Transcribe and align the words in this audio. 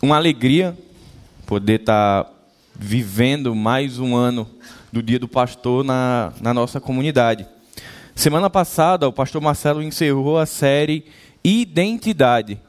uma 0.00 0.16
alegria 0.16 0.78
poder 1.44 1.80
estar 1.80 2.24
tá 2.24 2.30
vivendo 2.74 3.54
mais 3.54 3.98
um 3.98 4.14
ano 4.14 4.48
do 4.92 5.02
Dia 5.02 5.18
do 5.18 5.26
Pastor 5.26 5.84
na, 5.84 6.32
na 6.40 6.54
nossa 6.54 6.80
comunidade. 6.80 7.46
Semana 8.14 8.48
passada, 8.48 9.08
o 9.08 9.12
pastor 9.12 9.40
Marcelo 9.40 9.82
encerrou 9.82 10.38
a 10.38 10.46
série 10.46 11.04
Identidade, 11.42 12.60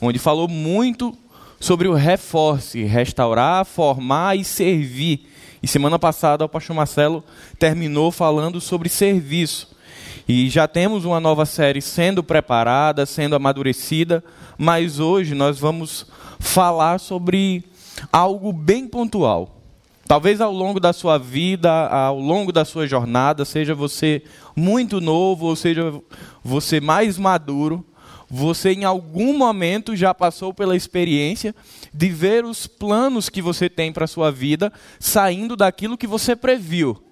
onde 0.00 0.18
falou 0.18 0.48
muito 0.48 1.16
sobre 1.58 1.88
o 1.88 1.94
reforce, 1.94 2.84
restaurar, 2.84 3.64
formar 3.64 4.36
e 4.36 4.44
servir. 4.44 5.26
E 5.62 5.68
semana 5.68 5.98
passada, 5.98 6.44
o 6.44 6.48
pastor 6.48 6.76
Marcelo 6.76 7.24
terminou 7.58 8.10
falando 8.10 8.60
sobre 8.60 8.88
serviço. 8.88 9.74
E 10.28 10.48
já 10.48 10.66
temos 10.66 11.04
uma 11.04 11.20
nova 11.20 11.44
série 11.44 11.82
sendo 11.82 12.22
preparada, 12.22 13.06
sendo 13.06 13.36
amadurecida, 13.36 14.24
mas 14.56 14.98
hoje 14.98 15.34
nós 15.34 15.58
vamos 15.58 16.06
falar 16.38 16.98
sobre 16.98 17.64
algo 18.12 18.52
bem 18.52 18.86
pontual. 18.86 19.60
Talvez 20.06 20.40
ao 20.40 20.52
longo 20.52 20.78
da 20.78 20.92
sua 20.92 21.18
vida, 21.18 21.70
ao 21.88 22.18
longo 22.18 22.52
da 22.52 22.64
sua 22.64 22.86
jornada, 22.86 23.44
seja 23.44 23.74
você 23.74 24.22
muito 24.54 25.00
novo 25.00 25.46
ou 25.46 25.56
seja 25.56 25.94
você 26.42 26.78
mais 26.78 27.16
maduro, 27.16 27.84
você 28.28 28.72
em 28.72 28.84
algum 28.84 29.36
momento 29.36 29.96
já 29.96 30.12
passou 30.12 30.52
pela 30.52 30.76
experiência 30.76 31.54
de 31.92 32.08
ver 32.08 32.44
os 32.44 32.66
planos 32.66 33.28
que 33.28 33.40
você 33.40 33.68
tem 33.68 33.92
para 33.92 34.04
a 34.04 34.08
sua 34.08 34.30
vida 34.30 34.72
saindo 34.98 35.56
daquilo 35.56 35.96
que 35.96 36.06
você 36.06 36.36
previu. 36.36 37.02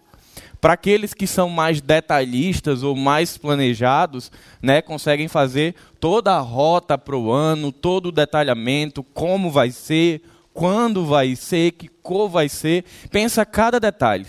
Para 0.62 0.74
aqueles 0.74 1.12
que 1.12 1.26
são 1.26 1.50
mais 1.50 1.80
detalhistas 1.80 2.84
ou 2.84 2.94
mais 2.94 3.36
planejados, 3.36 4.30
né, 4.62 4.80
conseguem 4.80 5.26
fazer 5.26 5.74
toda 5.98 6.34
a 6.36 6.38
rota 6.38 6.96
para 6.96 7.16
o 7.16 7.32
ano, 7.32 7.72
todo 7.72 8.06
o 8.06 8.12
detalhamento, 8.12 9.02
como 9.02 9.50
vai 9.50 9.72
ser, 9.72 10.22
quando 10.54 11.04
vai 11.04 11.34
ser, 11.34 11.72
que 11.72 11.88
cor 11.88 12.28
vai 12.28 12.48
ser, 12.48 12.84
pensa 13.10 13.44
cada 13.44 13.80
detalhe. 13.80 14.24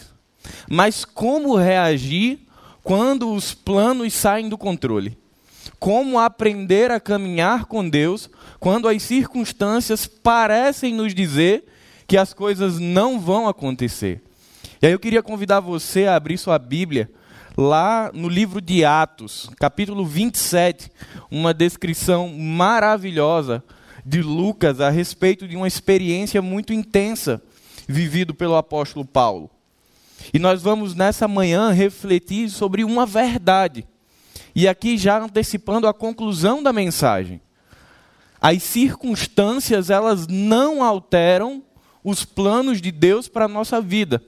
Mas 0.67 1.05
como 1.05 1.55
reagir 1.55 2.39
quando 2.81 3.31
os 3.31 3.53
planos 3.53 4.11
saem 4.15 4.49
do 4.49 4.57
controle? 4.57 5.15
Como 5.77 6.17
aprender 6.17 6.89
a 6.89 6.99
caminhar 6.99 7.65
com 7.65 7.87
Deus 7.87 8.27
quando 8.59 8.87
as 8.87 9.03
circunstâncias 9.03 10.07
parecem 10.07 10.95
nos 10.95 11.13
dizer 11.13 11.63
que 12.07 12.17
as 12.17 12.33
coisas 12.33 12.79
não 12.79 13.19
vão 13.19 13.47
acontecer? 13.47 14.19
E 14.83 14.85
aí 14.85 14.91
eu 14.91 14.99
queria 14.99 15.23
convidar 15.23 15.61
você 15.61 16.07
a 16.07 16.15
abrir 16.17 16.37
sua 16.37 16.59
Bíblia 16.59 17.09
lá 17.55 18.11
no 18.13 18.27
livro 18.27 18.59
de 18.59 18.83
Atos, 18.83 19.49
capítulo 19.57 20.05
27, 20.05 20.91
uma 21.31 21.53
descrição 21.53 22.27
maravilhosa 22.27 23.63
de 24.05 24.21
Lucas 24.21 24.81
a 24.81 24.89
respeito 24.89 25.47
de 25.47 25.55
uma 25.55 25.69
experiência 25.69 26.41
muito 26.41 26.73
intensa 26.73 27.41
vivido 27.87 28.33
pelo 28.33 28.57
apóstolo 28.57 29.05
Paulo. 29.05 29.49
E 30.33 30.37
nós 30.37 30.61
vamos 30.61 30.93
nessa 30.93 31.29
manhã 31.29 31.71
refletir 31.71 32.49
sobre 32.49 32.83
uma 32.83 33.05
verdade. 33.05 33.87
E 34.53 34.67
aqui 34.67 34.97
já 34.97 35.17
antecipando 35.17 35.87
a 35.87 35.93
conclusão 35.93 36.61
da 36.61 36.73
mensagem. 36.73 37.39
As 38.41 38.61
circunstâncias, 38.63 39.89
elas 39.89 40.27
não 40.27 40.83
alteram 40.83 41.63
os 42.03 42.25
planos 42.25 42.81
de 42.81 42.91
Deus 42.91 43.29
para 43.29 43.45
a 43.45 43.47
nossa 43.47 43.79
vida. 43.79 44.21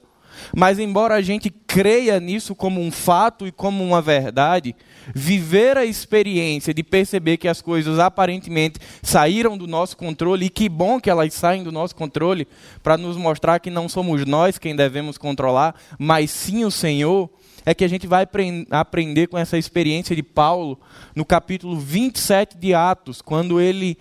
Mas, 0.55 0.79
embora 0.79 1.15
a 1.15 1.21
gente 1.21 1.49
creia 1.49 2.19
nisso 2.19 2.55
como 2.55 2.81
um 2.81 2.91
fato 2.91 3.45
e 3.45 3.51
como 3.51 3.83
uma 3.83 4.01
verdade, 4.01 4.75
viver 5.13 5.77
a 5.77 5.85
experiência 5.85 6.73
de 6.73 6.83
perceber 6.83 7.37
que 7.37 7.47
as 7.47 7.61
coisas 7.61 7.99
aparentemente 7.99 8.79
saíram 9.03 9.57
do 9.57 9.67
nosso 9.67 9.97
controle, 9.97 10.45
e 10.45 10.49
que 10.49 10.69
bom 10.69 10.99
que 10.99 11.09
elas 11.09 11.33
saem 11.33 11.63
do 11.63 11.71
nosso 11.71 11.95
controle, 11.95 12.47
para 12.81 12.97
nos 12.97 13.17
mostrar 13.17 13.59
que 13.59 13.69
não 13.69 13.89
somos 13.89 14.25
nós 14.25 14.57
quem 14.57 14.75
devemos 14.75 15.17
controlar, 15.17 15.75
mas 15.97 16.31
sim 16.31 16.63
o 16.63 16.71
Senhor, 16.71 17.29
é 17.65 17.73
que 17.73 17.83
a 17.83 17.87
gente 17.87 18.05
vai 18.05 18.27
aprender 18.69 19.27
com 19.27 19.37
essa 19.37 19.57
experiência 19.57 20.15
de 20.15 20.21
Paulo 20.21 20.79
no 21.15 21.25
capítulo 21.25 21.77
27 21.77 22.57
de 22.57 22.73
Atos, 22.73 23.21
quando 23.21 23.59
ele 23.59 23.97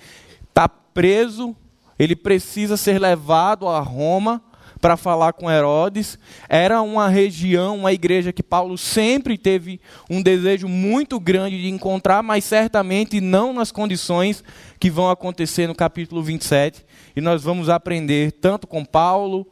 está 0.49 0.69
preso, 0.69 1.56
ele 1.99 2.15
precisa 2.15 2.77
ser 2.77 3.00
levado 3.00 3.67
a 3.67 3.81
Roma 3.81 4.43
para 4.84 4.99
falar 4.99 5.33
com 5.33 5.50
Herodes. 5.50 6.19
Era 6.47 6.83
uma 6.83 7.09
região, 7.09 7.78
uma 7.78 7.95
igreja 7.95 8.34
que 8.34 8.43
Paulo 8.43 8.77
sempre 8.77 9.39
teve 9.39 9.81
um 10.11 10.21
desejo 10.21 10.69
muito 10.69 11.19
grande 11.19 11.59
de 11.59 11.71
encontrar, 11.71 12.22
mas 12.22 12.45
certamente 12.45 13.19
não 13.19 13.55
nas 13.55 13.73
condições 13.73 14.44
que 14.78 14.91
vão 14.91 15.09
acontecer 15.09 15.67
no 15.67 15.75
capítulo 15.75 16.23
27. 16.23 16.84
E 17.17 17.21
nós 17.23 17.43
vamos 17.43 17.71
aprender 17.71 18.31
tanto 18.33 18.67
com 18.67 18.84
Paulo, 18.84 19.47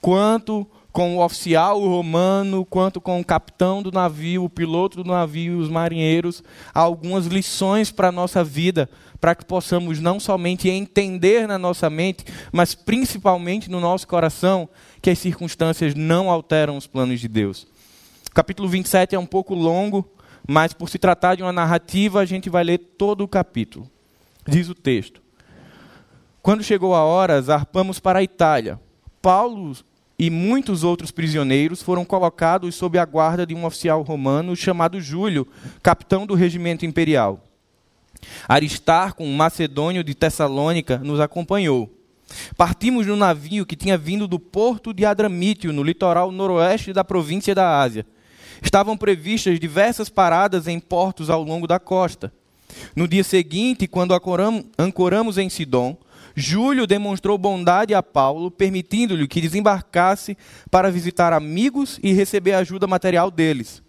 quanto 0.00 0.64
com 0.64 0.79
o 1.16 1.24
oficial 1.24 1.80
romano, 1.80 2.64
quanto 2.64 3.00
com 3.00 3.20
o 3.20 3.24
capitão 3.24 3.82
do 3.82 3.92
navio, 3.92 4.44
o 4.44 4.50
piloto 4.50 5.02
do 5.02 5.08
navio, 5.08 5.58
os 5.58 5.68
marinheiros, 5.68 6.42
algumas 6.74 7.26
lições 7.26 7.92
para 7.92 8.08
a 8.08 8.12
nossa 8.12 8.42
vida, 8.42 8.90
para 9.20 9.34
que 9.34 9.44
possamos 9.44 10.00
não 10.00 10.18
somente 10.18 10.68
entender 10.68 11.46
na 11.46 11.58
nossa 11.58 11.88
mente, 11.88 12.24
mas 12.50 12.74
principalmente 12.74 13.70
no 13.70 13.78
nosso 13.78 14.08
coração, 14.08 14.68
que 15.00 15.10
as 15.10 15.18
circunstâncias 15.18 15.94
não 15.94 16.28
alteram 16.28 16.76
os 16.76 16.86
planos 16.86 17.20
de 17.20 17.28
Deus. 17.28 17.68
O 18.28 18.34
capítulo 18.34 18.68
27 18.68 19.14
é 19.14 19.18
um 19.18 19.26
pouco 19.26 19.54
longo, 19.54 20.08
mas 20.48 20.72
por 20.72 20.88
se 20.88 20.98
tratar 20.98 21.36
de 21.36 21.42
uma 21.42 21.52
narrativa, 21.52 22.20
a 22.20 22.24
gente 22.24 22.50
vai 22.50 22.64
ler 22.64 22.78
todo 22.78 23.22
o 23.22 23.28
capítulo. 23.28 23.88
Diz 24.48 24.68
o 24.68 24.74
texto: 24.74 25.22
Quando 26.42 26.64
chegou 26.64 26.94
a 26.94 27.04
hora, 27.04 27.40
zarpamos 27.40 28.00
para 28.00 28.18
a 28.20 28.22
Itália. 28.22 28.80
Paulo 29.20 29.76
e 30.20 30.28
muitos 30.28 30.84
outros 30.84 31.10
prisioneiros 31.10 31.80
foram 31.80 32.04
colocados 32.04 32.74
sob 32.74 32.98
a 32.98 33.06
guarda 33.06 33.46
de 33.46 33.54
um 33.54 33.64
oficial 33.64 34.02
romano 34.02 34.54
chamado 34.54 35.00
Júlio, 35.00 35.48
capitão 35.82 36.26
do 36.26 36.34
regimento 36.34 36.84
imperial. 36.84 37.42
Aristarco, 38.46 39.24
um 39.24 39.34
macedônio 39.34 40.04
de 40.04 40.14
Tessalônica, 40.14 40.98
nos 40.98 41.20
acompanhou. 41.20 41.90
Partimos 42.54 43.06
no 43.06 43.16
navio 43.16 43.64
que 43.64 43.74
tinha 43.74 43.96
vindo 43.96 44.28
do 44.28 44.38
porto 44.38 44.92
de 44.92 45.06
Adramítio, 45.06 45.72
no 45.72 45.82
litoral 45.82 46.30
noroeste 46.30 46.92
da 46.92 47.02
província 47.02 47.54
da 47.54 47.80
Ásia. 47.80 48.04
Estavam 48.60 48.98
previstas 48.98 49.58
diversas 49.58 50.10
paradas 50.10 50.68
em 50.68 50.78
portos 50.78 51.30
ao 51.30 51.42
longo 51.42 51.66
da 51.66 51.78
costa. 51.78 52.30
No 52.94 53.08
dia 53.08 53.24
seguinte, 53.24 53.86
quando 53.86 54.12
ancoramos 54.12 55.38
em 55.38 55.48
Sidom, 55.48 55.96
Júlio 56.40 56.86
demonstrou 56.86 57.38
bondade 57.38 57.94
a 57.94 58.02
Paulo, 58.02 58.50
permitindo-lhe 58.50 59.28
que 59.28 59.40
desembarcasse 59.40 60.36
para 60.70 60.90
visitar 60.90 61.32
amigos 61.32 62.00
e 62.02 62.12
receber 62.12 62.54
ajuda 62.54 62.86
material 62.86 63.30
deles. 63.30 63.82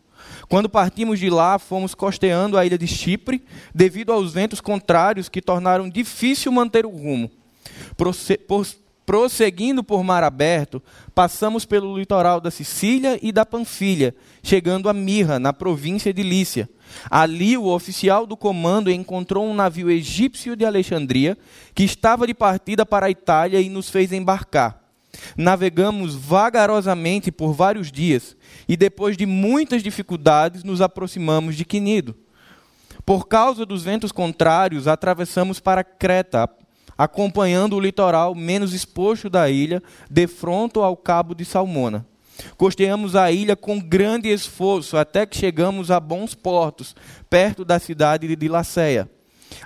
Quando 0.47 0.69
partimos 0.69 1.19
de 1.19 1.29
lá, 1.29 1.57
fomos 1.57 1.95
costeando 1.95 2.57
a 2.57 2.65
ilha 2.65 2.77
de 2.77 2.85
Chipre, 2.85 3.43
devido 3.73 4.11
aos 4.11 4.33
ventos 4.33 4.59
contrários 4.59 5.29
que 5.29 5.41
tornaram 5.41 5.89
difícil 5.89 6.51
manter 6.51 6.85
o 6.85 6.89
rumo. 6.89 7.31
Prosseguindo 9.05 9.83
por 9.83 10.03
mar 10.03 10.23
aberto, 10.23 10.81
passamos 11.15 11.65
pelo 11.65 11.97
litoral 11.97 12.39
da 12.39 12.51
Sicília 12.51 13.17
e 13.21 13.31
da 13.31 13.45
Panfilha, 13.45 14.13
chegando 14.43 14.89
a 14.89 14.93
Mirra, 14.93 15.39
na 15.39 15.53
província 15.53 16.13
de 16.13 16.21
Lícia. 16.21 16.69
Ali, 17.09 17.57
o 17.57 17.65
oficial 17.67 18.25
do 18.25 18.37
comando 18.37 18.91
encontrou 18.91 19.45
um 19.45 19.53
navio 19.53 19.89
egípcio 19.89 20.55
de 20.55 20.65
Alexandria 20.65 21.37
que 21.73 21.83
estava 21.83 22.27
de 22.27 22.33
partida 22.33 22.85
para 22.85 23.07
a 23.07 23.09
Itália 23.09 23.59
e 23.61 23.69
nos 23.69 23.89
fez 23.89 24.11
embarcar. 24.11 24.81
Navegamos 25.35 26.15
vagarosamente 26.15 27.31
por 27.31 27.53
vários 27.53 27.91
dias 27.91 28.35
e, 28.67 28.77
depois 28.77 29.17
de 29.17 29.25
muitas 29.25 29.83
dificuldades, 29.83 30.63
nos 30.63 30.81
aproximamos 30.81 31.55
de 31.55 31.65
Quinido. 31.65 32.15
Por 33.05 33.27
causa 33.27 33.65
dos 33.65 33.83
ventos 33.83 34.11
contrários, 34.11 34.87
atravessamos 34.87 35.59
para 35.59 35.83
Creta, 35.83 36.49
acompanhando 36.97 37.75
o 37.75 37.79
litoral 37.79 38.35
menos 38.35 38.73
exposto 38.73 39.29
da 39.29 39.49
ilha, 39.49 39.81
de 40.09 40.27
fronte 40.27 40.77
ao 40.77 40.95
cabo 40.95 41.33
de 41.33 41.43
Salmona. 41.43 42.05
Costeamos 42.57 43.15
a 43.15 43.31
ilha 43.31 43.55
com 43.55 43.79
grande 43.79 44.29
esforço 44.29 44.97
até 44.97 45.25
que 45.25 45.37
chegamos 45.37 45.91
a 45.91 45.99
bons 45.99 46.33
portos, 46.33 46.95
perto 47.29 47.63
da 47.63 47.79
cidade 47.79 48.35
de 48.35 48.47
Laceia. 48.47 49.09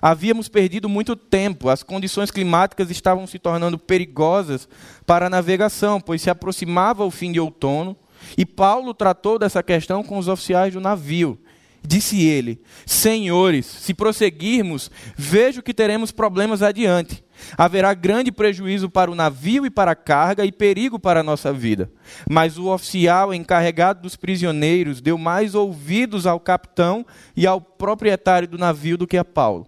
Havíamos 0.02 0.50
perdido 0.50 0.90
muito 0.90 1.16
tempo, 1.16 1.70
as 1.70 1.84
condições 1.84 2.32
climáticas 2.32 2.90
estavam 2.90 3.28
se 3.28 3.40
tornando 3.40 3.78
perigosas 3.78 4.68
para 5.06 5.28
a 5.28 5.30
navegação, 5.30 6.02
pois 6.02 6.22
se 6.22 6.30
aproximava 6.30 7.06
o 7.06 7.12
fim 7.12 7.32
de 7.32 7.40
outono, 7.40 7.96
e 8.38 8.46
Paulo 8.46 8.94
tratou 8.94 9.38
dessa 9.38 9.62
questão 9.62 10.04
com 10.04 10.18
os 10.18 10.28
oficiais 10.28 10.74
do 10.74 10.82
navio. 10.82 11.40
Disse 11.84 12.26
ele: 12.26 12.62
Senhores, 12.86 13.66
se 13.66 13.94
prosseguirmos, 13.94 14.90
vejo 15.16 15.62
que 15.62 15.74
teremos 15.74 16.12
problemas 16.12 16.62
adiante. 16.62 17.24
Haverá 17.58 17.94
grande 17.94 18.32
prejuízo 18.32 18.90
para 18.90 19.12
o 19.12 19.16
navio 19.16 19.66
e 19.66 19.70
para 19.70 19.92
a 19.92 19.96
carga 19.96 20.46
e 20.46 20.52
perigo 20.52 21.00
para 21.00 21.20
a 21.20 21.24
nossa 21.24 21.52
vida. 21.54 21.90
Mas 22.30 22.58
o 22.58 22.68
oficial 22.68 23.34
encarregado 23.34 24.02
dos 24.02 24.16
prisioneiros 24.16 25.02
deu 25.02 25.18
mais 25.18 25.56
ouvidos 25.56 26.26
ao 26.26 26.40
capitão 26.40 27.06
e 27.36 27.46
ao 27.46 27.62
proprietário 27.62 28.48
do 28.48 28.58
navio 28.58 28.98
do 28.98 29.08
que 29.08 29.18
a 29.18 29.26
Paulo. 29.26 29.68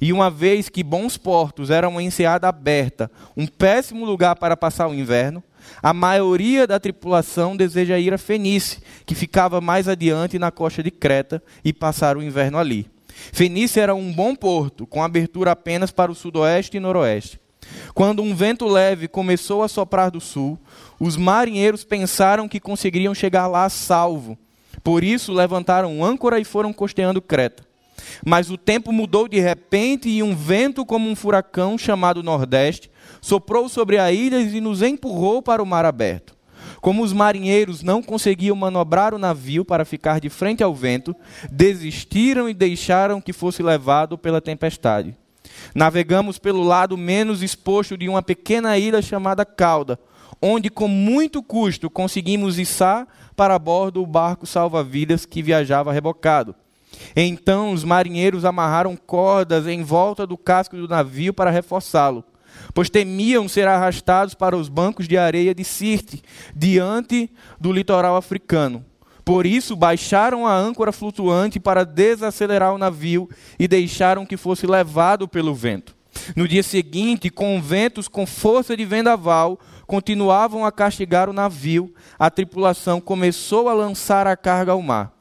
E 0.00 0.12
uma 0.12 0.30
vez 0.30 0.68
que 0.68 0.82
Bons 0.82 1.16
Portos 1.16 1.70
era 1.70 1.88
uma 1.88 2.02
enseada 2.02 2.48
aberta, 2.48 3.10
um 3.36 3.46
péssimo 3.46 4.04
lugar 4.04 4.36
para 4.36 4.56
passar 4.56 4.88
o 4.88 4.94
inverno, 4.94 5.42
a 5.82 5.92
maioria 5.92 6.66
da 6.66 6.78
tripulação 6.78 7.56
deseja 7.56 7.98
ir 7.98 8.14
a 8.14 8.18
Fenice, 8.18 8.80
que 9.04 9.14
ficava 9.14 9.60
mais 9.60 9.88
adiante 9.88 10.38
na 10.38 10.50
costa 10.50 10.82
de 10.82 10.90
Creta, 10.90 11.42
e 11.64 11.72
passar 11.72 12.16
o 12.16 12.22
inverno 12.22 12.58
ali. 12.58 12.88
Fenice 13.32 13.80
era 13.80 13.94
um 13.94 14.12
bom 14.12 14.34
porto, 14.34 14.86
com 14.86 15.02
abertura 15.02 15.52
apenas 15.52 15.90
para 15.90 16.12
o 16.12 16.14
sudoeste 16.14 16.76
e 16.76 16.80
noroeste. 16.80 17.40
Quando 17.94 18.22
um 18.22 18.34
vento 18.34 18.66
leve 18.66 19.08
começou 19.08 19.62
a 19.62 19.68
soprar 19.68 20.10
do 20.10 20.20
sul, 20.20 20.58
os 21.00 21.16
marinheiros 21.16 21.84
pensaram 21.84 22.48
que 22.48 22.60
conseguiriam 22.60 23.14
chegar 23.14 23.46
lá 23.46 23.64
a 23.64 23.70
salvo. 23.70 24.38
Por 24.84 25.02
isso 25.02 25.32
levantaram 25.32 26.04
âncora 26.04 26.38
e 26.38 26.44
foram 26.44 26.72
costeando 26.72 27.22
Creta. 27.22 27.66
Mas 28.24 28.50
o 28.50 28.58
tempo 28.58 28.92
mudou 28.92 29.26
de 29.26 29.40
repente 29.40 30.08
e 30.08 30.22
um 30.22 30.34
vento 30.36 30.84
como 30.84 31.08
um 31.08 31.16
furacão 31.16 31.78
chamado 31.78 32.22
Nordeste 32.22 32.90
soprou 33.20 33.68
sobre 33.68 33.98
a 33.98 34.12
ilha 34.12 34.38
e 34.40 34.60
nos 34.60 34.82
empurrou 34.82 35.42
para 35.42 35.62
o 35.62 35.66
mar 35.66 35.84
aberto. 35.84 36.35
Como 36.86 37.02
os 37.02 37.12
marinheiros 37.12 37.82
não 37.82 38.00
conseguiam 38.00 38.54
manobrar 38.54 39.12
o 39.12 39.18
navio 39.18 39.64
para 39.64 39.84
ficar 39.84 40.20
de 40.20 40.30
frente 40.30 40.62
ao 40.62 40.72
vento, 40.72 41.16
desistiram 41.50 42.48
e 42.48 42.54
deixaram 42.54 43.20
que 43.20 43.32
fosse 43.32 43.60
levado 43.60 44.16
pela 44.16 44.40
tempestade. 44.40 45.12
Navegamos 45.74 46.38
pelo 46.38 46.62
lado 46.62 46.96
menos 46.96 47.42
exposto 47.42 47.98
de 47.98 48.08
uma 48.08 48.22
pequena 48.22 48.78
ilha 48.78 49.02
chamada 49.02 49.44
Cauda, 49.44 49.98
onde 50.40 50.70
com 50.70 50.86
muito 50.86 51.42
custo 51.42 51.90
conseguimos 51.90 52.56
içar 52.56 53.08
para 53.34 53.58
bordo 53.58 54.00
o 54.00 54.06
barco 54.06 54.46
salva-vidas 54.46 55.26
que 55.26 55.42
viajava 55.42 55.92
rebocado. 55.92 56.54
Então 57.16 57.72
os 57.72 57.82
marinheiros 57.82 58.44
amarraram 58.44 58.94
cordas 58.96 59.66
em 59.66 59.82
volta 59.82 60.24
do 60.24 60.38
casco 60.38 60.76
do 60.76 60.86
navio 60.86 61.34
para 61.34 61.50
reforçá-lo, 61.50 62.22
pois 62.76 62.90
temiam 62.90 63.48
ser 63.48 63.66
arrastados 63.66 64.34
para 64.34 64.54
os 64.54 64.68
bancos 64.68 65.08
de 65.08 65.16
areia 65.16 65.54
de 65.54 65.64
Sirte, 65.64 66.22
diante 66.54 67.30
do 67.58 67.72
litoral 67.72 68.16
africano. 68.16 68.84
Por 69.24 69.46
isso 69.46 69.74
baixaram 69.74 70.46
a 70.46 70.54
âncora 70.54 70.92
flutuante 70.92 71.58
para 71.58 71.86
desacelerar 71.86 72.74
o 72.74 72.78
navio 72.78 73.30
e 73.58 73.66
deixaram 73.66 74.26
que 74.26 74.36
fosse 74.36 74.66
levado 74.66 75.26
pelo 75.26 75.54
vento. 75.54 75.96
No 76.36 76.46
dia 76.46 76.62
seguinte, 76.62 77.30
com 77.30 77.62
ventos 77.62 78.08
com 78.08 78.26
força 78.26 78.76
de 78.76 78.84
vendaval, 78.84 79.58
continuavam 79.86 80.62
a 80.62 80.70
castigar 80.70 81.30
o 81.30 81.32
navio. 81.32 81.94
A 82.18 82.30
tripulação 82.30 83.00
começou 83.00 83.70
a 83.70 83.72
lançar 83.72 84.26
a 84.26 84.36
carga 84.36 84.72
ao 84.72 84.82
mar. 84.82 85.14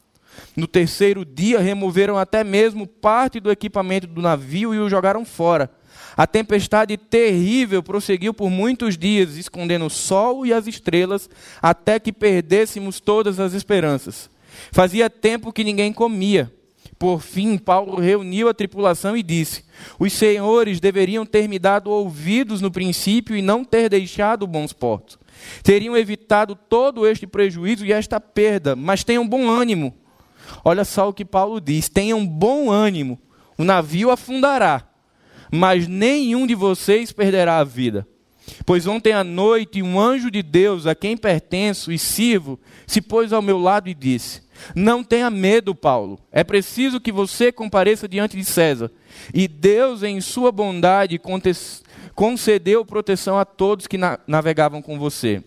No 0.58 0.68
terceiro 0.68 1.24
dia, 1.24 1.62
removeram 1.62 2.18
até 2.18 2.44
mesmo 2.44 2.86
parte 2.86 3.40
do 3.40 3.50
equipamento 3.50 4.08
do 4.08 4.22
navio 4.22 4.76
e 4.76 4.80
o 4.80 4.90
jogaram 4.90 5.24
fora. 5.24 5.72
A 6.18 6.26
tempestade 6.26 6.96
terrível 6.96 7.84
prosseguiu 7.84 8.34
por 8.34 8.50
muitos 8.50 8.98
dias, 8.98 9.36
escondendo 9.36 9.86
o 9.86 9.90
sol 9.90 10.46
e 10.46 10.54
as 10.54 10.66
estrelas, 10.66 11.30
até 11.62 12.00
que 12.00 12.14
perdêssemos 12.14 13.02
todas 13.02 13.40
as 13.40 13.54
esperanças. 13.54 14.30
Fazia 14.72 15.10
tempo 15.10 15.52
que 15.52 15.64
ninguém 15.64 15.92
comia. 15.92 16.52
Por 16.98 17.22
fim, 17.22 17.58
Paulo 17.58 18.00
reuniu 18.00 18.48
a 18.48 18.54
tripulação 18.54 19.18
e 19.18 19.22
disse: 19.22 19.66
Os 20.00 20.14
senhores 20.14 20.80
deveriam 20.80 21.26
ter 21.26 21.50
me 21.50 21.60
dado 21.60 21.92
ouvidos 21.92 22.62
no 22.62 22.72
princípio 22.72 23.36
e 23.36 23.42
não 23.42 23.66
ter 23.66 23.90
deixado 23.90 24.48
bons 24.48 24.72
portos. 24.72 25.20
Teriam 25.62 25.98
evitado 25.98 26.56
todo 26.56 27.06
este 27.06 27.28
prejuízo 27.28 27.86
e 27.86 27.92
esta 27.92 28.22
perda, 28.22 28.74
mas 28.74 29.04
tenham 29.04 29.28
bom 29.28 29.50
ânimo. 29.50 29.94
Olha 30.64 30.86
só 30.86 31.10
o 31.10 31.14
que 31.14 31.26
Paulo 31.26 31.60
diz: 31.60 31.90
tenham 31.90 32.26
bom 32.26 32.72
ânimo, 32.72 33.20
o 33.58 33.66
navio 33.66 34.10
afundará 34.10 34.95
mas 35.56 35.88
nenhum 35.88 36.46
de 36.46 36.54
vocês 36.54 37.12
perderá 37.12 37.60
a 37.60 37.64
vida. 37.64 38.08
Pois 38.66 38.86
ontem 38.86 39.12
à 39.12 39.24
noite 39.24 39.82
um 39.82 40.00
anjo 40.00 40.30
de 40.30 40.44
Deus, 40.44 40.86
a 40.86 40.94
quem 40.94 41.18
pertenço 41.18 41.92
e 41.92 41.98
sirvo, 41.98 42.60
se 42.86 43.02
pôs 43.02 43.34
ao 43.34 43.42
meu 43.42 43.58
lado 43.58 43.90
e 43.90 43.94
disse: 43.94 44.44
Não 44.76 45.04
tenha 45.04 45.30
medo, 45.30 45.74
Paulo. 45.74 46.20
É 46.32 46.44
preciso 46.44 47.00
que 47.00 47.12
você 47.12 47.52
compareça 47.52 48.08
diante 48.08 48.38
de 48.38 48.46
César. 48.46 48.92
E 49.34 49.48
Deus, 49.48 50.04
em 50.04 50.22
sua 50.22 50.52
bondade, 50.52 51.20
concedeu 52.14 52.86
proteção 52.86 53.40
a 53.40 53.46
todos 53.46 53.88
que 53.88 53.98
na 53.98 54.20
navegavam 54.28 54.82
com 54.82 55.00
você. 55.00 55.44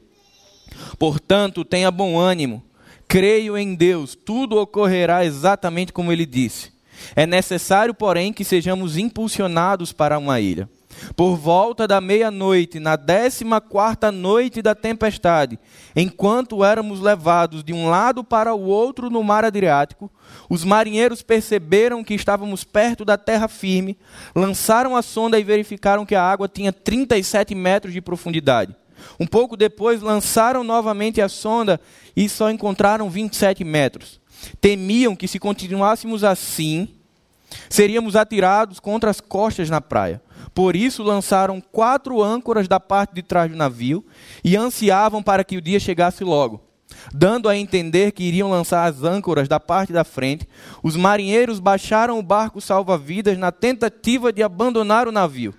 Portanto, 0.99 1.65
tenha 1.65 1.91
bom 1.91 2.19
ânimo. 2.19 2.65
Creio 3.07 3.57
em 3.57 3.75
Deus, 3.75 4.15
tudo 4.15 4.59
ocorrerá 4.59 5.25
exatamente 5.25 5.93
como 5.93 6.13
ele 6.13 6.27
disse. 6.27 6.78
É 7.15 7.27
necessário, 7.27 7.95
porém, 7.95 8.33
que 8.33 8.45
sejamos 8.45 8.97
impulsionados 8.97 9.93
para 9.93 10.19
uma 10.19 10.41
ilha. 10.41 10.69
Por 11.17 11.37
volta 11.37 11.87
da 11.87 12.01
meia-noite, 12.01 12.81
na 12.81 12.97
décima 12.97 13.61
quarta 13.61 14.11
noite 14.11 14.61
da 14.61 14.75
tempestade, 14.75 15.59
enquanto 15.95 16.65
éramos 16.65 17.01
levados 17.01 17.63
de 17.63 17.73
um 17.73 17.89
lado 17.89 18.25
para 18.25 18.55
o 18.55 18.65
outro 18.65 19.11
no 19.11 19.23
mar 19.23 19.45
Adriático, 19.45 20.11
os 20.49 20.65
marinheiros 20.65 21.23
perceberam 21.23 22.03
que 22.03 22.15
estávamos 22.15 22.65
perto 22.65 23.05
da 23.05 23.17
terra 23.17 23.49
firme, 23.49 23.97
lançaram 24.35 24.97
a 24.97 25.03
sonda 25.03 25.39
e 25.39 25.45
verificaram 25.45 26.05
que 26.05 26.15
a 26.15 26.23
água 26.23 26.49
tinha 26.49 26.73
37 26.73 27.55
metros 27.55 27.93
de 27.93 28.01
profundidade. 28.01 28.75
Um 29.19 29.27
pouco 29.27 29.57
depois, 29.57 30.03
lançaram 30.03 30.65
novamente 30.65 31.21
a 31.21 31.29
sonda 31.29 31.81
e 32.17 32.29
só 32.29 32.51
encontraram 32.51 33.09
27 33.09 33.63
metros. 33.63 34.21
Temiam 34.61 35.17
que 35.17 35.29
se 35.29 35.39
continuássemos 35.39 36.25
assim, 36.25 36.89
seríamos 37.69 38.17
atirados 38.17 38.81
contra 38.81 39.11
as 39.11 39.21
costas 39.21 39.71
na 39.71 39.81
praia. 39.81 40.23
Por 40.55 40.75
isso 40.75 41.03
lançaram 41.03 41.61
quatro 41.61 42.23
âncoras 42.23 42.67
da 42.67 42.81
parte 42.81 43.15
de 43.15 43.23
trás 43.23 43.51
do 43.51 43.57
navio 43.57 44.05
e 44.43 44.57
ansiavam 44.57 45.23
para 45.23 45.45
que 45.45 45.57
o 45.57 45.61
dia 45.63 45.79
chegasse 45.79 46.25
logo. 46.25 46.61
Dando 47.13 47.49
a 47.49 47.57
entender 47.57 48.13
que 48.13 48.25
iriam 48.25 48.51
lançar 48.51 48.87
as 48.87 49.03
âncoras 49.03 49.49
da 49.49 49.61
parte 49.61 49.93
da 49.93 50.05
frente, 50.05 50.49
os 50.83 50.97
marinheiros 50.97 51.61
baixaram 51.61 52.19
o 52.19 52.23
barco 52.23 52.61
salva-vidas 52.61 53.39
na 53.39 53.53
tentativa 53.53 54.33
de 54.33 54.43
abandonar 54.43 55.07
o 55.07 55.13
navio. 55.13 55.55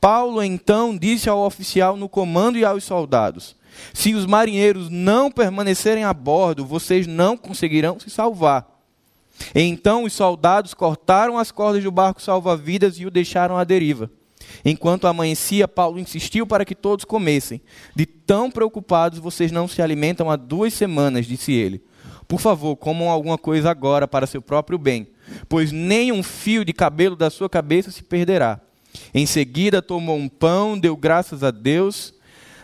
Paulo 0.00 0.42
então 0.42 0.96
disse 0.96 1.28
ao 1.28 1.38
oficial 1.40 1.96
no 1.96 2.08
comando 2.08 2.58
e 2.58 2.64
aos 2.64 2.84
soldados: 2.84 3.56
se 3.92 4.14
os 4.14 4.26
marinheiros 4.26 4.88
não 4.88 5.30
permanecerem 5.30 6.04
a 6.04 6.12
bordo, 6.12 6.64
vocês 6.64 7.06
não 7.06 7.36
conseguirão 7.36 7.98
se 7.98 8.10
salvar. 8.10 8.66
Então 9.54 10.04
os 10.04 10.12
soldados 10.12 10.74
cortaram 10.74 11.38
as 11.38 11.50
cordas 11.50 11.82
do 11.82 11.90
barco 11.90 12.22
salva-vidas 12.22 12.98
e 12.98 13.06
o 13.06 13.10
deixaram 13.10 13.56
à 13.56 13.64
deriva. 13.64 14.10
Enquanto 14.64 15.06
amanhecia, 15.06 15.66
Paulo 15.66 15.98
insistiu 15.98 16.46
para 16.46 16.64
que 16.64 16.74
todos 16.74 17.04
comessem. 17.04 17.60
De 17.94 18.06
tão 18.06 18.50
preocupados, 18.50 19.18
vocês 19.18 19.50
não 19.50 19.66
se 19.66 19.80
alimentam 19.80 20.30
há 20.30 20.36
duas 20.36 20.74
semanas, 20.74 21.26
disse 21.26 21.52
ele. 21.52 21.82
Por 22.28 22.40
favor, 22.40 22.76
comam 22.76 23.10
alguma 23.10 23.36
coisa 23.36 23.70
agora 23.70 24.06
para 24.06 24.26
seu 24.26 24.40
próprio 24.40 24.78
bem, 24.78 25.08
pois 25.48 25.72
nem 25.72 26.12
um 26.12 26.22
fio 26.22 26.64
de 26.64 26.72
cabelo 26.72 27.16
da 27.16 27.30
sua 27.30 27.48
cabeça 27.48 27.90
se 27.90 28.02
perderá. 28.02 28.60
Em 29.12 29.26
seguida, 29.26 29.82
tomou 29.82 30.16
um 30.16 30.28
pão, 30.28 30.78
deu 30.78 30.96
graças 30.96 31.42
a 31.42 31.50
Deus 31.50 32.14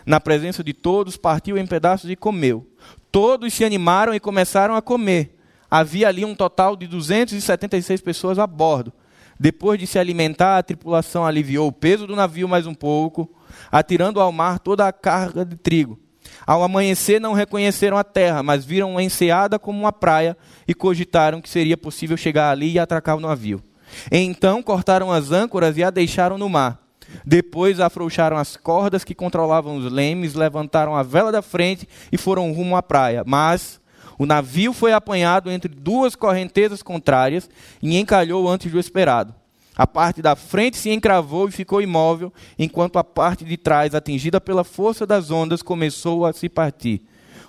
na 0.09 0.19
presença 0.19 0.63
de 0.63 0.73
todos, 0.73 1.17
partiu 1.17 1.55
em 1.55 1.67
pedaços 1.67 2.09
e 2.09 2.15
comeu. 2.15 2.65
Todos 3.11 3.53
se 3.53 3.63
animaram 3.63 4.11
e 4.11 4.19
começaram 4.19 4.73
a 4.73 4.81
comer. 4.81 5.37
Havia 5.69 6.07
ali 6.07 6.25
um 6.25 6.33
total 6.33 6.75
de 6.75 6.87
276 6.87 8.01
pessoas 8.01 8.39
a 8.39 8.47
bordo. 8.47 8.91
Depois 9.39 9.79
de 9.79 9.85
se 9.85 9.99
alimentar, 9.99 10.57
a 10.57 10.63
tripulação 10.63 11.27
aliviou 11.27 11.67
o 11.67 11.71
peso 11.71 12.07
do 12.07 12.15
navio 12.15 12.49
mais 12.49 12.65
um 12.65 12.73
pouco, 12.73 13.29
atirando 13.71 14.19
ao 14.19 14.31
mar 14.31 14.57
toda 14.57 14.87
a 14.87 14.91
carga 14.91 15.45
de 15.45 15.55
trigo. 15.55 15.99
Ao 16.43 16.63
amanhecer, 16.63 17.21
não 17.21 17.33
reconheceram 17.33 17.95
a 17.95 18.03
terra, 18.03 18.41
mas 18.41 18.65
viram 18.65 18.93
uma 18.93 19.03
enseada 19.03 19.59
como 19.59 19.79
uma 19.79 19.93
praia 19.93 20.35
e 20.67 20.73
cogitaram 20.73 21.39
que 21.39 21.47
seria 21.47 21.77
possível 21.77 22.17
chegar 22.17 22.49
ali 22.49 22.71
e 22.71 22.79
atracar 22.79 23.15
o 23.15 23.21
navio. 23.21 23.63
Então 24.11 24.63
cortaram 24.63 25.11
as 25.11 25.31
âncoras 25.31 25.77
e 25.77 25.83
a 25.83 25.91
deixaram 25.91 26.35
no 26.35 26.49
mar. 26.49 26.88
Depois 27.25 27.79
afrouxaram 27.79 28.37
as 28.37 28.55
cordas 28.55 29.03
que 29.03 29.15
controlavam 29.15 29.77
os 29.77 29.91
lemes, 29.91 30.33
levantaram 30.33 30.95
a 30.95 31.03
vela 31.03 31.31
da 31.31 31.41
frente 31.41 31.87
e 32.11 32.17
foram 32.17 32.51
rumo 32.51 32.75
à 32.75 32.83
praia. 32.83 33.23
Mas 33.25 33.79
o 34.17 34.25
navio 34.25 34.73
foi 34.73 34.91
apanhado 34.91 35.49
entre 35.49 35.73
duas 35.73 36.15
correntezas 36.15 36.83
contrárias 36.83 37.49
e 37.81 37.97
encalhou 37.97 38.47
antes 38.47 38.71
do 38.71 38.79
esperado. 38.79 39.33
A 39.77 39.87
parte 39.87 40.21
da 40.21 40.35
frente 40.35 40.77
se 40.77 40.89
encravou 40.89 41.47
e 41.47 41.53
ficou 41.53 41.81
imóvel, 41.81 42.33
enquanto 42.57 42.99
a 42.99 43.03
parte 43.03 43.45
de 43.45 43.55
trás, 43.55 43.95
atingida 43.95 44.41
pela 44.41 44.65
força 44.65 45.07
das 45.07 45.31
ondas, 45.31 45.61
começou 45.61 46.25
a 46.25 46.33
se 46.33 46.49
partir. 46.49 47.01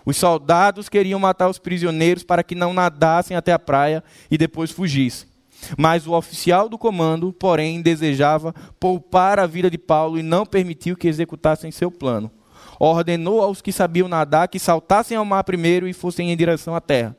Os 0.04 0.16
soldados 0.16 0.88
queriam 0.88 1.18
matar 1.18 1.48
os 1.48 1.58
prisioneiros 1.58 2.22
para 2.22 2.44
que 2.44 2.54
não 2.54 2.72
nadassem 2.72 3.36
até 3.36 3.52
a 3.52 3.58
praia 3.58 4.02
e 4.30 4.38
depois 4.38 4.70
fugissem. 4.70 5.29
Mas 5.76 6.06
o 6.06 6.12
oficial 6.12 6.68
do 6.68 6.78
comando, 6.78 7.32
porém, 7.32 7.82
desejava 7.82 8.54
poupar 8.78 9.38
a 9.38 9.46
vida 9.46 9.70
de 9.70 9.78
Paulo 9.78 10.18
e 10.18 10.22
não 10.22 10.46
permitiu 10.46 10.96
que 10.96 11.08
executassem 11.08 11.70
seu 11.70 11.90
plano. 11.90 12.30
Ordenou 12.78 13.42
aos 13.42 13.60
que 13.60 13.72
sabiam 13.72 14.08
nadar 14.08 14.48
que 14.48 14.58
saltassem 14.58 15.16
ao 15.16 15.24
mar 15.24 15.44
primeiro 15.44 15.86
e 15.86 15.92
fossem 15.92 16.30
em 16.30 16.36
direção 16.36 16.74
à 16.74 16.80
terra. 16.80 17.16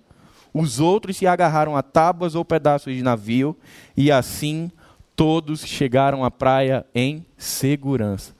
Os 0.54 0.80
outros 0.80 1.18
se 1.18 1.26
agarraram 1.26 1.78
a 1.78 1.84
tábuas 1.84 2.36
ou 2.36 2.44
pedaços 2.44 2.94
de 2.94 3.02
navio, 3.02 3.56
e 3.96 4.12
assim 4.12 4.72
todos 5.16 5.66
chegaram 5.66 6.26
à 6.26 6.32
praia 6.32 6.86
em 6.94 7.26
segurança. 7.38 8.36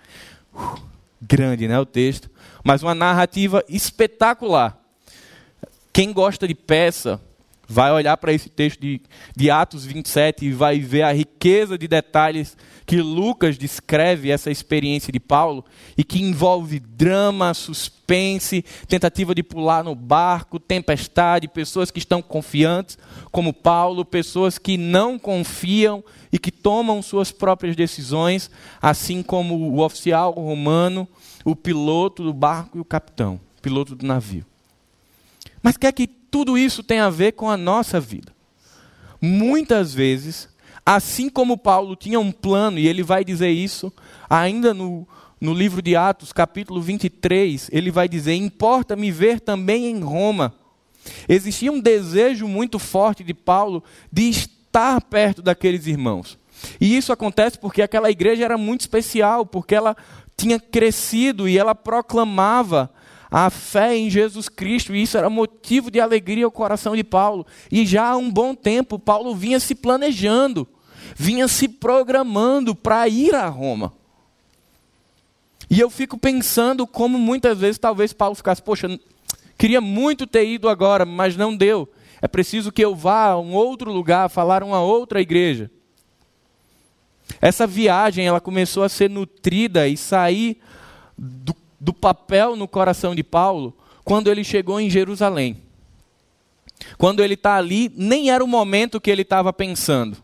Uh, 0.54 0.80
grande, 1.22 1.68
né, 1.68 1.80
o 1.80 1.86
texto? 1.86 2.30
Mas 2.64 2.84
uma 2.84 2.96
narrativa 2.96 3.64
espetacular. 3.70 4.78
Quem 5.94 6.12
gosta 6.12 6.48
de 6.48 6.56
peça 6.56 7.22
vai 7.72 7.92
olhar 7.92 8.18
para 8.18 8.34
esse 8.34 8.50
texto 8.50 8.82
de, 8.82 9.02
de 9.36 9.50
Atos 9.50 9.86
27 9.86 10.46
e 10.46 10.52
vai 10.52 10.80
ver 10.80 11.04
a 11.04 11.14
riqueza 11.14 11.78
de 11.78 11.88
detalhes 11.88 12.58
que 12.86 12.98
Lucas 12.98 13.58
descreve 13.58 14.30
essa 14.30 14.52
experiência 14.52 15.14
de 15.14 15.20
Paulo 15.20 15.64
e 15.98 16.04
que 16.04 16.22
envolve 16.22 16.82
drama, 16.82 17.54
suspense, 17.54 18.66
tentativa 18.90 19.34
de 19.34 19.42
pular 19.42 19.86
no 19.86 19.96
barco, 19.96 20.60
tempestade, 20.60 21.48
pessoas 21.48 21.90
que 21.90 22.00
estão 22.00 22.22
confiantes, 22.22 22.98
como 23.32 23.54
Paulo, 23.54 24.04
pessoas 24.04 24.58
que 24.58 24.76
não 24.76 25.18
confiam 25.18 26.04
e 26.30 26.38
que 26.38 26.52
tomam 26.52 27.02
suas 27.02 27.32
próprias 27.32 27.76
decisões, 27.76 28.52
assim 28.82 29.24
como 29.24 29.56
o 29.56 29.80
oficial 29.80 30.34
romano, 30.34 31.08
o 31.46 31.56
piloto 31.56 32.22
do 32.22 32.34
barco 32.34 32.78
e 32.78 32.82
o 32.82 32.86
capitão, 32.86 33.40
piloto 33.62 33.96
do 33.96 34.06
navio. 34.06 34.46
Mas 35.64 35.78
quer 35.78 35.94
que 35.94 36.21
tudo 36.32 36.58
isso 36.58 36.82
tem 36.82 37.00
a 37.00 37.10
ver 37.10 37.34
com 37.34 37.50
a 37.50 37.58
nossa 37.58 38.00
vida. 38.00 38.34
Muitas 39.22 39.94
vezes, 39.94 40.48
assim 40.86 41.30
como 41.30 41.58
Paulo 41.58 41.96
tinha 41.96 42.20
um 42.20 42.32
plano, 42.32 42.80
e 42.80 42.88
ele 42.88 43.04
vai 43.04 43.24
dizer 43.24 43.50
isso 43.50 43.94
ainda 44.30 44.74
no, 44.74 45.06
no 45.40 45.54
livro 45.54 45.82
de 45.82 45.96
Atos, 45.96 46.32
capítulo 46.32 46.82
23, 46.82 47.70
ele 47.72 47.92
vai 47.92 48.08
dizer: 48.08 48.34
Importa-me 48.34 49.12
ver 49.12 49.42
também 49.42 49.86
em 49.88 50.00
Roma. 50.00 50.56
Existia 51.28 51.72
um 51.72 51.80
desejo 51.80 52.48
muito 52.48 52.80
forte 52.80 53.24
de 53.24 53.34
Paulo 53.34 53.84
de 54.12 54.30
estar 54.30 55.02
perto 55.02 55.42
daqueles 55.42 55.86
irmãos. 55.86 56.40
E 56.80 56.96
isso 56.96 57.12
acontece 57.12 57.58
porque 57.58 57.82
aquela 57.82 58.10
igreja 58.10 58.46
era 58.46 58.58
muito 58.58 58.82
especial, 58.82 59.46
porque 59.46 59.76
ela 59.76 59.98
tinha 60.38 60.60
crescido 60.60 61.50
e 61.50 61.58
ela 61.58 61.76
proclamava 61.76 62.90
a 63.32 63.50
fé 63.50 63.96
em 63.96 64.10
Jesus 64.10 64.50
Cristo, 64.50 64.94
e 64.94 65.02
isso 65.02 65.18
era 65.18 65.30
motivo 65.30 65.90
de 65.90 66.02
alegria 66.02 66.44
ao 66.44 66.52
coração 66.52 66.98
de 66.98 67.04
Paulo. 67.04 67.48
E 67.72 67.86
já 67.86 68.10
há 68.10 68.18
um 68.18 68.30
bom 68.30 68.54
tempo, 68.54 69.00
Paulo 69.00 69.34
vinha 69.34 69.58
se 69.58 69.74
planejando, 69.74 70.68
vinha 71.16 71.48
se 71.48 71.70
programando 71.70 72.76
para 72.76 73.08
ir 73.08 73.34
a 73.34 73.48
Roma. 73.48 73.94
E 75.70 75.80
eu 75.80 75.90
fico 75.90 76.18
pensando 76.18 76.86
como 76.86 77.18
muitas 77.18 77.58
vezes 77.58 77.78
talvez 77.80 78.12
Paulo 78.12 78.36
ficasse, 78.36 78.62
poxa, 78.62 79.00
queria 79.58 79.80
muito 79.80 80.28
ter 80.28 80.46
ido 80.46 80.68
agora, 80.68 81.06
mas 81.06 81.38
não 81.38 81.56
deu. 81.56 81.88
É 82.22 82.28
preciso 82.28 82.70
que 82.70 82.84
eu 82.84 82.94
vá 82.94 83.28
a 83.28 83.40
um 83.40 83.54
outro 83.54 83.94
lugar, 83.94 84.30
falar 84.30 84.62
uma 84.62 84.82
outra 84.82 85.22
igreja. 85.22 85.72
Essa 87.42 87.66
viagem 87.66 88.28
ela 88.28 88.42
começou 88.42 88.84
a 88.84 88.90
ser 88.90 89.10
nutrida 89.10 89.88
e 89.88 89.96
sair 89.96 90.58
do 91.18 91.56
do 91.82 91.92
papel 91.92 92.56
no 92.56 92.68
coração 92.68 93.16
de 93.16 93.24
Paulo 93.24 93.76
quando 94.04 94.30
ele 94.30 94.44
chegou 94.44 94.80
em 94.80 94.88
Jerusalém. 94.88 95.58
Quando 96.96 97.24
ele 97.24 97.34
está 97.34 97.56
ali, 97.56 97.92
nem 97.96 98.30
era 98.30 98.44
o 98.44 98.48
momento 98.48 99.02
que 99.02 99.10
ele 99.10 99.24
estava 99.24 99.52
pensando. 99.52 100.18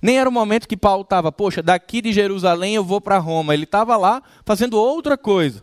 Nem 0.00 0.18
era 0.18 0.28
o 0.28 0.32
momento 0.32 0.68
que 0.68 0.76
Paulo 0.76 1.02
estava, 1.02 1.32
poxa, 1.32 1.60
daqui 1.60 2.00
de 2.00 2.12
Jerusalém 2.12 2.76
eu 2.76 2.84
vou 2.84 3.00
para 3.00 3.18
Roma. 3.18 3.52
Ele 3.52 3.64
estava 3.64 3.96
lá 3.96 4.22
fazendo 4.44 4.78
outra 4.78 5.18
coisa. 5.18 5.62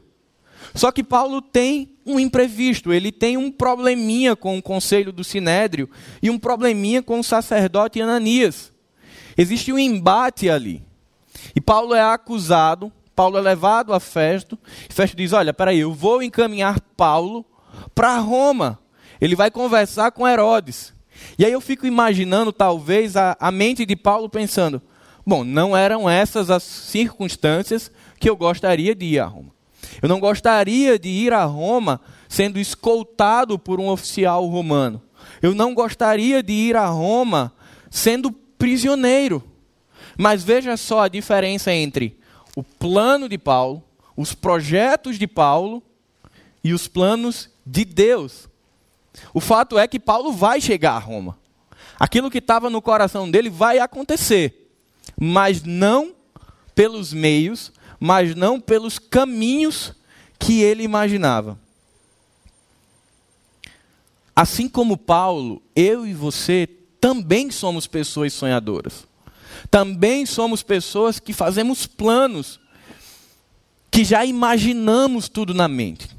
Só 0.76 0.92
que 0.92 1.04
Paulo 1.04 1.42
tem 1.42 1.90
um 2.06 2.20
imprevisto, 2.20 2.92
ele 2.92 3.12
tem 3.12 3.38
um 3.38 3.50
probleminha 3.50 4.36
com 4.36 4.58
o 4.58 4.62
conselho 4.62 5.12
do 5.14 5.24
Sinédrio 5.24 5.90
e 6.22 6.30
um 6.30 6.38
probleminha 6.38 7.02
com 7.02 7.20
o 7.20 7.24
sacerdote 7.24 8.02
Ananias. 8.02 8.74
Existe 9.38 9.72
um 9.72 9.80
embate 9.80 10.50
ali. 10.50 10.84
E 11.56 11.62
Paulo 11.62 11.94
é 11.94 12.02
acusado 12.02 12.92
Paulo 13.18 13.40
é 13.40 13.42
levado 13.42 13.96
a 13.96 14.00
Festo, 14.00 14.60
e 14.88 14.94
Festo 14.94 15.18
diz: 15.18 15.34
Olha, 15.34 15.52
peraí, 15.52 15.80
eu 15.80 15.92
vou 15.92 16.22
encaminhar 16.22 16.80
Paulo 16.96 17.44
para 17.96 18.16
Roma. 18.20 18.78
Ele 19.20 19.36
vai 19.36 19.50
conversar 19.50 20.12
com 20.12 20.28
Herodes. 20.28 20.94
E 21.36 21.44
aí 21.44 21.52
eu 21.52 21.60
fico 21.60 21.88
imaginando, 21.88 22.54
talvez, 22.54 23.18
a, 23.18 23.36
a 23.40 23.50
mente 23.50 23.88
de 23.88 23.96
Paulo 23.96 24.30
pensando: 24.30 24.80
Bom, 25.26 25.44
não 25.44 25.76
eram 25.76 26.08
essas 26.08 26.52
as 26.52 26.62
circunstâncias 26.62 27.92
que 28.20 28.30
eu 28.30 28.36
gostaria 28.36 28.94
de 28.94 29.06
ir 29.06 29.20
a 29.20 29.26
Roma. 29.26 29.50
Eu 30.00 30.08
não 30.08 30.20
gostaria 30.20 31.00
de 31.00 31.10
ir 31.10 31.34
a 31.34 31.44
Roma 31.44 32.00
sendo 32.30 32.60
escoltado 32.60 33.58
por 33.58 33.80
um 33.80 33.88
oficial 33.88 34.46
romano. 34.46 35.02
Eu 35.42 35.56
não 35.56 35.74
gostaria 35.74 36.44
de 36.44 36.54
ir 36.54 36.76
a 36.76 36.86
Roma 36.86 37.52
sendo 37.90 38.32
prisioneiro. 38.32 39.44
Mas 40.16 40.44
veja 40.44 40.78
só 40.78 41.02
a 41.02 41.08
diferença 41.08 41.74
entre 41.74 42.17
o 42.58 42.64
plano 42.64 43.30
de 43.30 43.38
Paulo, 43.38 43.84
os 44.16 44.34
projetos 44.34 45.20
de 45.20 45.28
Paulo 45.28 45.84
e 46.64 46.74
os 46.74 46.88
planos 46.88 47.52
de 47.64 47.86
Deus. 47.86 48.50
O 49.32 49.40
fato 49.40 49.78
é 49.78 49.88
que 49.88 50.00
Paulo 50.00 50.32
vai 50.32 50.60
chegar 50.60 50.94
a 50.94 51.00
Roma. 51.00 51.38
Aquilo 52.00 52.32
que 52.32 52.40
estava 52.40 52.68
no 52.68 52.82
coração 52.82 53.30
dele 53.30 53.48
vai 53.48 53.78
acontecer, 53.78 54.72
mas 55.16 55.62
não 55.62 56.16
pelos 56.74 57.14
meios, 57.14 57.72
mas 58.00 58.34
não 58.34 58.60
pelos 58.60 58.98
caminhos 58.98 59.94
que 60.40 60.64
ele 60.64 60.82
imaginava. 60.82 61.60
Assim 64.36 64.68
como 64.68 64.98
Paulo, 64.98 65.62
eu 65.76 66.08
e 66.08 66.14
você 66.16 66.68
também 67.00 67.52
somos 67.52 67.86
pessoas 67.86 68.34
sonhadoras. 68.34 69.07
Também 69.70 70.26
somos 70.26 70.64
pessoas 70.64 71.20
que 71.20 71.34
fazemos 71.34 71.86
planos, 71.86 72.60
que 73.92 74.04
já 74.04 74.26
imaginamos 74.26 75.30
tudo 75.30 75.54
na 75.54 75.68
mente. 75.68 76.10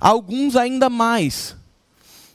Alguns 0.00 0.56
ainda 0.56 0.88
mais. 0.88 1.56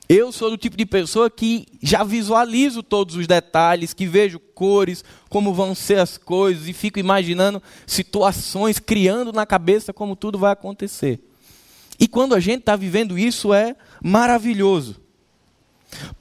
Eu 0.08 0.30
sou 0.32 0.50
do 0.50 0.58
tipo 0.58 0.75
de 0.75 0.86
pessoa 0.86 1.30
que 1.30 1.66
já 1.82 2.04
visualizo 2.04 2.84
todos 2.84 3.16
os 3.16 3.25
detalhes, 3.28 3.94
que 3.94 4.06
vejo 4.06 4.40
cores, 4.40 5.06
como 5.30 5.54
vão 5.54 5.74
ser 5.74 6.00
as 6.00 6.18
coisas 6.18 6.68
e 6.68 6.74
fico 6.74 7.00
imaginando 7.00 7.63
situações, 7.88 8.78
criando 8.78 9.32
na 9.32 9.46
cabeça 9.46 9.94
como 9.94 10.18
tudo 10.18 10.38
vai 10.38 10.51
acontecer. 10.51 11.22
E 11.98 12.10
quando 12.10 12.36
a 12.36 12.42
gente 12.42 12.60
está 12.60 12.75
vivendo 12.75 13.18
isso 13.18 13.54
é 13.54 13.74
maravilhoso. 14.04 15.00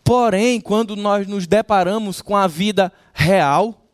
Porém, 0.05 0.61
quando 0.61 0.95
nós 0.95 1.27
nos 1.27 1.47
deparamos 1.49 2.23
com 2.23 2.37
a 2.37 2.47
vida 2.47 2.93
real, 3.13 3.87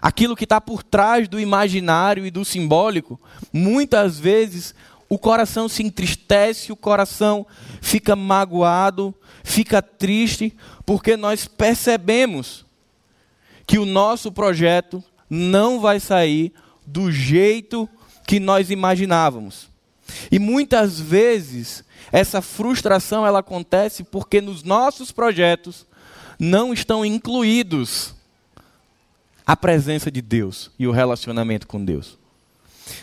aquilo 0.00 0.36
que 0.36 0.44
está 0.44 0.60
por 0.60 0.82
trás 0.82 1.28
do 1.28 1.38
imaginário 1.38 2.24
e 2.24 2.30
do 2.30 2.44
simbólico, 2.44 3.20
muitas 3.52 4.18
vezes 4.18 4.74
o 5.08 5.18
coração 5.18 5.68
se 5.68 5.82
entristece, 5.82 6.72
o 6.72 6.76
coração 6.76 7.46
fica 7.80 8.14
magoado, 8.14 9.14
fica 9.42 9.82
triste, 9.82 10.56
porque 10.86 11.16
nós 11.16 11.46
percebemos 11.46 12.64
que 13.66 13.78
o 13.78 13.84
nosso 13.84 14.30
projeto 14.30 15.02
não 15.28 15.80
vai 15.80 16.00
sair 16.00 16.52
do 16.86 17.10
jeito 17.10 17.88
que 18.26 18.40
nós 18.40 18.70
imaginávamos. 18.70 19.68
E 20.30 20.38
muitas 20.38 21.00
vezes 21.00 21.84
essa 22.12 22.40
frustração 22.40 23.26
ela 23.26 23.40
acontece 23.40 24.02
porque 24.02 24.40
nos 24.40 24.62
nossos 24.62 25.12
projetos 25.12 25.86
não 26.38 26.72
estão 26.72 27.04
incluídos 27.04 28.14
a 29.50 29.56
presença 29.56 30.12
de 30.12 30.22
Deus 30.22 30.70
e 30.78 30.86
o 30.86 30.92
relacionamento 30.92 31.66
com 31.66 31.84
Deus. 31.84 32.16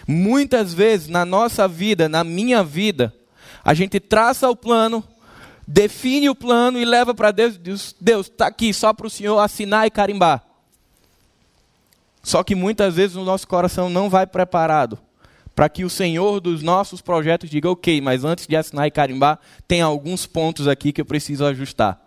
Muitas 0.08 0.74
vezes 0.74 1.10
na 1.10 1.26
nossa 1.26 1.68
vida, 1.68 2.08
na 2.08 2.24
minha 2.24 2.64
vida, 2.64 3.14
a 3.66 3.74
gente 3.74 4.00
traça 4.00 4.50
o 4.50 4.56
plano, 4.56 5.04
define 5.68 6.30
o 6.30 6.36
plano 6.36 6.80
e 6.80 6.86
leva 6.86 7.14
para 7.14 7.32
Deus 7.32 7.56
e 7.56 7.58
diz: 7.58 7.94
Deus, 8.00 8.28
está 8.28 8.48
aqui 8.48 8.74
só 8.74 8.94
para 8.94 9.08
o 9.08 9.10
Senhor 9.10 9.38
assinar 9.40 9.88
e 9.88 9.92
carimbar. 9.92 10.42
Só 12.24 12.42
que 12.46 12.56
muitas 12.56 12.96
vezes 12.96 13.18
o 13.18 13.26
nosso 13.26 13.46
coração 13.46 13.90
não 13.90 14.10
vai 14.10 14.26
preparado 14.26 14.98
para 15.54 15.68
que 15.68 15.84
o 15.84 15.90
Senhor 15.90 16.40
dos 16.40 16.64
nossos 16.64 17.02
projetos 17.02 17.50
diga: 17.50 17.70
ok, 17.70 18.00
mas 18.00 18.24
antes 18.24 18.48
de 18.48 18.56
assinar 18.56 18.88
e 18.88 18.92
carimbar, 18.92 19.38
tem 19.68 19.82
alguns 19.82 20.26
pontos 20.26 20.66
aqui 20.66 20.94
que 20.94 21.02
eu 21.02 21.06
preciso 21.06 21.46
ajustar. 21.46 22.00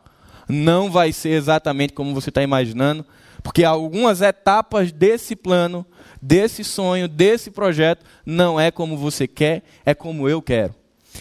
Não 0.48 0.90
vai 0.90 1.12
ser 1.12 1.32
exatamente 1.32 1.92
como 1.92 2.14
você 2.14 2.30
está 2.30 2.42
imaginando, 2.42 3.04
porque 3.42 3.64
algumas 3.64 4.20
etapas 4.20 4.92
desse 4.92 5.34
plano, 5.34 5.86
desse 6.20 6.62
sonho, 6.62 7.08
desse 7.08 7.50
projeto, 7.50 8.04
não 8.24 8.60
é 8.60 8.70
como 8.70 8.96
você 8.96 9.26
quer, 9.26 9.62
é 9.84 9.94
como 9.94 10.28
eu 10.28 10.42
quero. 10.42 10.74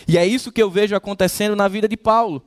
E 0.08 0.18
é 0.18 0.26
isso 0.26 0.52
que 0.52 0.62
eu 0.62 0.70
vejo 0.70 0.96
acontecendo 0.96 1.56
na 1.56 1.68
vida 1.68 1.88
de 1.88 1.98
Paulo. 1.98 2.44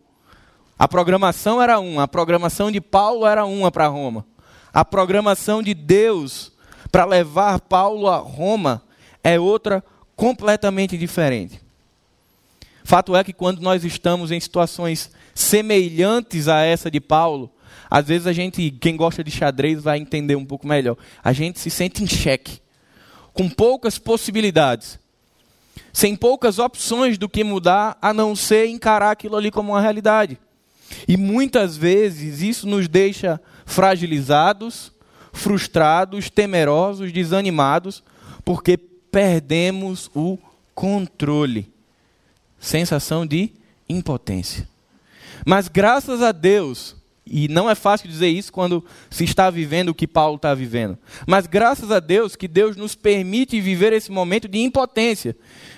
A 0.78 0.88
programação 0.88 1.60
era 1.62 1.78
uma, 1.78 2.04
a 2.04 2.08
programação 2.08 2.70
de 2.70 2.80
Paulo 2.80 3.26
era 3.26 3.44
uma 3.44 3.70
para 3.70 3.86
Roma. 3.86 4.26
A 4.72 4.84
programação 4.84 5.62
de 5.62 5.74
Deus 5.74 6.52
para 6.90 7.04
levar 7.04 7.60
Paulo 7.60 8.08
a 8.08 8.16
Roma 8.16 8.82
é 9.22 9.38
outra 9.38 9.82
completamente 10.16 10.98
diferente. 10.98 11.60
Fato 12.84 13.14
é 13.14 13.22
que 13.22 13.32
quando 13.32 13.60
nós 13.60 13.84
estamos 13.84 14.30
em 14.30 14.40
situações 14.40 15.10
semelhantes 15.34 16.48
a 16.48 16.62
essa 16.62 16.90
de 16.90 17.00
Paulo, 17.00 17.50
Às 17.94 18.06
vezes 18.06 18.26
a 18.26 18.32
gente, 18.32 18.70
quem 18.80 18.96
gosta 18.96 19.22
de 19.22 19.30
xadrez 19.30 19.82
vai 19.82 19.98
entender 19.98 20.34
um 20.34 20.46
pouco 20.46 20.66
melhor. 20.66 20.96
A 21.22 21.30
gente 21.34 21.60
se 21.60 21.68
sente 21.68 22.02
em 22.02 22.06
xeque, 22.06 22.58
com 23.34 23.50
poucas 23.50 23.98
possibilidades, 23.98 24.98
sem 25.92 26.16
poucas 26.16 26.58
opções 26.58 27.18
do 27.18 27.28
que 27.28 27.44
mudar, 27.44 27.98
a 28.00 28.14
não 28.14 28.34
ser 28.34 28.66
encarar 28.66 29.10
aquilo 29.10 29.36
ali 29.36 29.50
como 29.50 29.72
uma 29.72 29.80
realidade. 29.82 30.38
E 31.06 31.18
muitas 31.18 31.76
vezes 31.76 32.40
isso 32.40 32.66
nos 32.66 32.88
deixa 32.88 33.38
fragilizados, 33.66 34.90
frustrados, 35.30 36.30
temerosos, 36.30 37.12
desanimados, 37.12 38.02
porque 38.42 38.78
perdemos 38.78 40.10
o 40.14 40.38
controle. 40.74 41.70
Sensação 42.58 43.26
de 43.26 43.52
impotência. 43.86 44.66
Mas 45.44 45.68
graças 45.68 46.22
a 46.22 46.32
Deus, 46.32 46.96
e 47.24 47.46
não 47.48 47.70
é 47.70 47.74
fácil 47.74 48.08
dizer 48.08 48.28
isso 48.28 48.52
quando 48.52 48.84
se 49.08 49.24
está 49.24 49.48
vivendo 49.48 49.90
o 49.90 49.94
que 49.94 50.06
Paulo 50.06 50.36
está 50.36 50.54
vivendo, 50.54 50.98
mas 51.26 51.46
graças 51.46 51.90
a 51.90 52.00
Deus 52.00 52.34
que 52.34 52.48
Deus 52.48 52.76
nos 52.76 52.94
permite 52.94 53.60
viver 53.60 53.92
esse 53.92 54.10
momento 54.10 54.48
de 54.48 54.58
impotência, 54.58 55.36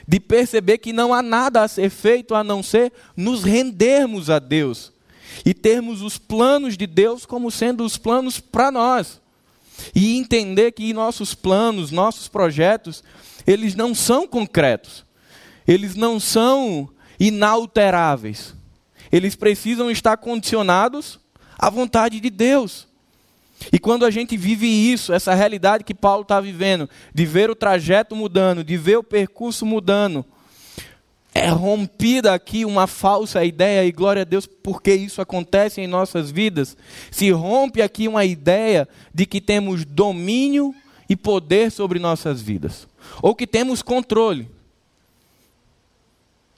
de 0.08 0.18
perceber 0.18 0.78
que 0.78 0.92
não 0.92 1.12
há 1.12 1.22
nada 1.22 1.62
a 1.62 1.68
ser 1.68 1.90
feito 1.90 2.34
a 2.34 2.42
não 2.42 2.62
ser 2.62 2.92
nos 3.16 3.44
rendermos 3.44 4.30
a 4.30 4.38
Deus 4.38 4.92
e 5.44 5.52
termos 5.52 6.02
os 6.02 6.18
planos 6.18 6.76
de 6.76 6.86
Deus 6.86 7.26
como 7.26 7.50
sendo 7.50 7.84
os 7.84 7.96
planos 7.96 8.40
para 8.40 8.70
nós. 8.70 9.20
E 9.94 10.16
entender 10.16 10.72
que 10.72 10.92
nossos 10.92 11.34
planos, 11.34 11.90
nossos 11.90 12.28
projetos, 12.28 13.02
eles 13.46 13.74
não 13.74 13.94
são 13.94 14.26
concretos. 14.26 15.04
Eles 15.66 15.96
não 15.96 16.20
são 16.20 16.88
inalteráveis. 17.18 18.54
Eles 19.10 19.34
precisam 19.34 19.90
estar 19.90 20.16
condicionados 20.16 21.18
à 21.58 21.70
vontade 21.70 22.20
de 22.20 22.30
Deus. 22.30 22.86
E 23.72 23.78
quando 23.78 24.04
a 24.04 24.10
gente 24.10 24.36
vive 24.36 24.66
isso, 24.66 25.12
essa 25.12 25.34
realidade 25.34 25.84
que 25.84 25.94
Paulo 25.94 26.22
está 26.22 26.40
vivendo, 26.40 26.88
de 27.12 27.24
ver 27.24 27.50
o 27.50 27.54
trajeto 27.54 28.14
mudando, 28.14 28.64
de 28.64 28.76
ver 28.76 28.98
o 28.98 29.02
percurso 29.02 29.64
mudando, 29.64 30.24
é 31.34 31.48
rompida 31.48 32.32
aqui 32.32 32.64
uma 32.64 32.86
falsa 32.86 33.44
ideia, 33.44 33.84
e 33.84 33.90
glória 33.90 34.22
a 34.22 34.24
Deus 34.24 34.46
porque 34.46 34.94
isso 34.94 35.20
acontece 35.20 35.80
em 35.80 35.86
nossas 35.86 36.30
vidas. 36.30 36.76
Se 37.10 37.30
rompe 37.30 37.82
aqui 37.82 38.06
uma 38.06 38.24
ideia 38.24 38.88
de 39.12 39.26
que 39.26 39.40
temos 39.40 39.84
domínio 39.84 40.74
e 41.08 41.16
poder 41.16 41.72
sobre 41.72 41.98
nossas 41.98 42.40
vidas, 42.40 42.86
ou 43.20 43.34
que 43.34 43.46
temos 43.46 43.82
controle. 43.82 44.48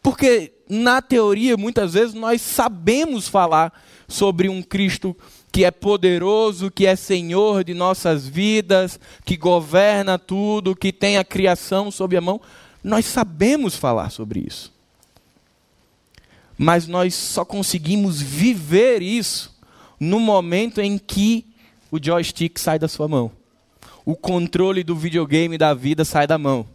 Porque, 0.02 0.52
na 0.68 1.02
teoria, 1.02 1.56
muitas 1.56 1.94
vezes 1.94 2.14
nós 2.14 2.40
sabemos 2.40 3.26
falar 3.26 3.72
sobre 4.08 4.48
um 4.48 4.62
Cristo 4.62 5.16
que 5.52 5.64
é 5.64 5.70
poderoso, 5.70 6.70
que 6.70 6.86
é 6.86 6.94
Senhor 6.94 7.64
de 7.64 7.72
nossas 7.72 8.28
vidas, 8.28 9.00
que 9.24 9.36
governa 9.36 10.18
tudo, 10.18 10.76
que 10.76 10.92
tem 10.92 11.16
a 11.16 11.24
criação 11.24 11.90
sob 11.90 12.16
a 12.16 12.20
mão. 12.20 12.40
Nós 12.84 13.06
sabemos 13.06 13.74
falar 13.74 14.10
sobre 14.10 14.44
isso. 14.46 14.72
Mas 16.58 16.86
nós 16.86 17.14
só 17.14 17.44
conseguimos 17.44 18.20
viver 18.20 19.02
isso 19.02 19.54
no 19.98 20.20
momento 20.20 20.80
em 20.80 20.98
que 20.98 21.46
o 21.90 22.02
joystick 22.02 22.58
sai 22.58 22.78
da 22.78 22.88
sua 22.88 23.08
mão. 23.08 23.30
O 24.04 24.14
controle 24.14 24.84
do 24.84 24.94
videogame 24.94 25.58
da 25.58 25.74
vida 25.74 26.04
sai 26.04 26.26
da 26.26 26.38
mão. 26.38 26.66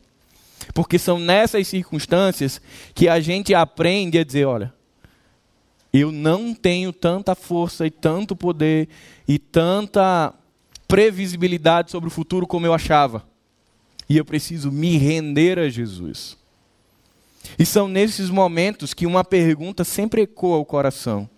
Porque 0.74 1.00
são 1.00 1.18
nessas 1.20 1.68
circunstâncias 1.68 2.62
que 2.94 3.08
a 3.08 3.20
gente 3.20 3.54
aprende 3.54 4.20
a 4.20 4.24
dizer: 4.24 4.46
olha, 4.46 4.74
eu 5.94 6.12
não 6.12 6.54
tenho 6.54 6.94
tanta 6.94 7.36
força 7.36 7.86
e 7.86 7.92
tanto 7.92 8.36
poder 8.36 8.88
e 9.28 9.38
tanta 9.38 10.34
previsibilidade 10.88 11.92
sobre 11.92 12.08
o 12.08 12.12
futuro 12.12 12.48
como 12.48 12.66
eu 12.66 12.74
achava. 12.74 13.26
E 14.08 14.18
eu 14.18 14.26
preciso 14.26 14.72
me 14.72 14.98
render 14.98 15.60
a 15.60 15.70
Jesus. 15.70 16.38
E 17.58 17.66
são 17.66 17.88
nesses 17.88 18.30
momentos 18.30 18.94
que 18.94 19.06
uma 19.06 19.24
pergunta 19.24 19.84
sempre 19.84 20.22
ecoa 20.22 20.58
o 20.58 20.66
coração: 20.66 21.30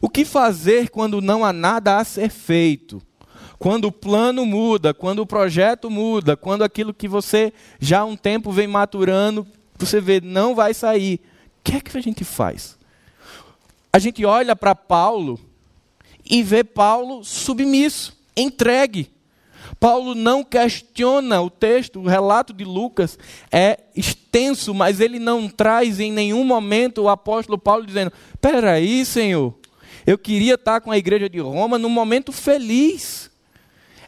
O 0.00 0.08
que 0.08 0.24
fazer 0.24 0.90
quando 0.90 1.20
não 1.20 1.44
há 1.44 1.52
nada 1.52 1.98
a 1.98 2.04
ser 2.04 2.30
feito? 2.30 3.00
Quando 3.58 3.86
o 3.86 3.92
plano 3.92 4.44
muda, 4.44 4.92
quando 4.92 5.20
o 5.20 5.26
projeto 5.26 5.88
muda, 5.88 6.36
quando 6.36 6.64
aquilo 6.64 6.92
que 6.92 7.06
você 7.06 7.52
já 7.78 8.00
há 8.00 8.04
um 8.04 8.16
tempo 8.16 8.50
vem 8.50 8.66
maturando, 8.66 9.46
você 9.78 10.00
vê, 10.00 10.20
não 10.20 10.54
vai 10.54 10.74
sair. 10.74 11.20
O 11.58 11.62
que 11.62 11.76
é 11.76 11.80
que 11.80 11.96
a 11.96 12.00
gente 12.00 12.24
faz? 12.24 12.76
A 13.92 13.98
gente 13.98 14.24
olha 14.24 14.56
para 14.56 14.74
Paulo 14.74 15.38
e 16.24 16.42
vê 16.42 16.64
Paulo 16.64 17.22
submisso, 17.22 18.16
entregue. 18.34 19.10
Paulo 19.78 20.14
não 20.14 20.42
questiona 20.42 21.40
o 21.42 21.50
texto, 21.50 22.00
o 22.00 22.08
relato 22.08 22.52
de 22.52 22.64
Lucas 22.64 23.18
é 23.50 23.80
extenso, 23.94 24.72
mas 24.72 25.00
ele 25.00 25.18
não 25.18 25.48
traz 25.48 26.00
em 26.00 26.10
nenhum 26.10 26.44
momento 26.44 27.02
o 27.02 27.08
apóstolo 27.08 27.58
Paulo 27.58 27.84
dizendo: 27.84 28.12
Peraí, 28.40 29.04
Senhor, 29.04 29.54
eu 30.06 30.16
queria 30.16 30.54
estar 30.54 30.80
com 30.80 30.90
a 30.90 30.98
igreja 30.98 31.28
de 31.28 31.38
Roma 31.38 31.78
num 31.78 31.88
momento 31.88 32.32
feliz. 32.32 33.30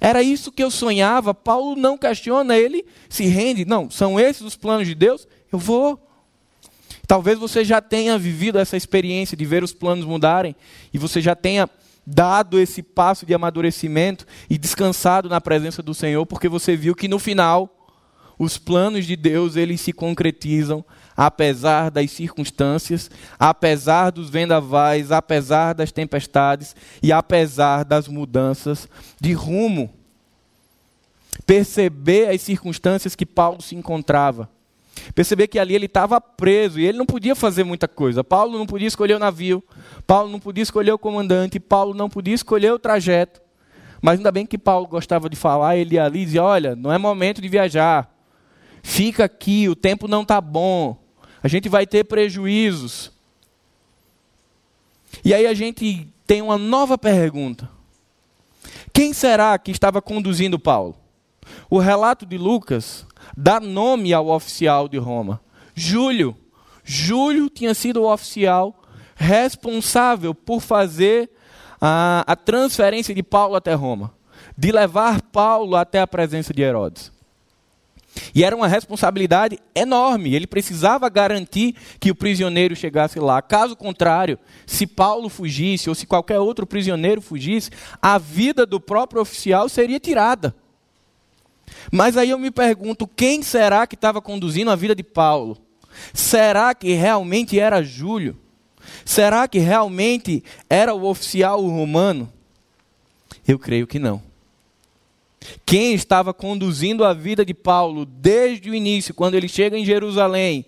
Era 0.00 0.22
isso 0.22 0.52
que 0.52 0.62
eu 0.62 0.70
sonhava. 0.70 1.34
Paulo 1.34 1.76
não 1.76 1.96
questiona, 1.96 2.56
ele 2.56 2.84
se 3.08 3.24
rende. 3.24 3.64
Não, 3.64 3.90
são 3.90 4.18
esses 4.18 4.42
os 4.42 4.56
planos 4.56 4.86
de 4.86 4.94
Deus? 4.94 5.26
Eu 5.52 5.58
vou. 5.58 6.00
Talvez 7.06 7.38
você 7.38 7.64
já 7.64 7.80
tenha 7.80 8.18
vivido 8.18 8.58
essa 8.58 8.76
experiência 8.76 9.36
de 9.36 9.44
ver 9.44 9.62
os 9.62 9.72
planos 9.72 10.04
mudarem 10.04 10.56
e 10.92 10.98
você 10.98 11.20
já 11.20 11.34
tenha 11.34 11.68
dado 12.06 12.58
esse 12.58 12.82
passo 12.82 13.26
de 13.26 13.34
amadurecimento 13.34 14.26
e 14.48 14.58
descansado 14.58 15.28
na 15.28 15.40
presença 15.40 15.82
do 15.82 15.94
Senhor, 15.94 16.24
porque 16.26 16.48
você 16.48 16.76
viu 16.76 16.94
que 16.94 17.08
no 17.08 17.18
final 17.18 17.70
os 18.38 18.58
planos 18.58 19.06
de 19.06 19.16
Deus 19.16 19.56
eles 19.56 19.80
se 19.80 19.92
concretizam 19.92 20.84
apesar 21.16 21.90
das 21.90 22.10
circunstâncias, 22.10 23.10
apesar 23.38 24.10
dos 24.10 24.28
vendavais, 24.28 25.12
apesar 25.12 25.72
das 25.72 25.92
tempestades 25.92 26.74
e 27.02 27.12
apesar 27.12 27.84
das 27.84 28.08
mudanças 28.08 28.88
de 29.20 29.32
rumo. 29.32 29.94
Perceber 31.46 32.30
as 32.30 32.40
circunstâncias 32.40 33.14
que 33.14 33.26
Paulo 33.26 33.62
se 33.62 33.76
encontrava 33.76 34.48
perceber 35.14 35.48
que 35.48 35.58
ali 35.58 35.74
ele 35.74 35.86
estava 35.86 36.20
preso 36.20 36.78
e 36.78 36.84
ele 36.84 36.98
não 36.98 37.06
podia 37.06 37.34
fazer 37.34 37.64
muita 37.64 37.88
coisa. 37.88 38.24
Paulo 38.24 38.58
não 38.58 38.66
podia 38.66 38.88
escolher 38.88 39.14
o 39.14 39.18
navio, 39.18 39.62
Paulo 40.06 40.30
não 40.30 40.40
podia 40.40 40.62
escolher 40.62 40.92
o 40.92 40.98
comandante, 40.98 41.60
Paulo 41.60 41.94
não 41.94 42.08
podia 42.08 42.34
escolher 42.34 42.72
o 42.72 42.78
trajeto. 42.78 43.40
Mas 44.00 44.18
ainda 44.18 44.30
bem 44.30 44.44
que 44.44 44.58
Paulo 44.58 44.86
gostava 44.86 45.30
de 45.30 45.36
falar, 45.36 45.76
ele 45.76 45.98
ali 45.98 46.24
dizia: 46.24 46.42
Olha, 46.42 46.76
não 46.76 46.92
é 46.92 46.98
momento 46.98 47.40
de 47.40 47.48
viajar, 47.48 48.14
fica 48.82 49.24
aqui, 49.24 49.68
o 49.68 49.74
tempo 49.74 50.06
não 50.06 50.22
está 50.22 50.40
bom, 50.40 50.96
a 51.42 51.48
gente 51.48 51.68
vai 51.68 51.86
ter 51.86 52.04
prejuízos. 52.04 53.10
E 55.24 55.32
aí 55.32 55.46
a 55.46 55.54
gente 55.54 56.08
tem 56.26 56.42
uma 56.42 56.58
nova 56.58 56.98
pergunta: 56.98 57.68
quem 58.92 59.12
será 59.12 59.58
que 59.58 59.70
estava 59.70 60.00
conduzindo 60.00 60.58
Paulo? 60.58 60.96
O 61.68 61.78
relato 61.78 62.26
de 62.26 62.38
Lucas 62.38 63.06
dá 63.36 63.60
nome 63.60 64.12
ao 64.12 64.28
oficial 64.28 64.88
de 64.88 64.98
Roma. 64.98 65.40
Júlio. 65.74 66.36
Júlio 66.84 67.48
tinha 67.48 67.74
sido 67.74 68.02
o 68.02 68.12
oficial 68.12 68.74
responsável 69.16 70.34
por 70.34 70.60
fazer 70.60 71.30
a, 71.80 72.24
a 72.26 72.36
transferência 72.36 73.14
de 73.14 73.22
Paulo 73.22 73.56
até 73.56 73.74
Roma, 73.74 74.12
de 74.56 74.72
levar 74.72 75.22
Paulo 75.22 75.76
até 75.76 76.00
a 76.00 76.06
presença 76.06 76.52
de 76.52 76.62
Herodes. 76.62 77.12
E 78.34 78.44
era 78.44 78.54
uma 78.54 78.68
responsabilidade 78.68 79.58
enorme. 79.74 80.34
Ele 80.34 80.46
precisava 80.46 81.08
garantir 81.08 81.74
que 81.98 82.10
o 82.10 82.14
prisioneiro 82.14 82.76
chegasse 82.76 83.18
lá. 83.18 83.42
Caso 83.42 83.74
contrário, 83.76 84.38
se 84.66 84.86
Paulo 84.86 85.28
fugisse 85.28 85.88
ou 85.88 85.94
se 85.94 86.06
qualquer 86.06 86.38
outro 86.38 86.66
prisioneiro 86.66 87.20
fugisse, 87.20 87.70
a 88.00 88.18
vida 88.18 88.64
do 88.64 88.80
próprio 88.80 89.20
oficial 89.20 89.68
seria 89.68 89.98
tirada. 89.98 90.54
Mas 91.94 92.16
aí 92.16 92.30
eu 92.30 92.38
me 92.40 92.50
pergunto: 92.50 93.06
quem 93.06 93.40
será 93.40 93.86
que 93.86 93.94
estava 93.94 94.20
conduzindo 94.20 94.68
a 94.68 94.74
vida 94.74 94.96
de 94.96 95.04
Paulo? 95.04 95.56
Será 96.12 96.74
que 96.74 96.92
realmente 96.92 97.56
era 97.56 97.84
Júlio? 97.84 98.36
Será 99.04 99.46
que 99.46 99.60
realmente 99.60 100.42
era 100.68 100.92
o 100.92 101.04
oficial 101.04 101.64
romano? 101.64 102.32
Eu 103.46 103.60
creio 103.60 103.86
que 103.86 104.00
não. 104.00 104.20
Quem 105.64 105.94
estava 105.94 106.34
conduzindo 106.34 107.04
a 107.04 107.14
vida 107.14 107.44
de 107.44 107.54
Paulo 107.54 108.04
desde 108.04 108.68
o 108.68 108.74
início, 108.74 109.14
quando 109.14 109.36
ele 109.36 109.46
chega 109.46 109.78
em 109.78 109.84
Jerusalém, 109.84 110.66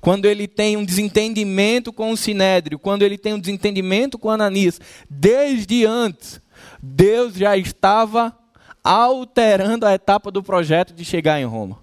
quando 0.00 0.24
ele 0.24 0.48
tem 0.48 0.76
um 0.76 0.84
desentendimento 0.84 1.92
com 1.92 2.10
o 2.10 2.16
Sinédrio, 2.16 2.80
quando 2.80 3.02
ele 3.02 3.16
tem 3.16 3.32
um 3.32 3.38
desentendimento 3.38 4.18
com 4.18 4.28
Ananias, 4.28 4.80
desde 5.08 5.86
antes, 5.86 6.40
Deus 6.82 7.34
já 7.34 7.56
estava 7.56 8.36
alterando 8.84 9.86
a 9.86 9.94
etapa 9.94 10.30
do 10.30 10.42
projeto 10.42 10.92
de 10.92 11.04
chegar 11.04 11.40
em 11.40 11.46
Roma. 11.46 11.78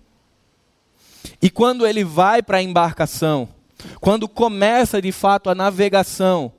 E 1.42 1.50
quando 1.50 1.88
ele 1.88 2.04
vai 2.04 2.44
para 2.44 2.60
a 2.60 2.62
embarcação, 2.62 3.50
quando 4.00 4.30
começa 4.30 5.02
de 5.02 5.12
fato 5.12 5.50
a 5.50 5.56
navegação, 5.56 6.54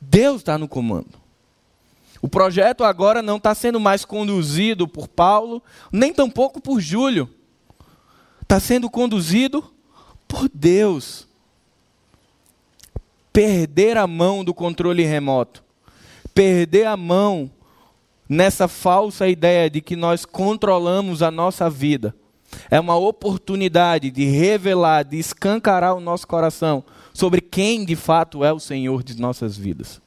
Deus 0.00 0.38
está 0.40 0.58
no 0.58 0.66
comando. 0.66 1.22
O 2.20 2.28
projeto 2.28 2.82
agora 2.82 3.22
não 3.22 3.36
está 3.36 3.54
sendo 3.54 3.78
mais 3.78 4.04
conduzido 4.04 4.88
por 4.88 5.06
Paulo, 5.06 5.62
nem 5.92 6.12
tampouco 6.12 6.60
por 6.60 6.80
Júlio. 6.80 7.28
Está 8.42 8.58
sendo 8.58 8.90
conduzido 8.90 9.72
por 10.26 10.48
Deus. 10.52 11.26
Perder 13.32 13.96
a 13.96 14.06
mão 14.06 14.44
do 14.44 14.52
controle 14.52 15.04
remoto, 15.04 15.64
perder 16.34 16.86
a 16.86 16.96
mão 16.96 17.50
nessa 18.28 18.68
falsa 18.68 19.28
ideia 19.28 19.68
de 19.68 19.80
que 19.80 19.96
nós 19.96 20.24
controlamos 20.24 21.22
a 21.22 21.30
nossa 21.30 21.68
vida, 21.68 22.14
é 22.70 22.78
uma 22.78 22.96
oportunidade 22.96 24.10
de 24.10 24.24
revelar, 24.24 25.04
de 25.04 25.18
escancarar 25.18 25.94
o 25.94 26.00
nosso 26.00 26.26
coração 26.26 26.84
sobre 27.12 27.40
quem 27.40 27.84
de 27.84 27.96
fato 27.96 28.44
é 28.44 28.52
o 28.52 28.60
Senhor 28.60 29.02
de 29.02 29.20
nossas 29.20 29.56
vidas. 29.56 30.00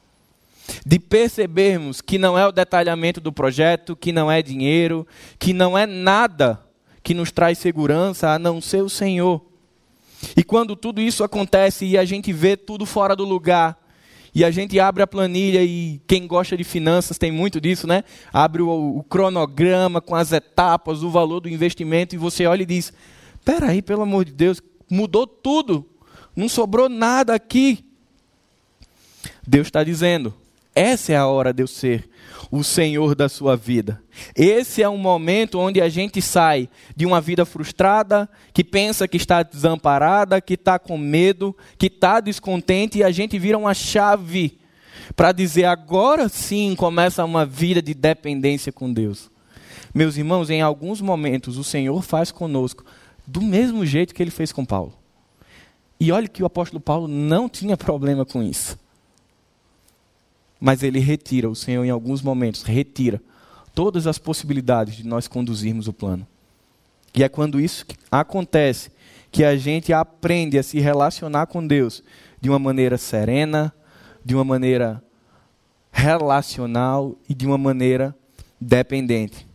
De 0.86 0.98
percebermos 0.98 2.02
que 2.02 2.18
não 2.18 2.38
é 2.38 2.48
o 2.48 2.52
detalhamento 2.52 3.22
do 3.22 3.32
projeto, 3.32 3.96
que 3.96 4.12
não 4.12 4.32
é 4.32 4.42
dinheiro, 4.42 5.06
que 5.38 5.54
não 5.54 5.78
é 5.78 5.86
nada 5.86 6.60
que 7.04 7.14
nos 7.14 7.32
traz 7.32 7.60
segurança 7.60 8.30
a 8.30 8.40
não 8.40 8.60
ser 8.60 8.82
o 8.82 8.90
Senhor. 8.90 9.42
E 10.36 10.44
quando 10.44 10.76
tudo 10.76 11.00
isso 11.00 11.24
acontece 11.24 11.86
e 11.86 11.98
a 11.98 12.06
gente 12.06 12.34
vê 12.34 12.58
tudo 12.58 12.86
fora 12.86 13.16
do 13.16 13.24
lugar, 13.24 13.78
e 14.36 14.44
a 14.44 14.52
gente 14.52 14.78
abre 14.78 15.02
a 15.02 15.08
planilha 15.08 15.64
e 15.64 16.02
quem 16.06 16.28
gosta 16.28 16.58
de 16.58 16.66
finanças 16.66 17.18
tem 17.18 17.32
muito 17.32 17.62
disso, 17.62 17.88
né? 17.88 18.04
Abre 18.34 18.62
o, 18.62 18.98
o 18.98 19.04
cronograma 19.04 20.02
com 20.02 20.14
as 20.14 20.34
etapas, 20.34 21.02
o 21.02 21.10
valor 21.10 21.40
do 21.40 21.48
investimento 21.48 22.14
e 22.14 22.18
você 22.18 22.46
olha 22.46 22.64
e 22.64 22.66
diz: 22.66 22.92
"Peraí, 23.46 23.82
pelo 23.82 24.02
amor 24.02 24.26
de 24.26 24.34
Deus, 24.34 24.62
mudou 24.92 25.26
tudo. 25.26 25.90
Não 26.36 26.50
sobrou 26.50 26.90
nada 26.90 27.34
aqui." 27.34 27.86
Deus 29.48 29.68
está 29.68 29.86
dizendo: 29.86 30.34
essa 30.76 31.14
é 31.14 31.16
a 31.16 31.26
hora 31.26 31.54
de 31.54 31.64
eu 31.64 31.68
ser 31.68 32.10
o 32.52 32.64
Senhor 32.64 33.16
da 33.16 33.28
sua 33.28 33.56
vida. 33.56 34.02
Esse 34.36 34.82
é 34.82 34.90
um 34.90 34.98
momento 34.98 35.60
onde 35.60 35.82
a 35.82 35.90
gente 35.90 36.22
sai 36.22 36.70
de 36.96 37.06
uma 37.06 37.20
vida 37.20 37.46
frustrada, 37.46 38.30
que 38.54 38.64
pensa 38.64 39.08
que 39.08 39.18
está 39.18 39.44
desamparada, 39.44 40.42
que 40.42 40.54
está 40.54 40.80
com 40.80 40.98
medo, 40.98 41.56
que 41.78 41.88
está 41.88 42.20
descontente, 42.20 43.00
e 43.00 43.04
a 43.04 43.12
gente 43.12 43.38
vira 43.38 43.58
uma 43.58 43.74
chave 43.74 44.58
para 45.16 45.32
dizer 45.32 45.66
agora 45.66 46.30
sim 46.30 46.76
começa 46.76 47.24
uma 47.24 47.46
vida 47.46 47.82
de 47.82 47.94
dependência 47.94 48.72
com 48.72 48.92
Deus. 48.92 49.30
Meus 49.94 50.18
irmãos, 50.18 50.50
em 50.50 50.62
alguns 50.62 51.02
momentos 51.02 51.58
o 51.58 51.64
Senhor 51.64 52.02
faz 52.02 52.32
conosco 52.32 52.84
do 53.26 53.42
mesmo 53.42 53.86
jeito 53.86 54.14
que 54.14 54.22
ele 54.22 54.32
fez 54.32 54.52
com 54.52 54.66
Paulo. 54.66 54.94
E 56.00 56.12
olhe 56.12 56.28
que 56.28 56.44
o 56.44 56.46
apóstolo 56.46 56.82
Paulo 56.82 57.08
não 57.08 57.48
tinha 57.48 57.78
problema 57.78 58.26
com 58.26 58.44
isso. 58.44 58.78
Mas 60.60 60.84
ele 60.84 61.00
retira, 61.00 61.50
o 61.50 61.56
Senhor, 61.56 61.84
em 61.84 61.90
alguns 61.90 62.22
momentos, 62.22 62.64
retira 62.64 63.22
todas 63.74 64.08
as 64.08 64.18
possibilidades 64.18 64.96
de 64.96 65.06
nós 65.06 65.28
conduzirmos 65.28 65.88
o 65.88 65.94
plano. 65.94 66.26
E 67.14 67.24
é 67.24 67.30
quando 67.30 67.60
isso 67.60 67.86
acontece 68.12 68.90
que 69.32 69.44
a 69.44 69.56
gente 69.58 69.92
aprende 69.92 70.58
a 70.58 70.64
se 70.64 70.80
relacionar 70.80 71.48
com 71.48 71.66
Deus 71.66 72.04
de 72.40 72.50
uma 72.50 72.60
maneira 72.60 72.98
serena, 72.98 73.74
de 74.24 74.34
uma 74.34 74.44
maneira 74.44 75.04
relacional 75.92 77.16
e 77.28 77.34
de 77.34 77.46
uma 77.46 77.58
maneira 77.58 78.16
dependente. 78.60 79.48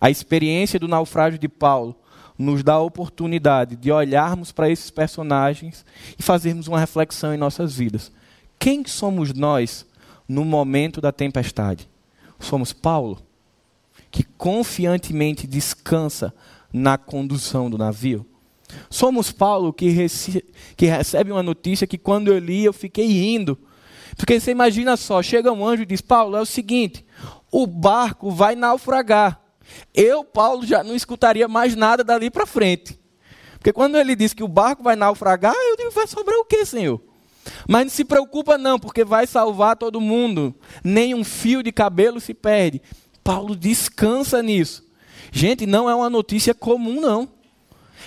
A 0.00 0.10
experiência 0.10 0.78
do 0.78 0.88
naufrágio 0.88 1.38
de 1.38 1.48
Paulo 1.48 1.96
nos 2.38 2.62
dá 2.62 2.74
a 2.74 2.80
oportunidade 2.80 3.74
de 3.74 3.90
olharmos 3.90 4.52
para 4.52 4.70
esses 4.70 4.90
personagens 4.90 5.84
e 6.18 6.22
fazermos 6.22 6.68
uma 6.68 6.78
reflexão 6.78 7.34
em 7.34 7.38
nossas 7.38 7.74
vidas. 7.74 8.12
Quem 8.58 8.86
somos 8.86 9.34
nós 9.34 9.84
no 10.28 10.44
momento 10.44 11.00
da 11.00 11.10
tempestade. 11.10 11.88
Somos 12.38 12.72
Paulo, 12.72 13.18
que 14.10 14.22
confiantemente 14.22 15.46
descansa 15.46 16.34
na 16.72 16.98
condução 16.98 17.70
do 17.70 17.78
navio. 17.78 18.26
Somos 18.90 19.32
Paulo, 19.32 19.72
que, 19.72 19.88
rece 19.88 20.44
que 20.76 20.86
recebe 20.86 21.32
uma 21.32 21.42
notícia 21.42 21.86
que 21.86 21.96
quando 21.96 22.28
eu 22.28 22.38
li 22.38 22.64
eu 22.64 22.72
fiquei 22.72 23.06
rindo. 23.06 23.58
Porque 24.16 24.38
você 24.38 24.50
imagina 24.50 24.96
só, 24.96 25.22
chega 25.22 25.52
um 25.52 25.66
anjo 25.66 25.82
e 25.82 25.86
diz: 25.86 26.00
Paulo, 26.00 26.36
é 26.36 26.40
o 26.40 26.46
seguinte, 26.46 27.04
o 27.50 27.66
barco 27.66 28.30
vai 28.30 28.54
naufragar. 28.54 29.40
Eu, 29.94 30.24
Paulo, 30.24 30.66
já 30.66 30.82
não 30.82 30.94
escutaria 30.94 31.48
mais 31.48 31.74
nada 31.74 32.04
dali 32.04 32.30
para 32.30 32.46
frente. 32.46 32.98
Porque 33.54 33.72
quando 33.72 33.96
ele 33.96 34.14
diz 34.14 34.32
que 34.32 34.42
o 34.42 34.48
barco 34.48 34.82
vai 34.82 34.96
naufragar, 34.96 35.54
eu 35.54 35.76
digo: 35.76 35.90
vai 35.90 36.06
sobrar 36.06 36.38
o 36.38 36.44
que, 36.44 36.64
Senhor? 36.64 37.00
Mas 37.68 37.84
não 37.84 37.90
se 37.90 38.04
preocupa 38.04 38.58
não, 38.58 38.78
porque 38.78 39.04
vai 39.04 39.26
salvar 39.26 39.76
todo 39.76 40.00
mundo. 40.00 40.54
Nem 40.82 41.14
um 41.14 41.24
fio 41.24 41.62
de 41.62 41.72
cabelo 41.72 42.20
se 42.20 42.34
perde. 42.34 42.82
Paulo 43.22 43.54
descansa 43.54 44.42
nisso. 44.42 44.86
Gente, 45.30 45.66
não 45.66 45.88
é 45.88 45.94
uma 45.94 46.08
notícia 46.08 46.54
comum 46.54 47.00
não. 47.00 47.28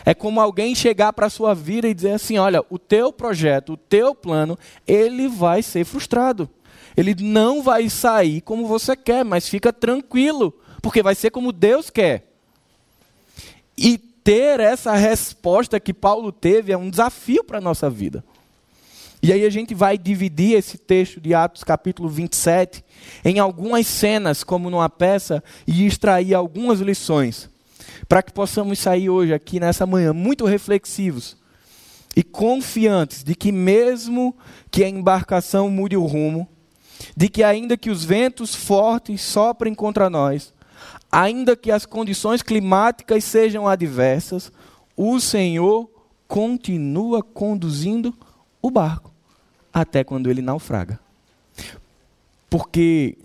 É 0.06 0.13
como 0.13 0.41
alguém 0.41 0.73
chegar 0.73 1.13
para 1.13 1.27
a 1.27 1.30
sua 1.30 1.54
vida 1.54 1.88
e 1.88 1.93
dizer 1.93 2.13
assim: 2.13 2.38
olha, 2.38 2.63
o 2.69 2.80
teu 2.80 3.12
projeto, 3.12 3.73
o 3.73 3.77
teu 3.77 4.15
plano, 4.15 4.58
ele 4.88 5.27
vai 5.27 5.62
ser 5.62 5.86
frustrado. 5.86 6.49
Ele 6.95 7.15
não 7.19 7.62
vai 7.62 7.89
sair 7.89 8.41
como 8.41 8.67
você 8.67 8.95
quer, 8.95 9.23
mas 9.23 9.47
fica 9.47 9.71
tranquilo, 9.71 10.54
porque 10.82 11.01
vai 11.01 11.15
ser 11.15 11.30
como 11.30 11.51
Deus 11.51 11.89
quer. 11.89 12.27
E 13.77 13.97
ter 13.97 14.60
essa 14.60 14.93
resposta 14.93 15.80
que 15.80 15.93
Paulo 15.93 16.32
teve 16.32 16.71
é 16.71 16.77
um 16.77 16.89
desafio 16.89 17.43
para 17.43 17.60
a 17.60 17.62
nossa 17.62 17.89
vida. 17.89 18.23
E 19.23 19.31
aí 19.31 19.45
a 19.45 19.49
gente 19.51 19.75
vai 19.75 19.99
dividir 19.99 20.57
esse 20.57 20.79
texto 20.79 21.21
de 21.21 21.31
Atos 21.36 21.63
capítulo 21.63 22.10
27 22.10 22.84
em 23.23 23.38
algumas 23.38 23.86
cenas, 23.86 24.43
como 24.43 24.67
numa 24.67 24.89
peça, 24.89 25.43
e 25.67 25.86
extrair 25.86 26.34
algumas 26.34 26.79
lições, 26.79 27.47
para 28.10 28.23
que 28.23 28.34
possamos 28.34 28.79
sair 28.79 29.12
hoje 29.12 29.31
aqui 29.31 29.60
nessa 29.60 29.86
manhã 29.86 30.12
muito 30.12 30.45
reflexivos 30.45 31.38
e 32.15 32.23
confiantes 32.23 33.23
de 33.23 33.36
que 33.36 33.51
mesmo 33.51 34.36
que 34.71 34.84
a 34.84 34.89
embarcação 34.89 35.69
mude 35.69 35.95
o 35.95 36.05
rumo, 36.07 36.49
de 37.15 37.29
que 37.29 37.43
ainda 37.43 37.77
que 37.77 37.91
os 37.91 38.03
ventos 38.03 38.55
fortes 38.55 39.21
soprem 39.21 39.75
contra 39.75 40.10
nós, 40.10 40.51
ainda 41.12 41.55
que 41.55 41.69
as 41.69 41.86
condições 41.86 42.41
climáticas 42.41 43.23
sejam 43.23 43.67
adversas, 43.67 44.51
o 44.97 45.19
Senhor 45.19 45.88
continua 46.27 47.21
conduzindo 47.21 48.17
o 48.63 48.71
barco 48.71 49.11
até 49.73 50.03
quando 50.03 50.29
ele 50.29 50.41
naufraga. 50.41 50.99
Porque, 52.49 53.17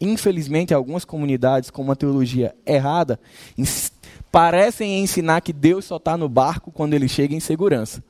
infelizmente, 0.00 0.72
algumas 0.72 1.04
comunidades 1.04 1.70
com 1.70 1.82
uma 1.82 1.96
teologia 1.96 2.54
errada 2.64 3.20
parecem 4.32 5.02
ensinar 5.02 5.40
que 5.40 5.52
Deus 5.52 5.84
só 5.84 5.96
está 5.96 6.16
no 6.16 6.28
barco 6.28 6.72
quando 6.72 6.94
ele 6.94 7.08
chega 7.08 7.34
em 7.34 7.40
segurança. 7.40 8.02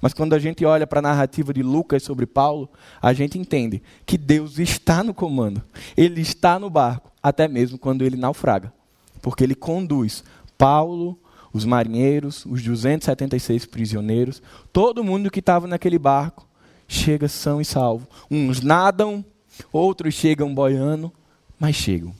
Mas 0.00 0.14
quando 0.14 0.34
a 0.34 0.38
gente 0.38 0.64
olha 0.64 0.86
para 0.86 1.00
a 1.00 1.02
narrativa 1.02 1.52
de 1.52 1.62
Lucas 1.62 2.02
sobre 2.02 2.26
Paulo, 2.26 2.70
a 3.00 3.12
gente 3.12 3.38
entende 3.38 3.82
que 4.06 4.16
Deus 4.16 4.58
está 4.58 5.02
no 5.02 5.12
comando. 5.12 5.62
Ele 5.96 6.20
está 6.20 6.58
no 6.58 6.70
barco, 6.70 7.10
até 7.22 7.48
mesmo 7.48 7.78
quando 7.78 8.02
ele 8.04 8.16
naufraga. 8.16 8.72
Porque 9.20 9.44
ele 9.44 9.54
conduz 9.54 10.24
Paulo, 10.56 11.18
os 11.52 11.64
marinheiros, 11.64 12.46
os 12.46 12.62
276 12.62 13.66
prisioneiros, 13.66 14.42
todo 14.72 15.04
mundo 15.04 15.30
que 15.30 15.40
estava 15.40 15.66
naquele 15.66 15.98
barco 15.98 16.48
chega 16.92 17.28
são 17.28 17.60
e 17.60 17.64
salvo. 17.64 18.06
Uns 18.30 18.60
nadam, 18.60 19.24
outros 19.72 20.14
chegam 20.14 20.54
boiando, 20.54 21.12
mas 21.58 21.76
chegam. 21.76 22.14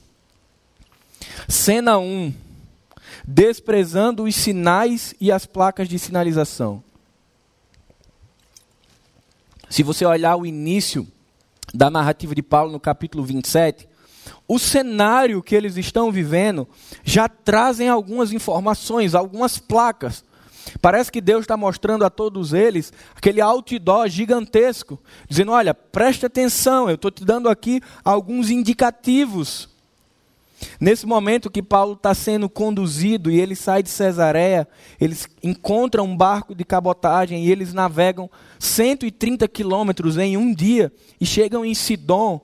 Cena 1.48 1.98
1. 1.98 2.32
Desprezando 3.26 4.24
os 4.24 4.34
sinais 4.34 5.14
e 5.20 5.30
as 5.30 5.46
placas 5.46 5.88
de 5.88 5.98
sinalização. 5.98 6.82
Se 9.68 9.82
você 9.82 10.04
olhar 10.04 10.36
o 10.36 10.44
início 10.44 11.06
da 11.72 11.88
narrativa 11.90 12.34
de 12.34 12.42
Paulo 12.42 12.72
no 12.72 12.80
capítulo 12.80 13.24
27, 13.24 13.88
o 14.46 14.58
cenário 14.58 15.42
que 15.42 15.54
eles 15.54 15.76
estão 15.76 16.10
vivendo 16.10 16.68
já 17.04 17.28
trazem 17.28 17.88
algumas 17.88 18.32
informações, 18.32 19.14
algumas 19.14 19.58
placas 19.58 20.24
Parece 20.80 21.10
que 21.10 21.20
Deus 21.20 21.42
está 21.42 21.56
mostrando 21.56 22.04
a 22.04 22.10
todos 22.10 22.52
eles 22.52 22.92
aquele 23.14 23.40
outdoor 23.40 24.08
gigantesco, 24.08 24.98
dizendo: 25.28 25.52
olha, 25.52 25.74
preste 25.74 26.26
atenção, 26.26 26.88
eu 26.88 26.94
estou 26.94 27.10
te 27.10 27.24
dando 27.24 27.48
aqui 27.48 27.80
alguns 28.04 28.50
indicativos. 28.50 29.72
Nesse 30.78 31.06
momento 31.06 31.50
que 31.50 31.62
Paulo 31.62 31.94
está 31.94 32.14
sendo 32.14 32.48
conduzido 32.48 33.30
e 33.30 33.40
ele 33.40 33.56
sai 33.56 33.82
de 33.82 33.90
Cesareia, 33.90 34.66
eles 35.00 35.28
encontram 35.42 36.04
um 36.04 36.16
barco 36.16 36.54
de 36.54 36.64
cabotagem 36.64 37.44
e 37.44 37.50
eles 37.50 37.72
navegam 37.72 38.30
130 38.58 39.46
quilômetros 39.48 40.18
em 40.18 40.36
um 40.36 40.54
dia 40.54 40.92
e 41.20 41.26
chegam 41.26 41.64
em 41.64 41.74
Sidom. 41.74 42.40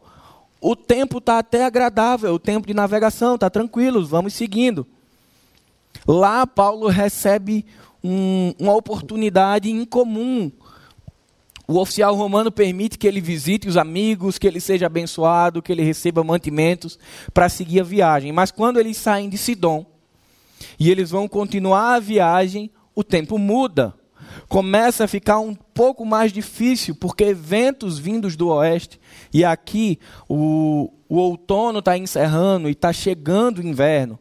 O 0.61 0.74
tempo 0.74 1.18
está 1.18 1.38
até 1.38 1.64
agradável, 1.64 2.35
o 2.35 2.38
tempo 2.38 2.66
de 2.66 2.74
navegação 2.74 3.37
está 3.37 3.48
tranquilo, 3.48 4.04
vamos 4.04 4.35
seguindo. 4.35 4.87
Lá 6.07 6.46
Paulo 6.46 6.88
recebe 6.88 7.64
um, 8.02 8.52
uma 8.58 8.74
oportunidade 8.74 9.70
incomum, 9.70 10.50
O 11.70 11.78
oficial 11.78 12.14
romano 12.14 12.50
permite 12.50 12.96
que 12.96 13.06
ele 13.06 13.20
visite 13.20 13.68
os 13.68 13.76
amigos, 13.76 14.38
que 14.38 14.46
ele 14.46 14.58
seja 14.58 14.87
abençoado, 14.87 15.61
que 15.61 15.70
ele 15.70 15.82
receba 15.82 16.24
mantimentos 16.24 16.98
para 17.34 17.50
seguir 17.50 17.80
a 17.80 17.84
viagem. 17.84 18.32
Mas 18.32 18.50
quando 18.50 18.80
eles 18.80 18.96
saem 18.96 19.28
de 19.28 19.37
Sidom 19.37 19.84
e 20.80 20.90
eles 20.90 21.11
vão 21.11 21.28
continuar 21.28 21.96
a 21.96 22.00
viagem, 22.00 22.70
o 22.94 23.04
tempo 23.04 23.37
muda. 23.37 23.94
Começa 24.48 25.04
a 25.04 25.08
ficar 25.08 25.40
um 25.40 25.54
pouco 25.54 26.06
mais 26.06 26.32
difícil, 26.32 26.94
porque 26.94 27.34
ventos 27.34 27.98
vindos 27.98 28.34
do 28.34 28.48
oeste, 28.48 28.98
e 29.30 29.44
aqui 29.44 29.98
o, 30.26 30.90
o 31.06 31.16
outono 31.16 31.80
está 31.80 31.98
encerrando 31.98 32.70
e 32.70 32.72
está 32.72 32.94
chegando 32.94 33.58
o 33.58 33.66
inverno. 33.66 34.18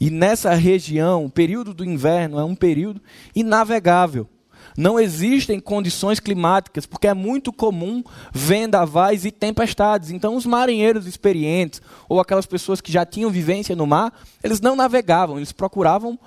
E 0.00 0.10
nessa 0.10 0.54
região, 0.54 1.24
o 1.24 1.30
período 1.30 1.72
do 1.72 1.84
inverno 1.84 2.38
é 2.38 2.44
um 2.44 2.54
período 2.54 3.00
inavegável. 3.34 4.28
Não 4.76 4.98
existem 4.98 5.60
condições 5.60 6.18
climáticas, 6.18 6.84
porque 6.84 7.06
é 7.06 7.14
muito 7.14 7.52
comum 7.52 8.02
vendavais 8.32 9.24
e 9.24 9.30
tempestades. 9.30 10.10
Então, 10.10 10.34
os 10.34 10.44
marinheiros 10.44 11.06
experientes, 11.06 11.80
ou 12.08 12.20
aquelas 12.20 12.46
pessoas 12.46 12.80
que 12.80 12.90
já 12.90 13.06
tinham 13.06 13.30
vivência 13.30 13.76
no 13.76 13.86
mar, 13.86 14.12
eles 14.42 14.60
não 14.60 14.74
navegavam, 14.74 15.36
eles 15.36 15.52
procuravam 15.52 16.18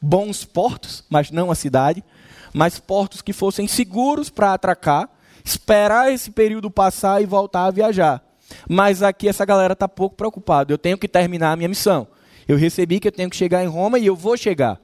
bons 0.00 0.44
portos, 0.44 1.02
mas 1.08 1.30
não 1.30 1.50
a 1.50 1.54
cidade, 1.54 2.04
mas 2.52 2.78
portos 2.78 3.22
que 3.22 3.32
fossem 3.32 3.66
seguros 3.66 4.28
para 4.28 4.52
atracar, 4.52 5.08
esperar 5.42 6.12
esse 6.12 6.30
período 6.30 6.70
passar 6.70 7.22
e 7.22 7.26
voltar 7.26 7.66
a 7.66 7.70
viajar. 7.70 8.22
Mas 8.68 9.02
aqui 9.02 9.28
essa 9.28 9.44
galera 9.46 9.72
está 9.72 9.88
pouco 9.88 10.14
preocupada. 10.14 10.72
Eu 10.72 10.78
tenho 10.78 10.98
que 10.98 11.08
terminar 11.08 11.52
a 11.52 11.56
minha 11.56 11.68
missão. 11.68 12.06
Eu 12.46 12.56
recebi 12.56 13.00
que 13.00 13.08
eu 13.08 13.12
tenho 13.12 13.30
que 13.30 13.36
chegar 13.36 13.64
em 13.64 13.68
Roma 13.68 13.98
e 13.98 14.06
eu 14.06 14.16
vou 14.16 14.36
chegar. 14.36 14.80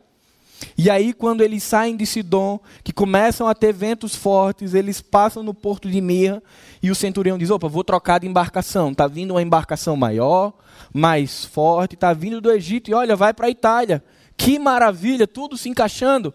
E 0.76 0.90
aí, 0.90 1.12
quando 1.12 1.42
eles 1.42 1.62
saem 1.62 1.96
de 1.96 2.04
Sidom, 2.06 2.60
que 2.84 2.92
começam 2.92 3.48
a 3.48 3.54
ter 3.54 3.72
ventos 3.72 4.14
fortes, 4.14 4.74
eles 4.74 5.00
passam 5.00 5.42
no 5.42 5.54
porto 5.54 5.90
de 5.90 6.00
Mirra 6.00 6.42
e 6.82 6.90
o 6.90 6.94
centurião 6.94 7.38
diz: 7.38 7.50
opa, 7.50 7.68
vou 7.68 7.84
trocar 7.84 8.20
de 8.20 8.26
embarcação. 8.26 8.92
Está 8.92 9.06
vindo 9.06 9.32
uma 9.32 9.42
embarcação 9.42 9.96
maior, 9.96 10.52
mais 10.92 11.44
forte, 11.44 11.94
está 11.94 12.12
vindo 12.12 12.40
do 12.40 12.50
Egito 12.50 12.90
e 12.90 12.94
olha, 12.94 13.16
vai 13.16 13.32
para 13.32 13.46
a 13.46 13.50
Itália. 13.50 14.02
Que 14.36 14.58
maravilha, 14.58 15.26
tudo 15.26 15.56
se 15.56 15.68
encaixando. 15.68 16.32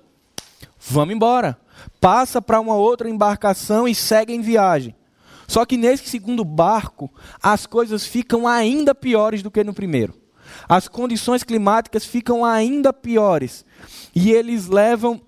Vamos 0.79 1.15
embora. 1.15 1.57
Passa 1.99 2.41
para 2.41 2.59
uma 2.59 2.75
outra 2.75 3.09
embarcação 3.09 3.87
e 3.87 3.95
segue 3.95 4.33
em 4.33 4.41
viagem. 4.41 4.95
Só 5.47 5.65
que 5.65 5.77
nesse 5.77 6.07
segundo 6.07 6.43
barco, 6.43 7.11
as 7.41 7.65
coisas 7.65 8.05
ficam 8.05 8.47
ainda 8.47 8.95
piores 8.95 9.43
do 9.43 9.51
que 9.51 9.63
no 9.63 9.73
primeiro. 9.73 10.24
As 10.67 10.87
condições 10.87 11.43
climáticas 11.43 12.05
ficam 12.05 12.43
ainda 12.43 12.91
piores. 12.91 13.65
E 14.13 14.31
eles 14.31 14.67
levam 14.67 15.21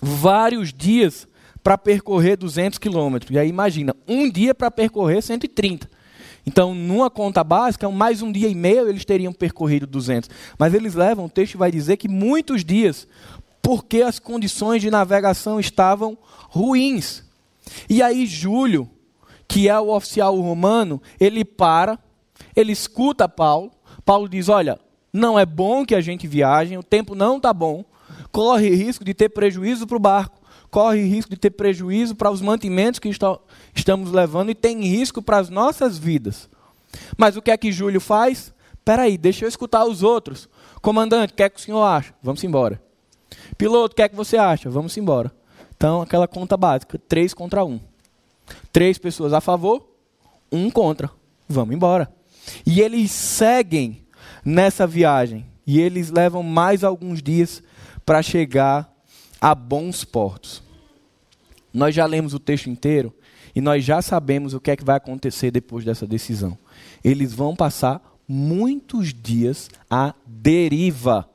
vários 0.00 0.72
dias 0.72 1.28
para 1.62 1.78
percorrer 1.78 2.36
200 2.36 2.78
quilômetros. 2.78 3.30
E 3.30 3.38
aí 3.38 3.48
imagina, 3.48 3.94
um 4.06 4.30
dia 4.30 4.54
para 4.54 4.70
percorrer 4.70 5.22
130. 5.22 5.88
Então, 6.44 6.74
numa 6.74 7.08
conta 7.08 7.44
básica, 7.44 7.88
mais 7.88 8.20
um 8.20 8.32
dia 8.32 8.48
e 8.48 8.54
meio 8.54 8.88
eles 8.88 9.04
teriam 9.04 9.32
percorrido 9.32 9.86
200. 9.86 10.28
Mas 10.58 10.74
eles 10.74 10.94
levam, 10.94 11.26
o 11.26 11.30
texto 11.30 11.56
vai 11.56 11.70
dizer 11.70 11.96
que 11.96 12.08
muitos 12.08 12.64
dias, 12.64 13.06
porque 13.62 14.02
as 14.02 14.18
condições 14.18 14.82
de 14.82 14.90
navegação 14.90 15.60
estavam 15.60 16.18
ruins. 16.48 17.22
E 17.88 18.02
aí 18.02 18.26
Júlio, 18.26 18.90
que 19.46 19.68
é 19.68 19.78
o 19.78 19.94
oficial 19.94 20.38
romano, 20.40 21.00
ele 21.20 21.44
para, 21.44 21.96
ele 22.56 22.72
escuta 22.72 23.28
Paulo. 23.28 23.70
Paulo 24.04 24.28
diz: 24.28 24.48
Olha, 24.48 24.78
não 25.12 25.38
é 25.38 25.44
bom 25.44 25.84
que 25.84 25.94
a 25.94 26.00
gente 26.00 26.26
viaje, 26.26 26.76
o 26.76 26.82
tempo 26.82 27.14
não 27.14 27.36
está 27.36 27.52
bom, 27.52 27.84
corre 28.30 28.70
risco 28.70 29.04
de 29.04 29.14
ter 29.14 29.28
prejuízo 29.28 29.86
para 29.86 29.96
o 29.96 30.00
barco, 30.00 30.40
corre 30.70 31.02
risco 31.02 31.30
de 31.30 31.36
ter 31.36 31.50
prejuízo 31.50 32.14
para 32.14 32.30
os 32.30 32.40
mantimentos 32.40 32.98
que 32.98 33.08
está, 33.08 33.38
estamos 33.74 34.10
levando 34.10 34.50
e 34.50 34.54
tem 34.54 34.80
risco 34.82 35.20
para 35.20 35.38
as 35.38 35.50
nossas 35.50 35.98
vidas. 35.98 36.48
Mas 37.16 37.36
o 37.36 37.42
que 37.42 37.50
é 37.50 37.56
que 37.56 37.72
Júlio 37.72 38.00
faz? 38.00 38.52
Peraí, 38.84 39.16
deixa 39.16 39.44
eu 39.44 39.48
escutar 39.48 39.84
os 39.84 40.02
outros. 40.02 40.48
Comandante, 40.80 41.32
o 41.32 41.36
que 41.36 41.42
é 41.42 41.48
que 41.48 41.60
o 41.60 41.62
senhor 41.62 41.82
acha? 41.82 42.14
Vamos 42.22 42.42
embora. 42.42 42.82
Piloto, 43.56 43.92
o 43.92 43.96
que 43.96 44.02
é 44.02 44.08
que 44.08 44.16
você 44.16 44.36
acha? 44.36 44.68
Vamos 44.68 44.96
embora. 44.96 45.32
Então, 45.76 46.02
aquela 46.02 46.26
conta 46.26 46.56
básica, 46.56 46.98
três 47.08 47.32
contra 47.32 47.64
um. 47.64 47.80
Três 48.72 48.98
pessoas 48.98 49.32
a 49.32 49.40
favor, 49.40 49.86
um 50.50 50.70
contra. 50.70 51.10
Vamos 51.48 51.74
embora. 51.74 52.12
E 52.66 52.80
eles 52.80 53.10
seguem 53.10 54.02
nessa 54.44 54.86
viagem. 54.86 55.46
E 55.66 55.80
eles 55.80 56.10
levam 56.10 56.42
mais 56.42 56.82
alguns 56.82 57.22
dias 57.22 57.62
para 58.04 58.22
chegar 58.22 58.92
a 59.40 59.54
bons 59.54 60.04
portos. 60.04 60.62
Nós 61.72 61.94
já 61.94 62.04
lemos 62.04 62.34
o 62.34 62.38
texto 62.38 62.68
inteiro 62.68 63.14
e 63.54 63.60
nós 63.60 63.84
já 63.84 64.00
sabemos 64.02 64.54
o 64.54 64.60
que 64.60 64.70
é 64.70 64.76
que 64.76 64.84
vai 64.84 64.96
acontecer 64.96 65.50
depois 65.50 65.84
dessa 65.84 66.06
decisão. 66.06 66.56
Eles 67.02 67.32
vão 67.32 67.54
passar 67.54 68.00
muitos 68.26 69.12
dias 69.12 69.68
à 69.90 70.14
deriva, 70.26 71.28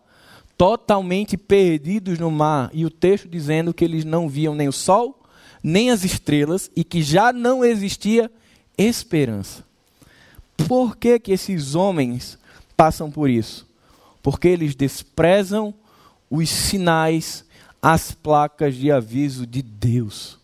totalmente 0.57 1.37
perdidos 1.37 2.17
no 2.17 2.31
mar, 2.31 2.69
e 2.73 2.85
o 2.85 2.89
texto 2.89 3.27
dizendo 3.27 3.73
que 3.73 3.85
eles 3.85 4.03
não 4.03 4.27
viam 4.27 4.55
nem 4.55 4.67
o 4.67 4.71
sol, 4.71 5.23
nem 5.61 5.91
as 5.91 6.03
estrelas 6.03 6.71
e 6.75 6.83
que 6.83 7.01
já 7.01 7.31
não 7.33 7.63
existia 7.63 8.31
esperança. 8.77 9.66
Por 10.57 10.97
que, 10.97 11.19
que 11.19 11.31
esses 11.31 11.75
homens 11.75 12.37
passam 12.75 13.11
por 13.11 13.29
isso? 13.29 13.67
Porque 14.21 14.47
eles 14.47 14.75
desprezam 14.75 15.73
os 16.29 16.49
sinais, 16.49 17.45
as 17.81 18.11
placas 18.11 18.75
de 18.75 18.91
aviso 18.91 19.45
de 19.45 19.61
Deus. 19.61 20.37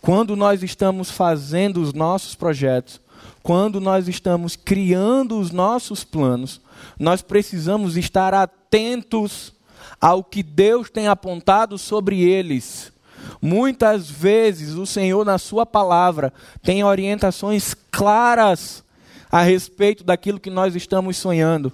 Quando 0.00 0.34
nós 0.34 0.62
estamos 0.62 1.10
fazendo 1.10 1.82
os 1.82 1.92
nossos 1.92 2.34
projetos, 2.34 3.00
quando 3.42 3.80
nós 3.80 4.08
estamos 4.08 4.56
criando 4.56 5.38
os 5.38 5.50
nossos 5.50 6.04
planos, 6.04 6.60
nós 6.98 7.22
precisamos 7.22 7.96
estar 7.96 8.32
atentos 8.32 9.52
ao 10.00 10.22
que 10.24 10.42
Deus 10.42 10.90
tem 10.90 11.08
apontado 11.08 11.76
sobre 11.76 12.22
eles. 12.22 12.92
Muitas 13.40 14.10
vezes 14.10 14.74
o 14.74 14.86
Senhor, 14.86 15.24
na 15.24 15.38
Sua 15.38 15.64
palavra, 15.64 16.32
tem 16.62 16.82
orientações 16.82 17.74
claras 17.90 18.82
a 19.32 19.40
respeito 19.40 20.04
daquilo 20.04 20.38
que 20.38 20.50
nós 20.50 20.76
estamos 20.76 21.16
sonhando. 21.16 21.72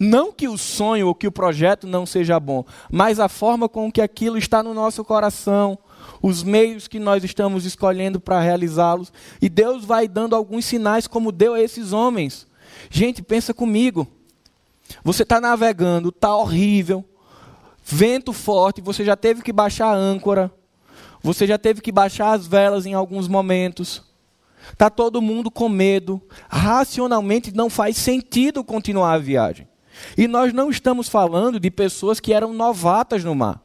Não 0.00 0.32
que 0.32 0.48
o 0.48 0.58
sonho 0.58 1.06
ou 1.06 1.14
que 1.14 1.28
o 1.28 1.32
projeto 1.32 1.86
não 1.86 2.04
seja 2.04 2.40
bom, 2.40 2.64
mas 2.90 3.20
a 3.20 3.28
forma 3.28 3.68
com 3.68 3.92
que 3.92 4.00
aquilo 4.00 4.36
está 4.36 4.60
no 4.62 4.74
nosso 4.74 5.04
coração, 5.04 5.78
os 6.20 6.42
meios 6.42 6.88
que 6.88 6.98
nós 6.98 7.22
estamos 7.22 7.64
escolhendo 7.64 8.18
para 8.18 8.40
realizá-los. 8.40 9.12
E 9.40 9.48
Deus 9.48 9.84
vai 9.84 10.08
dando 10.08 10.34
alguns 10.34 10.64
sinais, 10.64 11.06
como 11.06 11.30
deu 11.30 11.54
a 11.54 11.60
esses 11.60 11.92
homens. 11.92 12.46
Gente, 12.90 13.22
pensa 13.22 13.54
comigo. 13.54 14.08
Você 15.04 15.22
está 15.22 15.40
navegando, 15.40 16.08
está 16.08 16.34
horrível, 16.36 17.04
vento 17.84 18.32
forte, 18.32 18.80
você 18.80 19.04
já 19.04 19.16
teve 19.16 19.42
que 19.42 19.52
baixar 19.52 19.88
a 19.88 19.96
âncora, 19.96 20.50
você 21.22 21.44
já 21.44 21.58
teve 21.58 21.80
que 21.80 21.90
baixar 21.90 22.32
as 22.32 22.46
velas 22.46 22.86
em 22.86 22.94
alguns 22.94 23.26
momentos. 23.26 24.05
Está 24.72 24.90
todo 24.90 25.22
mundo 25.22 25.50
com 25.50 25.68
medo. 25.68 26.20
Racionalmente 26.48 27.54
não 27.54 27.70
faz 27.70 27.96
sentido 27.96 28.64
continuar 28.64 29.14
a 29.14 29.18
viagem. 29.18 29.66
E 30.16 30.28
nós 30.28 30.52
não 30.52 30.70
estamos 30.70 31.08
falando 31.08 31.58
de 31.58 31.70
pessoas 31.70 32.20
que 32.20 32.32
eram 32.32 32.52
novatas 32.52 33.24
no 33.24 33.34
mar. 33.34 33.62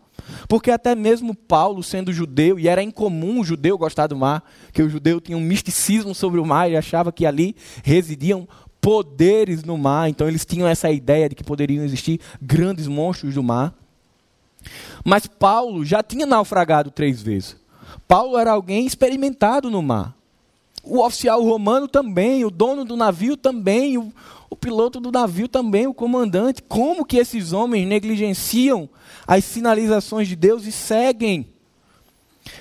Porque 0.48 0.72
até 0.72 0.96
mesmo 0.96 1.36
Paulo, 1.36 1.84
sendo 1.84 2.14
judeu, 2.14 2.60
e 2.60 2.68
era 2.68 2.84
incomum 2.84 3.40
o 3.40 3.44
judeu 3.44 3.78
gostar 3.78 4.08
do 4.08 4.16
mar, 4.16 4.44
que 4.72 4.82
o 4.82 4.90
judeu 4.90 5.20
tinha 5.20 5.38
um 5.38 5.42
misticismo 5.42 6.14
sobre 6.16 6.40
o 6.40 6.46
mar 6.46 6.70
e 6.70 6.78
achava 6.78 7.12
que 7.12 7.26
ali 7.26 7.56
residiam 7.84 8.48
poderes 8.80 9.64
no 9.64 9.78
mar, 9.78 10.10
então 10.10 10.28
eles 10.28 10.44
tinham 10.44 10.68
essa 10.68 10.90
ideia 10.90 11.30
de 11.30 11.36
que 11.36 11.44
poderiam 11.44 11.86
existir 11.86 12.20
grandes 12.42 12.88
monstros 12.88 13.36
do 13.36 13.44
mar. 13.44 13.76
Mas 15.06 15.28
Paulo 15.28 15.86
já 15.86 16.02
tinha 16.02 16.26
naufragado 16.26 16.90
três 16.90 17.22
vezes. 17.22 17.56
Paulo 18.08 18.38
era 18.38 18.52
alguém 18.52 18.86
experimentado 18.86 19.70
no 19.70 19.82
mar. 19.82 20.16
O 20.84 21.06
oficial 21.06 21.44
romano 21.44 21.88
também, 21.88 22.44
o 22.44 22.50
dono 22.50 22.84
do 22.84 22.98
navio 22.98 23.38
também, 23.38 23.98
o, 23.98 24.12
o 24.50 24.56
piloto 24.56 25.00
do 25.00 25.12
navio 25.12 25.48
também, 25.48 25.86
o 25.86 25.94
comandante. 25.94 26.62
Como 26.64 27.06
que 27.06 27.18
esses 27.18 27.54
homens 27.54 27.88
negligenciam 27.88 28.90
as 29.28 29.46
sinalizações 29.46 30.28
de 30.28 30.36
Deus 30.36 30.66
e 30.66 30.72
seguem? 30.72 31.48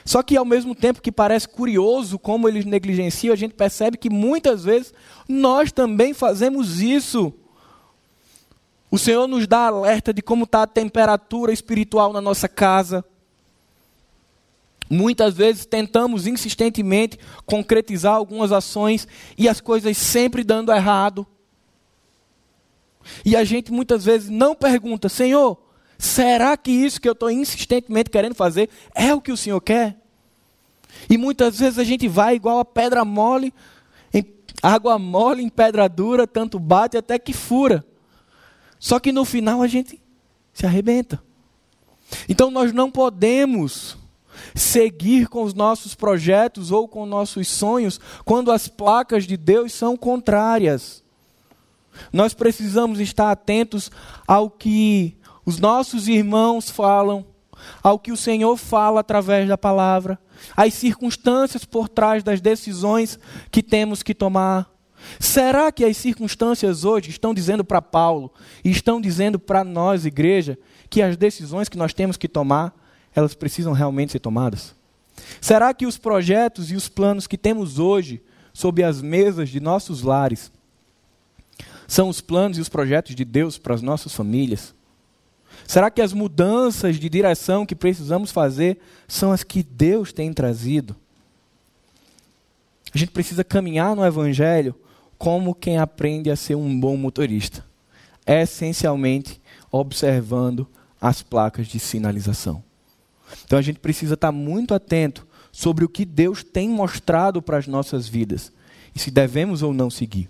Só 0.05 0.23
que 0.23 0.37
ao 0.37 0.45
mesmo 0.45 0.75
tempo 0.75 1.01
que 1.01 1.11
parece 1.11 1.49
curioso 1.49 2.19
como 2.19 2.49
eles 2.49 2.65
negligenciam, 2.65 3.33
a 3.33 3.37
gente 3.37 3.55
percebe 3.55 3.97
que 3.97 4.11
muitas 4.11 4.65
vezes 4.65 4.93
nós 5.29 5.73
também 5.73 6.13
fazemos 6.13 6.81
isso. 6.81 7.33
O 8.91 8.99
Senhor 8.99 9.27
nos 9.27 9.47
dá 9.47 9.67
alerta 9.67 10.13
de 10.13 10.21
como 10.21 10.45
está 10.45 10.63
a 10.63 10.67
temperatura 10.67 11.53
espiritual 11.53 12.13
na 12.13 12.21
nossa 12.21 12.49
casa. 12.49 13.05
Muitas 14.93 15.35
vezes 15.35 15.65
tentamos 15.65 16.27
insistentemente 16.27 17.17
concretizar 17.47 18.15
algumas 18.15 18.51
ações 18.51 19.07
e 19.39 19.49
as 19.49 19.61
coisas 19.61 19.97
sempre 19.97 20.43
dando 20.43 20.73
errado. 20.73 21.25
E 23.25 23.37
a 23.37 23.45
gente 23.45 23.71
muitas 23.71 24.05
vezes 24.05 24.29
não 24.29 24.53
pergunta, 24.53 25.09
Senhor, 25.09 25.57
será 25.97 26.57
que 26.57 26.73
isso 26.73 27.01
que 27.01 27.09
eu 27.09 27.13
estou 27.13 27.31
insistentemente 27.31 28.11
querendo 28.11 28.35
fazer 28.35 28.69
é 28.93 29.15
o 29.15 29.21
que 29.21 29.31
o 29.31 29.37
Senhor 29.37 29.61
quer? 29.61 29.97
E 31.09 31.17
muitas 31.17 31.61
vezes 31.61 31.79
a 31.79 31.85
gente 31.85 32.09
vai 32.09 32.35
igual 32.35 32.59
a 32.59 32.65
pedra 32.65 33.05
mole, 33.05 33.55
em 34.13 34.25
água 34.61 34.99
mole 34.99 35.41
em 35.41 35.49
pedra 35.49 35.89
dura, 35.89 36.27
tanto 36.27 36.59
bate 36.59 36.97
até 36.97 37.17
que 37.17 37.33
fura. 37.33 37.85
Só 38.77 38.99
que 38.99 39.13
no 39.13 39.25
final 39.25 39.63
a 39.63 39.69
gente 39.69 40.03
se 40.53 40.67
arrebenta. 40.67 41.23
Então 42.29 42.51
nós 42.51 42.73
não 42.73 42.91
podemos 42.91 44.00
seguir 44.55 45.29
com 45.29 45.43
os 45.43 45.55
nossos 45.55 45.95
projetos 45.95 46.71
ou 46.71 46.89
com 46.89 47.07
nossos 47.07 47.49
sonhos 47.49 48.01
quando 48.25 48.51
as 48.51 48.69
placas 48.69 49.25
de 49.25 49.37
Deus 49.37 49.73
são 49.73 49.97
contrárias. 49.97 51.03
Nós 52.13 52.35
precisamos 52.35 53.01
estar 53.01 53.31
atentos 53.31 53.91
ao 54.27 54.51
que 54.51 55.17
os 55.45 55.59
nossos 55.59 56.09
irmãos 56.09 56.71
falam, 56.71 57.25
ao 57.83 57.99
que 57.99 58.13
o 58.13 58.17
Senhor 58.17 58.57
fala 58.57 59.01
através 59.01 59.49
da 59.49 59.59
palavra, 59.59 60.19
às 60.57 60.75
circunstâncias 60.75 61.65
por 61.65 61.89
trás 61.89 62.23
das 62.23 62.41
decisões 62.41 63.19
que 63.51 63.63
temos 63.63 64.03
que 64.03 64.15
tomar. 64.15 64.71
Será 65.19 65.73
que 65.73 65.85
as 65.85 65.97
circunstâncias 65.97 66.85
hoje 66.85 67.11
estão 67.11 67.33
dizendo 67.33 67.65
para 67.65 67.81
Paulo 67.81 68.33
e 68.65 68.71
estão 68.71 69.01
dizendo 69.01 69.39
para 69.39 69.65
nós, 69.65 70.05
igreja, 70.05 70.59
que 70.89 71.03
as 71.03 71.17
decisões 71.17 71.69
que 71.69 71.79
nós 71.79 71.95
temos 71.95 72.17
que 72.17 72.29
tomar, 72.29 72.75
elas 73.15 73.35
precisam 73.35 73.73
realmente 73.73 74.13
ser 74.13 74.21
tomadas? 74.21 74.75
Será 75.41 75.73
que 75.75 75.87
os 75.87 75.99
projetos 75.99 76.71
e 76.71 76.77
os 76.77 76.89
planos 76.89 77.27
que 77.27 77.37
temos 77.37 77.79
hoje 77.79 78.23
sob 78.53 78.83
as 78.83 79.01
mesas 79.03 79.49
de 79.49 79.61
nossos 79.61 80.03
lares 80.03 80.51
são 81.87 82.09
os 82.09 82.21
planos 82.21 82.57
e 82.57 82.61
os 82.61 82.69
projetos 82.69 83.15
de 83.15 83.25
Deus 83.25 83.59
para 83.59 83.75
as 83.75 83.83
nossas 83.83 84.15
famílias? 84.15 84.75
Será 85.67 85.91
que 85.91 86.01
as 86.01 86.13
mudanças 86.13 86.97
de 86.97 87.09
direção 87.09 87.67
que 87.67 87.75
precisamos 87.75 88.31
fazer 88.31 88.81
são 89.07 89.33
as 89.33 89.43
que 89.43 89.63
Deus 89.63 90.13
tem 90.13 90.33
trazido? 90.33 90.97
A 92.93 92.99
gente 92.99 93.13
precisa 93.13 93.45
caminhar 93.45 93.95
no 93.95 94.05
Evangelho 94.05 94.75
como 95.19 95.55
quem 95.55 95.79
aprende 95.79 96.31
a 96.31 96.37
ser 96.37 96.55
um 96.55 96.79
bom 96.79 96.97
motorista. 96.97 97.65
Essencialmente, 98.27 99.41
observando 99.71 100.67
as 101.01 101.23
placas 101.23 101.69
de 101.69 101.79
sinalização. 101.79 102.63
Então 103.45 103.59
a 103.59 103.63
gente 103.63 103.79
precisa 103.79 104.15
estar 104.15 104.33
muito 104.33 104.75
atento 104.75 105.27
sobre 105.53 105.85
o 105.85 105.89
que 105.89 106.05
Deus 106.05 106.43
tem 106.43 106.69
mostrado 106.69 107.43
para 107.43 107.59
as 107.59 107.67
nossas 107.67 108.09
vidas 108.09 108.53
e 108.95 108.99
se 108.99 109.11
devemos 109.11 109.63
ou 109.63 109.73
não 109.73 109.91
seguir. 109.91 110.29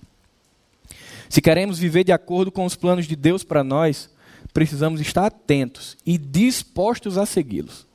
Se 1.29 1.41
queremos 1.41 1.79
viver 1.79 2.05
de 2.05 2.13
acordo 2.13 2.51
com 2.51 2.65
os 2.65 2.75
planos 2.75 3.07
de 3.07 3.15
Deus 3.15 3.45
para 3.45 3.63
nós, 3.63 4.11
precisamos 4.53 5.01
estar 5.01 5.27
atentos 5.27 5.97
e 6.05 6.19
dispostos 6.19 7.17
a 7.17 7.25
segui-los. 7.25 7.87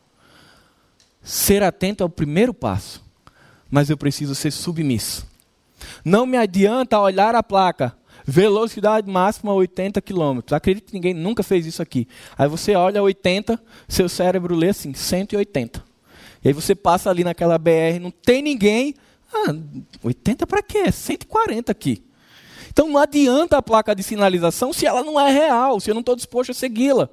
Ser 1.21 1.63
atento 1.63 2.03
é 2.03 2.05
o 2.05 2.09
primeiro 2.09 2.53
passo, 2.53 3.03
mas 3.69 3.89
eu 3.89 3.97
preciso 3.97 4.35
ser 4.35 4.51
submisso. 4.51 5.27
Não 6.03 6.25
me 6.25 6.37
adianta 6.37 6.99
olhar 6.99 7.35
a 7.35 7.43
placa, 7.43 7.95
velocidade 8.25 9.09
máxima 9.09 9.53
80 9.53 10.01
km. 10.01 10.39
Acredito 10.51 10.87
que 10.87 10.93
ninguém 10.93 11.13
nunca 11.13 11.43
fez 11.43 11.65
isso 11.65 11.81
aqui. 11.81 12.07
Aí 12.37 12.47
você 12.47 12.75
olha 12.75 13.01
80, 13.03 13.61
seu 13.87 14.09
cérebro 14.09 14.55
lê 14.55 14.69
assim, 14.69 14.93
180. 14.93 15.83
E 16.43 16.47
aí 16.47 16.53
você 16.53 16.73
passa 16.73 17.09
ali 17.09 17.23
naquela 17.23 17.57
BR, 17.57 17.99
não 18.01 18.11
tem 18.11 18.41
ninguém. 18.41 18.95
Ah, 19.33 19.55
80 20.03 20.47
para 20.47 20.61
quê? 20.61 20.91
140 20.91 21.71
aqui. 21.71 22.03
Então 22.71 22.87
não 22.89 22.97
adianta 22.97 23.57
a 23.57 23.61
placa 23.61 23.95
de 23.95 24.03
sinalização 24.03 24.73
se 24.73 24.85
ela 24.85 25.03
não 25.03 25.19
é 25.19 25.31
real, 25.31 25.79
se 25.79 25.89
eu 25.89 25.93
não 25.93 26.01
estou 26.01 26.15
disposto 26.15 26.51
a 26.51 26.53
segui-la. 26.53 27.09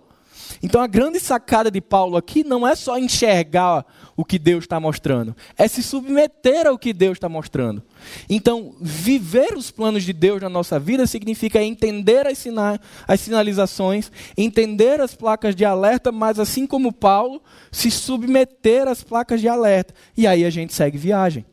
Então 0.63 0.81
a 0.81 0.87
grande 0.87 1.19
sacada 1.19 1.71
de 1.71 1.81
Paulo 1.81 2.17
aqui 2.17 2.45
não 2.45 2.67
é 2.67 2.77
só 2.77 2.97
enxergar 2.97 3.85
o 4.17 4.25
que 4.25 4.39
Deus 4.39 4.65
está 4.65 4.79
mostrando, 4.79 5.35
é 5.57 5.67
se 5.67 5.83
submeter 5.83 6.67
ao 6.67 6.79
que 6.79 6.93
Deus 6.93 7.17
está 7.17 7.29
mostrando. 7.29 7.83
Então, 8.29 8.75
viver 8.81 9.55
os 9.55 9.71
planos 9.71 10.05
de 10.05 10.13
Deus 10.13 10.41
na 10.41 10.49
nossa 10.49 10.79
vida 10.79 11.07
significa 11.07 11.63
entender 11.63 12.27
as, 12.27 12.39
sina 12.39 12.81
as 13.09 13.21
sinalizações, 13.21 14.13
entender 14.37 15.01
as 15.01 15.15
placas 15.15 15.57
de 15.57 15.65
alerta, 15.65 16.13
mas 16.13 16.39
assim 16.39 16.67
como 16.67 16.93
Paulo, 16.93 17.43
se 17.71 17.91
submeter 17.91 18.87
às 18.87 19.03
placas 19.03 19.41
de 19.41 19.49
alerta. 19.49 19.95
E 20.17 20.27
aí 20.27 20.45
a 20.45 20.51
gente 20.51 20.73
segue 20.73 20.99
viagem. 20.99 21.45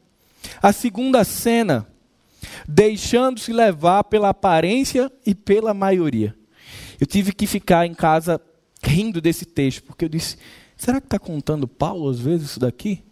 A 0.62 0.72
segunda 0.72 1.24
cena 1.24 1.88
deixando-se 2.68 3.52
levar 3.52 4.04
pela 4.04 4.30
aparência 4.30 5.12
e 5.26 5.34
pela 5.34 5.74
maioria. 5.74 6.36
Eu 7.00 7.08
tive 7.08 7.32
que 7.32 7.48
ficar 7.48 7.86
em 7.86 7.94
casa 7.94 8.40
rindo 8.82 9.22
desse 9.22 9.46
texto, 9.46 9.84
porque 9.84 10.06
eu 10.06 10.10
disse: 10.10 10.38
será 10.78 11.00
que 11.00 11.08
está 11.08 11.20
contando 11.20 11.68
Paulo 11.68 12.10
às 12.10 12.20
vezes 12.20 12.52
isso 12.52 12.60
daqui? 12.60 13.04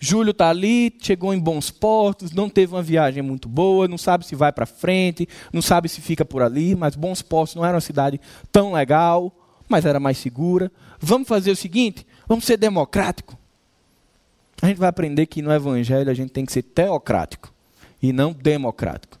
Júlio 0.00 0.30
está 0.30 0.48
ali, 0.48 0.94
chegou 0.98 1.34
em 1.34 1.38
bons 1.38 1.70
portos, 1.70 2.32
não 2.32 2.48
teve 2.48 2.74
uma 2.74 2.82
viagem 2.82 3.22
muito 3.22 3.48
boa, 3.48 3.86
não 3.86 3.98
sabe 3.98 4.26
se 4.26 4.34
vai 4.34 4.50
para 4.50 4.64
frente, 4.64 5.28
não 5.52 5.60
sabe 5.60 5.90
se 5.90 6.00
fica 6.00 6.24
por 6.24 6.40
ali, 6.42 6.74
mas 6.74 6.96
Bons 6.96 7.20
Portos 7.20 7.54
não 7.54 7.64
era 7.64 7.74
uma 7.74 7.82
cidade 7.82 8.18
tão 8.50 8.72
legal, 8.72 9.30
mas 9.68 9.84
era 9.84 10.00
mais 10.00 10.16
segura. 10.16 10.72
Vamos 10.98 11.28
fazer 11.28 11.50
o 11.50 11.56
seguinte: 11.56 12.06
vamos 12.26 12.44
ser 12.44 12.56
democrático 12.56 13.36
a 14.64 14.68
gente 14.68 14.78
vai 14.78 14.88
aprender 14.88 15.26
que 15.26 15.42
no 15.42 15.52
Evangelho 15.52 16.10
a 16.10 16.14
gente 16.14 16.30
tem 16.30 16.46
que 16.46 16.52
ser 16.52 16.62
teocrático 16.62 17.52
e 18.02 18.12
não 18.12 18.32
democrático. 18.32 19.18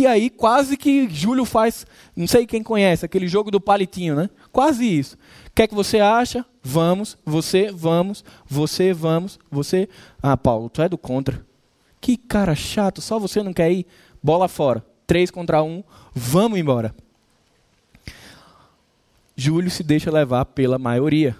E 0.00 0.06
aí, 0.06 0.30
quase 0.30 0.78
que 0.78 1.06
Júlio 1.10 1.44
faz, 1.44 1.86
não 2.16 2.26
sei 2.26 2.46
quem 2.46 2.62
conhece, 2.62 3.04
aquele 3.04 3.28
jogo 3.28 3.50
do 3.50 3.60
palitinho, 3.60 4.16
né? 4.16 4.30
Quase 4.50 4.82
isso. 4.82 5.14
O 5.48 5.50
que 5.54 5.68
que 5.68 5.74
você 5.74 6.00
acha? 6.00 6.42
Vamos, 6.62 7.18
você, 7.22 7.70
vamos, 7.70 8.24
você, 8.48 8.94
vamos, 8.94 9.38
você. 9.50 9.90
Ah, 10.22 10.38
Paulo, 10.38 10.70
tu 10.70 10.80
é 10.80 10.88
do 10.88 10.96
contra. 10.96 11.44
Que 12.00 12.16
cara 12.16 12.54
chato, 12.54 13.02
só 13.02 13.18
você 13.18 13.42
não 13.42 13.52
quer 13.52 13.70
ir? 13.72 13.86
Bola 14.22 14.48
fora. 14.48 14.82
Três 15.06 15.30
contra 15.30 15.62
um, 15.62 15.84
vamos 16.14 16.58
embora. 16.58 16.94
Júlio 19.36 19.70
se 19.70 19.82
deixa 19.82 20.10
levar 20.10 20.46
pela 20.46 20.78
maioria. 20.78 21.36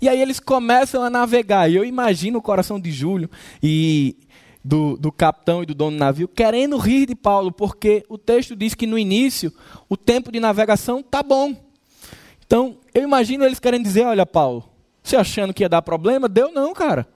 E 0.00 0.08
aí 0.08 0.20
eles 0.20 0.40
começam 0.40 1.04
a 1.04 1.08
navegar. 1.08 1.70
E 1.70 1.76
eu 1.76 1.84
imagino 1.84 2.40
o 2.40 2.42
coração 2.42 2.80
de 2.80 2.90
Júlio 2.90 3.30
e 3.62 4.16
do, 4.64 4.96
do 4.96 5.10
capitão 5.10 5.62
e 5.62 5.66
do 5.66 5.74
dono 5.74 5.96
do 5.96 6.00
navio 6.00 6.28
querendo 6.28 6.76
rir 6.76 7.06
de 7.06 7.14
Paulo, 7.14 7.50
porque 7.50 8.04
o 8.08 8.16
texto 8.16 8.54
diz 8.54 8.74
que 8.74 8.86
no 8.86 8.98
início 8.98 9.52
o 9.88 9.96
tempo 9.96 10.30
de 10.30 10.38
navegação 10.38 11.02
tá 11.02 11.22
bom. 11.22 11.54
Então, 12.46 12.76
eu 12.94 13.02
imagino 13.02 13.44
eles 13.44 13.58
querendo 13.58 13.82
dizer: 13.82 14.04
olha, 14.04 14.26
Paulo, 14.26 14.68
você 15.02 15.16
achando 15.16 15.52
que 15.52 15.62
ia 15.62 15.68
dar 15.68 15.82
problema? 15.82 16.28
Deu 16.28 16.52
não, 16.52 16.72
cara. 16.72 17.08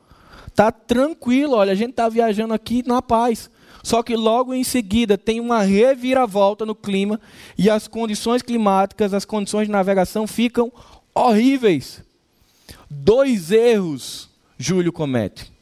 Tá 0.55 0.73
tranquilo, 0.73 1.55
olha, 1.55 1.73
a 1.73 1.77
gente 1.77 1.93
tá 1.93 2.09
viajando 2.09 2.55
aqui 2.55 2.83
na 2.87 3.03
paz. 3.03 3.51
Só 3.83 4.03
que 4.03 4.17
logo 4.17 4.53
em 4.53 4.65
seguida 4.65 5.17
tem 5.17 5.39
uma 5.39 5.63
reviravolta 5.63 6.67
no 6.67 6.75
clima 6.75 7.21
e 7.57 7.71
as 7.71 7.87
condições 7.87 8.43
climáticas, 8.43 9.15
as 9.15 9.25
condições 9.25 9.67
de 9.67 9.73
navegação 9.73 10.27
ficam 10.27 10.73
horríveis. 11.15 12.03
Dois 12.91 13.53
erros 13.53 14.29
Júlio 14.59 14.93
comete. 14.93 15.53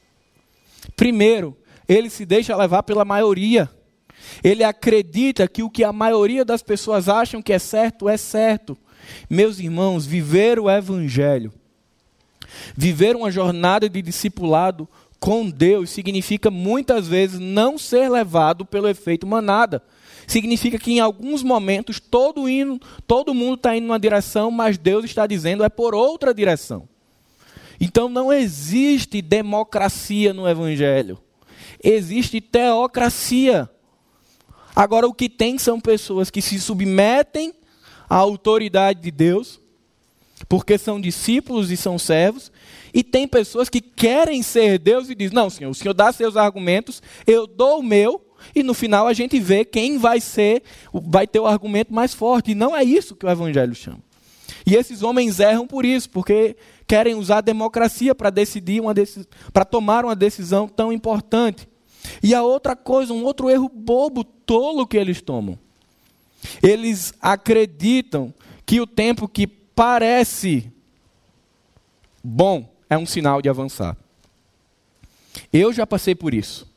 Primeiro, 0.96 1.56
ele 1.88 2.10
se 2.10 2.24
deixa 2.24 2.56
levar 2.56 2.82
pela 2.82 3.04
maioria. 3.04 3.70
Ele 4.42 4.64
acredita 4.64 5.46
que 5.46 5.62
o 5.62 5.70
que 5.70 5.84
a 5.84 5.92
maioria 5.92 6.44
das 6.44 6.62
pessoas 6.62 7.08
acham 7.08 7.42
que 7.42 7.52
é 7.52 7.58
certo 7.58 8.08
é 8.08 8.16
certo. 8.16 8.76
Meus 9.28 9.58
irmãos, 9.58 10.06
viver 10.06 10.58
o 10.58 10.70
evangelho, 10.70 11.52
viver 12.76 13.16
uma 13.16 13.30
jornada 13.30 13.88
de 13.88 14.00
discipulado 14.00 14.88
com 15.20 15.48
Deus 15.48 15.90
significa 15.90 16.50
muitas 16.50 17.06
vezes 17.08 17.38
não 17.38 17.78
ser 17.78 18.10
levado 18.10 18.64
pelo 18.64 18.88
efeito 18.88 19.26
manada. 19.26 19.82
Significa 20.26 20.78
que 20.78 20.92
em 20.92 21.00
alguns 21.00 21.42
momentos 21.42 22.00
todo, 22.00 22.44
todo 23.06 23.34
mundo 23.34 23.54
está 23.54 23.76
indo 23.76 23.86
numa 23.86 23.98
direção, 23.98 24.50
mas 24.50 24.78
Deus 24.78 25.04
está 25.04 25.26
dizendo 25.26 25.64
é 25.64 25.68
por 25.68 25.94
outra 25.94 26.32
direção. 26.32 26.88
Então 27.80 28.08
não 28.08 28.32
existe 28.32 29.20
democracia 29.20 30.32
no 30.32 30.48
Evangelho. 30.48 31.18
Existe 31.84 32.40
teocracia. 32.40 33.68
Agora, 34.74 35.06
o 35.06 35.12
que 35.12 35.28
tem 35.28 35.58
são 35.58 35.78
pessoas 35.78 36.30
que 36.30 36.40
se 36.40 36.58
submetem 36.58 37.52
à 38.08 38.16
autoridade 38.16 39.02
de 39.02 39.10
Deus, 39.10 39.60
porque 40.48 40.78
são 40.78 40.98
discípulos 40.98 41.70
e 41.70 41.76
são 41.76 41.98
servos, 41.98 42.50
e 42.92 43.04
tem 43.04 43.28
pessoas 43.28 43.68
que 43.68 43.82
querem 43.82 44.42
ser 44.42 44.78
Deus 44.78 45.10
e 45.10 45.14
dizem: 45.14 45.35
Não, 45.35 45.50
Senhor, 45.50 45.70
o 45.70 45.74
Senhor 45.74 45.92
dá 45.92 46.10
seus 46.10 46.38
argumentos, 46.38 47.02
eu 47.26 47.46
dou 47.46 47.80
o 47.80 47.82
meu, 47.82 48.24
e 48.54 48.62
no 48.62 48.72
final 48.72 49.06
a 49.06 49.12
gente 49.12 49.38
vê 49.38 49.62
quem 49.62 49.98
vai 49.98 50.20
ser, 50.20 50.62
vai 50.90 51.26
ter 51.26 51.38
o 51.38 51.46
argumento 51.46 51.92
mais 51.92 52.14
forte. 52.14 52.52
E 52.52 52.54
não 52.54 52.74
é 52.74 52.82
isso 52.82 53.14
que 53.14 53.26
o 53.26 53.30
Evangelho 53.30 53.74
chama. 53.74 54.00
E 54.66 54.74
esses 54.74 55.02
homens 55.02 55.38
erram 55.38 55.66
por 55.66 55.85
isso, 55.85 56.08
porque 56.08 56.56
querem 56.87 57.14
usar 57.14 57.38
a 57.38 57.42
democracia 57.42 58.14
para 58.14 58.30
decidir 58.30 58.80
uma 58.80 58.94
para 59.52 59.64
tomar 59.64 60.04
uma 60.04 60.16
decisão 60.16 60.66
tão 60.66 60.90
importante. 60.90 61.68
E 62.23 62.35
a 62.35 62.42
outra 62.42 62.75
coisa, 62.77 63.13
um 63.13 63.25
outro 63.25 63.50
erro 63.50 63.69
bobo, 63.69 64.25
tolo 64.25 64.87
que 64.87 64.96
eles 64.96 65.21
tomam. 65.21 65.59
Eles 66.63 67.13
acreditam 67.21 68.33
que 68.67 68.81
o 68.81 68.87
tempo 68.87 69.29
que 69.29 69.46
parece 69.46 70.73
bom 72.23 72.69
é 72.88 72.96
um 72.96 73.07
sinal 73.07 73.40
de 73.42 73.48
avançar. 73.48 73.96
Eu 75.52 75.73
já 75.73 75.87
passei 75.87 76.15
por 76.15 76.33
isso. 76.33 76.73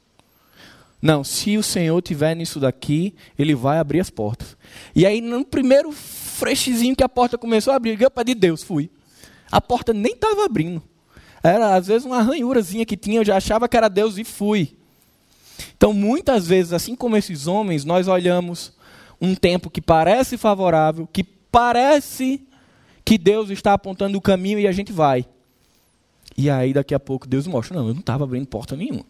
Não, 1.02 1.24
se 1.24 1.58
o 1.58 1.64
Senhor 1.64 2.02
tiver 2.02 2.36
nisso 2.36 2.60
daqui, 2.60 3.14
Ele 3.38 3.54
vai 3.54 3.78
abrir 3.78 4.00
as 4.00 4.10
portas. 4.10 4.58
E 4.96 5.06
aí, 5.06 5.22
no 5.22 5.46
primeiro 5.46 5.92
frechezinho 5.92 6.96
que 6.96 7.04
a 7.04 7.10
porta 7.10 7.38
começou 7.38 7.72
a 7.72 7.76
abrir, 7.76 8.02
eu 8.02 8.10
pedi 8.10 8.34
Deus, 8.34 8.64
fui. 8.64 8.90
A 9.52 9.62
porta 9.62 9.94
nem 9.94 10.14
estava 10.14 10.46
abrindo. 10.46 10.82
Era, 11.44 11.76
às 11.76 11.88
vezes, 11.88 12.06
uma 12.06 12.22
ranhurazinha 12.22 12.86
que 12.86 12.98
tinha, 12.98 13.20
eu 13.20 13.26
já 13.26 13.38
achava 13.38 13.70
que 13.70 13.78
era 13.78 13.90
Deus 13.90 14.18
e 14.18 14.24
fui. 14.24 14.77
Então, 15.76 15.94
muitas 15.94 16.48
vezes, 16.48 16.74
assim 16.74 16.96
como 16.96 17.18
esses 17.18 17.48
homens, 17.48 17.86
nós 17.86 18.08
olhamos 18.08 18.74
um 19.20 19.36
tempo 19.36 19.70
que 19.70 19.82
parece 19.82 20.38
favorável, 20.38 21.08
que 21.12 21.24
parece 21.24 22.42
que 23.04 23.18
Deus 23.18 23.50
está 23.50 23.74
apontando 23.74 24.18
o 24.18 24.22
caminho 24.22 24.60
e 24.60 24.68
a 24.68 24.72
gente 24.72 24.92
vai. 24.92 25.26
E 26.36 26.50
aí, 26.50 26.74
daqui 26.74 26.94
a 26.94 27.00
pouco, 27.00 27.28
Deus 27.28 27.48
mostra: 27.48 27.76
não, 27.78 27.88
eu 27.88 27.94
não 27.94 28.02
estava 28.02 28.24
abrindo 28.24 28.46
porta 28.46 28.76
nenhuma. 28.76 29.06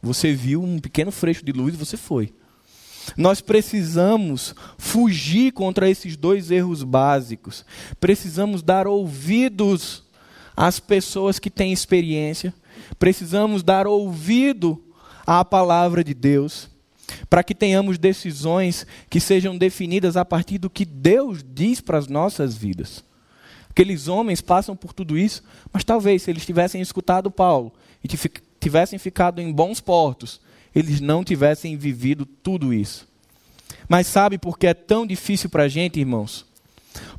Você 0.00 0.32
viu 0.32 0.62
um 0.62 0.78
pequeno 0.78 1.10
freixo 1.12 1.44
de 1.44 1.52
luz 1.52 1.74
e 1.74 1.78
você 1.78 1.96
foi. 1.96 2.32
Nós 3.16 3.40
precisamos 3.40 4.54
fugir 4.78 5.52
contra 5.52 5.88
esses 5.90 6.16
dois 6.16 6.50
erros 6.50 6.82
básicos. 6.82 7.64
Precisamos 7.98 8.62
dar 8.62 8.86
ouvidos 8.86 10.04
às 10.56 10.78
pessoas 10.78 11.38
que 11.38 11.50
têm 11.50 11.72
experiência. 11.72 12.54
Precisamos 12.98 13.62
dar 13.62 13.86
ouvido 13.86 14.82
à 15.26 15.44
palavra 15.44 16.02
de 16.02 16.14
Deus, 16.14 16.68
para 17.28 17.42
que 17.42 17.54
tenhamos 17.54 17.98
decisões 17.98 18.86
que 19.08 19.20
sejam 19.20 19.56
definidas 19.56 20.16
a 20.16 20.24
partir 20.24 20.58
do 20.58 20.70
que 20.70 20.84
Deus 20.84 21.44
diz 21.46 21.80
para 21.80 21.98
as 21.98 22.08
nossas 22.08 22.56
vidas. 22.56 23.04
Aqueles 23.70 24.06
homens 24.06 24.40
passam 24.40 24.76
por 24.76 24.92
tudo 24.92 25.16
isso, 25.16 25.42
mas 25.72 25.84
talvez 25.84 26.22
se 26.22 26.30
eles 26.30 26.44
tivessem 26.44 26.80
escutado 26.80 27.30
Paulo 27.30 27.72
e 28.04 28.08
tivessem 28.60 28.98
ficado 28.98 29.40
em 29.40 29.50
bons 29.50 29.80
portos, 29.80 30.40
eles 30.74 31.00
não 31.00 31.24
tivessem 31.24 31.76
vivido 31.76 32.26
tudo 32.26 32.72
isso. 32.72 33.08
Mas 33.88 34.06
sabe 34.06 34.38
por 34.38 34.58
que 34.58 34.66
é 34.66 34.74
tão 34.74 35.06
difícil 35.06 35.48
para 35.48 35.64
a 35.64 35.68
gente, 35.68 36.00
irmãos? 36.00 36.46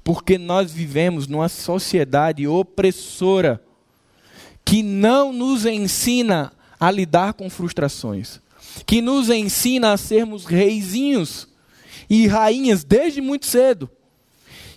Porque 0.04 0.38
nós 0.38 0.72
vivemos 0.72 1.28
numa 1.28 1.49
sociedade 1.49 2.47
opressora 2.47 3.64
que 4.64 4.84
não 4.84 5.34
nos 5.34 5.66
ensina 5.66 6.54
a 6.84 6.92
lidar 6.92 7.34
com 7.34 7.50
frustrações, 7.50 8.42
que 8.86 9.02
nos 9.02 9.30
ensina 9.30 9.94
a 9.94 9.98
sermos 9.98 10.44
reizinhos 10.44 11.48
e 12.10 12.28
rainhas 12.28 12.84
desde 12.84 13.22
muito 13.22 13.46
cedo 13.46 13.90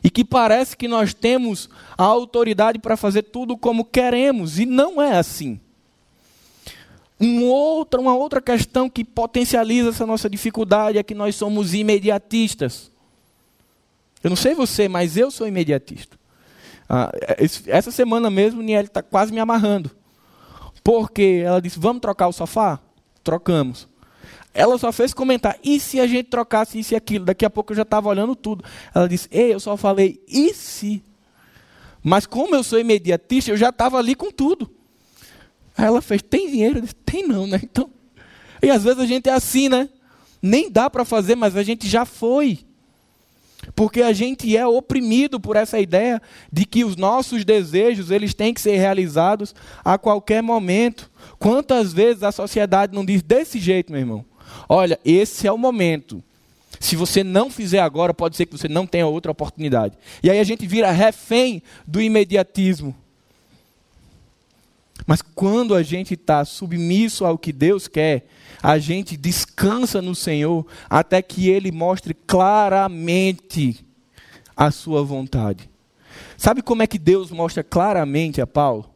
e 0.05 0.09
que 0.09 0.25
parece 0.25 0.77
que 0.77 0.87
nós 0.87 1.13
temos 1.13 1.69
a 1.99 2.05
autoridade 2.05 2.79
para 2.79 2.97
fazer 2.97 3.23
tudo 3.23 3.57
como 3.57 3.85
queremos, 3.85 4.57
e 4.57 4.65
não 4.65 5.03
é 5.03 5.19
assim. 5.19 5.59
Um 7.21 7.43
outra, 7.47 8.01
uma 8.01 8.15
outra 8.15 8.41
questão 8.41 8.89
que 8.89 9.05
potencializa 9.05 9.89
essa 9.89 10.07
nossa 10.07 10.31
dificuldade 10.31 10.99
é 10.99 11.03
que 11.03 11.15
nós 11.15 11.35
somos 11.35 11.75
imediatistas. 11.75 12.89
Eu 14.23 14.31
não 14.31 14.37
sei 14.37 14.55
você, 14.55 14.87
mas 14.87 15.17
eu 15.17 15.29
sou 15.33 15.49
imediatista. 15.49 16.17
Ah, 16.89 17.11
essa 17.67 17.91
semana 17.91 18.31
mesmo, 18.31 18.63
Niele 18.63 18.87
está 18.87 19.03
quase 19.03 19.33
me 19.33 19.41
amarrando. 19.41 19.91
Porque 20.87 21.43
ela 21.45 21.61
disse: 21.61 21.81
Vamos 21.81 22.01
trocar 22.01 22.29
o 22.29 22.33
sofá? 22.33 22.79
Trocamos. 23.25 23.89
Ela 24.55 24.79
só 24.79 24.93
fez 24.93 25.13
comentar, 25.13 25.59
e 25.63 25.81
se 25.81 25.99
a 25.99 26.07
gente 26.07 26.27
trocasse 26.31 26.79
isso 26.79 26.95
e 26.95 26.97
aquilo? 26.97 27.25
Daqui 27.25 27.45
a 27.45 27.51
pouco 27.51 27.73
eu 27.73 27.77
já 27.77 27.83
estava 27.83 28.09
olhando 28.09 28.37
tudo. 28.37 28.65
Ela 28.95 29.07
disse, 29.07 29.29
ei, 29.31 29.53
eu 29.53 29.61
só 29.61 29.77
falei, 29.77 30.23
e 30.27 30.55
se? 30.55 31.03
Mas 32.03 32.25
como 32.25 32.55
eu 32.55 32.63
sou 32.63 32.79
imediatista, 32.79 33.51
eu 33.51 33.57
já 33.57 33.69
estava 33.69 33.99
ali 33.99 34.15
com 34.15 34.31
tudo. 34.31 34.71
Aí 35.77 35.85
ela 35.85 36.01
fez, 36.01 36.23
tem 36.23 36.51
dinheiro? 36.51 36.79
Eu 36.79 36.83
disse, 36.83 36.95
tem 36.95 37.27
não, 37.27 37.47
né? 37.47 37.61
Então, 37.63 37.91
e 38.63 38.71
às 38.71 38.83
vezes 38.83 39.01
a 39.01 39.07
gente 39.07 39.29
é 39.29 39.33
assim, 39.33 39.69
né? 39.69 39.91
Nem 40.41 40.71
dá 40.71 40.89
para 40.89 41.05
fazer, 41.05 41.35
mas 41.35 41.55
a 41.55 41.63
gente 41.63 41.87
já 41.87 42.07
foi. 42.07 42.61
Porque 43.77 44.01
a 44.01 44.13
gente 44.15 44.57
é 44.57 44.67
oprimido 44.67 45.39
por 45.39 45.55
essa 45.55 45.79
ideia 45.79 46.21
de 46.51 46.65
que 46.65 46.83
os 46.83 46.97
nossos 46.97 47.45
desejos, 47.45 48.11
eles 48.11 48.33
têm 48.33 48.55
que 48.55 48.61
ser 48.61 48.79
realizados 48.79 49.55
a 49.85 49.99
qualquer 49.99 50.43
momento. 50.43 51.11
Quantas 51.39 51.93
vezes 51.93 52.23
a 52.23 52.33
sociedade 52.33 52.95
não 52.95 53.05
diz 53.05 53.23
desse 53.23 53.59
jeito, 53.59 53.93
meu 53.93 54.01
irmão? 54.01 54.25
Olha, 54.67 54.99
esse 55.05 55.47
é 55.47 55.53
o 55.53 55.59
momento. 55.59 56.25
Se 56.81 56.97
você 56.97 57.23
não 57.23 57.51
fizer 57.51 57.81
agora, 57.81 58.15
pode 58.15 58.35
ser 58.35 58.47
que 58.47 58.57
você 58.57 58.67
não 58.69 58.87
tenha 58.87 59.07
outra 59.07 59.31
oportunidade. 59.31 59.97
E 60.23 60.31
aí 60.31 60.41
a 60.41 60.45
gente 60.45 60.67
vira 60.67 60.91
refém 60.91 61.63
do 61.87 62.01
imediatismo. 62.01 62.97
Mas 65.07 65.23
quando 65.23 65.75
a 65.75 65.83
gente 65.83 66.15
está 66.15 66.45
submisso 66.45 67.25
ao 67.25 67.39
que 67.39 67.53
Deus 67.53 67.87
quer, 67.87 68.27
a 68.63 68.79
gente 68.79 69.17
descansa 69.17 70.03
no 70.03 70.15
Senhor 70.15 70.67
até 70.91 71.23
que 71.23 71.49
Ele 71.49 71.71
mostre 71.71 72.13
claramente 72.13 73.85
a 74.57 74.71
sua 74.71 75.05
vontade. 75.05 75.71
Sabe 76.37 76.61
como 76.63 76.83
é 76.83 76.87
que 76.87 76.99
Deus 76.99 77.31
mostra 77.31 77.63
claramente 77.63 78.41
a 78.41 78.47
Paulo? 78.47 78.91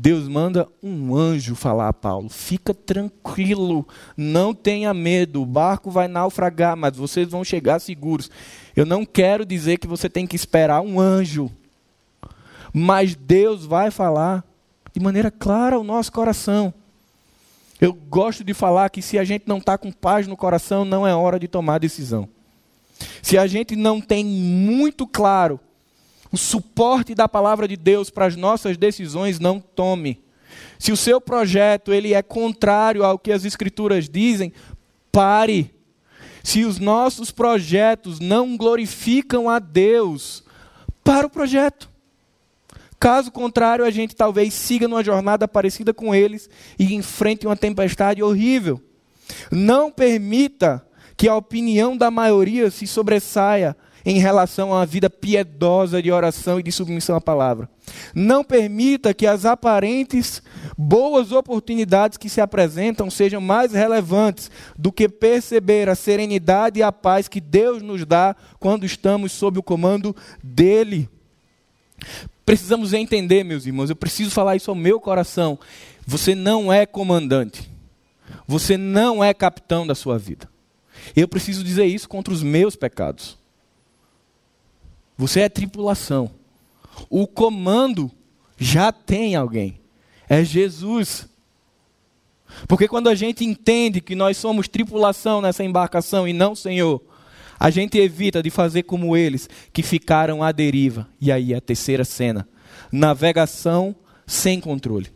Deus 0.00 0.28
manda 0.28 0.68
um 0.80 1.16
anjo 1.16 1.56
falar 1.56 1.88
a 1.88 1.92
Paulo: 1.92 2.28
fica 2.28 2.72
tranquilo, 2.72 3.86
não 4.16 4.54
tenha 4.54 4.94
medo, 4.94 5.42
o 5.42 5.46
barco 5.46 5.90
vai 5.90 6.06
naufragar, 6.06 6.76
mas 6.76 6.96
vocês 6.96 7.28
vão 7.28 7.42
chegar 7.42 7.80
seguros. 7.80 8.30
Eu 8.76 8.86
não 8.86 9.04
quero 9.04 9.44
dizer 9.44 9.78
que 9.78 9.88
você 9.88 10.08
tem 10.08 10.24
que 10.24 10.36
esperar 10.36 10.82
um 10.82 11.00
anjo, 11.00 11.50
mas 12.72 13.16
Deus 13.16 13.66
vai 13.66 13.90
falar 13.90 14.47
de 14.98 15.04
maneira 15.04 15.30
clara 15.30 15.76
ao 15.76 15.84
nosso 15.84 16.10
coração. 16.10 16.74
Eu 17.80 17.92
gosto 17.92 18.42
de 18.42 18.52
falar 18.52 18.90
que 18.90 19.00
se 19.00 19.16
a 19.16 19.22
gente 19.22 19.44
não 19.46 19.58
está 19.58 19.78
com 19.78 19.92
paz 19.92 20.26
no 20.26 20.36
coração, 20.36 20.84
não 20.84 21.06
é 21.06 21.14
hora 21.14 21.38
de 21.38 21.46
tomar 21.46 21.78
decisão. 21.78 22.28
Se 23.22 23.38
a 23.38 23.46
gente 23.46 23.76
não 23.76 24.00
tem 24.00 24.24
muito 24.24 25.06
claro 25.06 25.60
o 26.32 26.36
suporte 26.36 27.14
da 27.14 27.28
palavra 27.28 27.68
de 27.68 27.76
Deus 27.76 28.10
para 28.10 28.26
as 28.26 28.34
nossas 28.34 28.76
decisões, 28.76 29.38
não 29.38 29.60
tome. 29.60 30.20
Se 30.78 30.90
o 30.90 30.96
seu 30.96 31.20
projeto 31.20 31.92
ele 31.92 32.12
é 32.12 32.22
contrário 32.22 33.04
ao 33.04 33.18
que 33.18 33.30
as 33.30 33.44
escrituras 33.44 34.08
dizem, 34.08 34.52
pare. 35.12 35.72
Se 36.42 36.64
os 36.64 36.80
nossos 36.80 37.30
projetos 37.30 38.18
não 38.18 38.56
glorificam 38.56 39.48
a 39.48 39.60
Deus, 39.60 40.42
para 41.04 41.26
o 41.26 41.30
projeto. 41.30 41.88
Caso 42.98 43.30
contrário, 43.30 43.84
a 43.84 43.90
gente 43.90 44.16
talvez 44.16 44.52
siga 44.54 44.88
numa 44.88 45.04
jornada 45.04 45.46
parecida 45.46 45.94
com 45.94 46.14
eles 46.14 46.50
e 46.78 46.94
enfrente 46.94 47.46
uma 47.46 47.56
tempestade 47.56 48.22
horrível. 48.22 48.80
Não 49.52 49.90
permita 49.90 50.84
que 51.16 51.28
a 51.28 51.36
opinião 51.36 51.96
da 51.96 52.10
maioria 52.10 52.70
se 52.70 52.86
sobressaia 52.86 53.76
em 54.04 54.18
relação 54.18 54.72
a 54.72 54.78
uma 54.78 54.86
vida 54.86 55.10
piedosa 55.10 56.02
de 56.02 56.10
oração 56.10 56.58
e 56.58 56.62
de 56.62 56.72
submissão 56.72 57.14
à 57.14 57.20
palavra. 57.20 57.68
Não 58.14 58.42
permita 58.42 59.12
que 59.12 59.26
as 59.26 59.44
aparentes 59.44 60.42
boas 60.76 61.32
oportunidades 61.32 62.16
que 62.16 62.28
se 62.28 62.40
apresentam 62.40 63.10
sejam 63.10 63.40
mais 63.40 63.72
relevantes 63.72 64.50
do 64.78 64.92
que 64.92 65.08
perceber 65.08 65.88
a 65.88 65.94
serenidade 65.94 66.80
e 66.80 66.82
a 66.82 66.92
paz 66.92 67.28
que 67.28 67.40
Deus 67.40 67.82
nos 67.82 68.06
dá 68.06 68.34
quando 68.58 68.86
estamos 68.86 69.32
sob 69.32 69.58
o 69.58 69.62
comando 69.62 70.14
dEle. 70.42 71.08
Precisamos 72.44 72.92
entender, 72.92 73.44
meus 73.44 73.66
irmãos, 73.66 73.90
eu 73.90 73.96
preciso 73.96 74.30
falar 74.30 74.56
isso 74.56 74.70
ao 74.70 74.74
meu 74.74 75.00
coração. 75.00 75.58
Você 76.06 76.34
não 76.34 76.72
é 76.72 76.86
comandante. 76.86 77.70
Você 78.46 78.76
não 78.76 79.22
é 79.22 79.34
capitão 79.34 79.86
da 79.86 79.94
sua 79.94 80.18
vida. 80.18 80.48
Eu 81.14 81.28
preciso 81.28 81.62
dizer 81.62 81.86
isso 81.86 82.08
contra 82.08 82.32
os 82.32 82.42
meus 82.42 82.76
pecados. 82.76 83.36
Você 85.16 85.40
é 85.40 85.48
tripulação. 85.48 86.30
O 87.10 87.26
comando 87.26 88.10
já 88.56 88.90
tem 88.92 89.34
alguém. 89.34 89.80
É 90.28 90.44
Jesus. 90.44 91.28
Porque 92.66 92.88
quando 92.88 93.08
a 93.08 93.14
gente 93.14 93.44
entende 93.44 94.00
que 94.00 94.14
nós 94.14 94.36
somos 94.36 94.68
tripulação 94.68 95.40
nessa 95.40 95.64
embarcação 95.64 96.26
e 96.26 96.32
não 96.32 96.54
Senhor, 96.54 97.02
a 97.58 97.70
gente 97.70 97.98
evita 97.98 98.42
de 98.42 98.50
fazer 98.50 98.84
como 98.84 99.16
eles, 99.16 99.48
que 99.72 99.82
ficaram 99.82 100.42
à 100.42 100.52
deriva. 100.52 101.08
E 101.20 101.32
aí 101.32 101.54
a 101.54 101.60
terceira 101.60 102.04
cena: 102.04 102.48
navegação 102.92 103.94
sem 104.26 104.60
controle. 104.60 105.08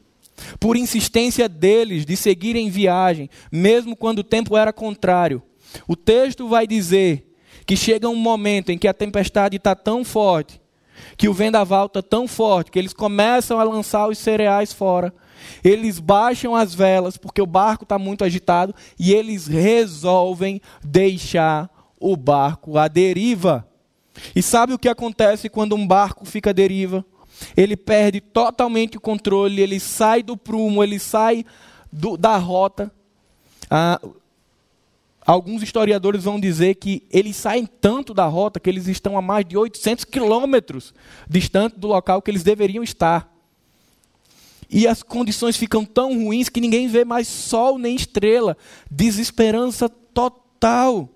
Por 0.58 0.76
insistência 0.76 1.48
deles 1.48 2.04
de 2.04 2.16
seguirem 2.16 2.70
viagem, 2.70 3.30
mesmo 3.50 3.94
quando 3.94 4.20
o 4.20 4.24
tempo 4.24 4.56
era 4.56 4.72
contrário. 4.72 5.42
O 5.86 5.94
texto 5.94 6.48
vai 6.48 6.66
dizer 6.66 7.32
que 7.64 7.76
chega 7.76 8.08
um 8.08 8.16
momento 8.16 8.70
em 8.70 8.78
que 8.78 8.88
a 8.88 8.94
tempestade 8.94 9.56
está 9.56 9.74
tão 9.74 10.04
forte, 10.04 10.60
que 11.16 11.28
o 11.28 11.32
vendaval 11.32 11.86
está 11.86 12.02
tão 12.02 12.26
forte, 12.26 12.70
que 12.70 12.78
eles 12.78 12.92
começam 12.92 13.60
a 13.60 13.64
lançar 13.64 14.08
os 14.08 14.18
cereais 14.18 14.72
fora. 14.72 15.14
Eles 15.62 15.98
baixam 15.98 16.54
as 16.54 16.74
velas 16.74 17.16
porque 17.16 17.42
o 17.42 17.46
barco 17.46 17.84
está 17.84 17.98
muito 17.98 18.24
agitado 18.24 18.74
e 18.98 19.12
eles 19.12 19.46
resolvem 19.46 20.60
deixar 20.84 21.70
o 22.02 22.16
barco 22.16 22.76
à 22.76 22.88
deriva. 22.88 23.66
E 24.34 24.42
sabe 24.42 24.74
o 24.74 24.78
que 24.78 24.88
acontece 24.88 25.48
quando 25.48 25.74
um 25.74 25.86
barco 25.86 26.24
fica 26.24 26.50
à 26.50 26.52
deriva? 26.52 27.04
Ele 27.56 27.76
perde 27.76 28.20
totalmente 28.20 28.96
o 28.96 29.00
controle, 29.00 29.62
ele 29.62 29.80
sai 29.80 30.22
do 30.22 30.36
prumo, 30.36 30.82
ele 30.82 30.98
sai 30.98 31.44
do, 31.90 32.16
da 32.16 32.36
rota, 32.36 32.92
ah, 33.70 34.00
alguns 35.24 35.62
historiadores 35.62 36.24
vão 36.24 36.38
dizer 36.38 36.74
que 36.74 37.02
eles 37.10 37.36
saem 37.36 37.64
tanto 37.64 38.12
da 38.12 38.26
rota 38.26 38.60
que 38.60 38.68
eles 38.68 38.86
estão 38.86 39.16
a 39.16 39.22
mais 39.22 39.46
de 39.46 39.56
800 39.56 40.04
quilômetros 40.04 40.92
distante 41.28 41.78
do 41.78 41.88
local 41.88 42.20
que 42.20 42.30
eles 42.30 42.42
deveriam 42.42 42.84
estar. 42.84 43.32
E 44.68 44.86
as 44.86 45.02
condições 45.02 45.56
ficam 45.56 45.84
tão 45.84 46.24
ruins 46.24 46.48
que 46.48 46.60
ninguém 46.60 46.88
vê 46.88 47.04
mais 47.04 47.28
sol 47.28 47.78
nem 47.78 47.94
estrela. 47.94 48.56
Desesperança 48.90 49.88
total. 49.88 51.08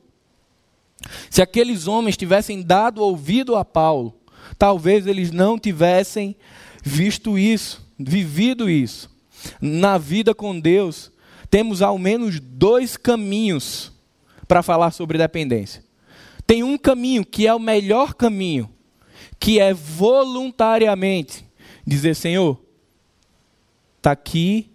Se 1.30 1.42
aqueles 1.42 1.86
homens 1.86 2.16
tivessem 2.16 2.62
dado 2.62 3.02
ouvido 3.02 3.56
a 3.56 3.64
Paulo, 3.64 4.14
talvez 4.58 5.06
eles 5.06 5.30
não 5.30 5.58
tivessem 5.58 6.36
visto 6.82 7.38
isso, 7.38 7.86
vivido 7.98 8.70
isso. 8.70 9.10
Na 9.60 9.98
vida 9.98 10.34
com 10.34 10.58
Deus, 10.58 11.12
temos 11.50 11.82
ao 11.82 11.98
menos 11.98 12.40
dois 12.40 12.96
caminhos 12.96 13.92
para 14.48 14.62
falar 14.62 14.90
sobre 14.90 15.18
dependência. 15.18 15.84
Tem 16.46 16.62
um 16.62 16.78
caminho 16.78 17.24
que 17.24 17.46
é 17.46 17.54
o 17.54 17.58
melhor 17.58 18.14
caminho, 18.14 18.70
que 19.38 19.58
é 19.58 19.74
voluntariamente 19.74 21.44
dizer: 21.86 22.14
Senhor, 22.14 22.60
está 23.96 24.12
aqui 24.12 24.70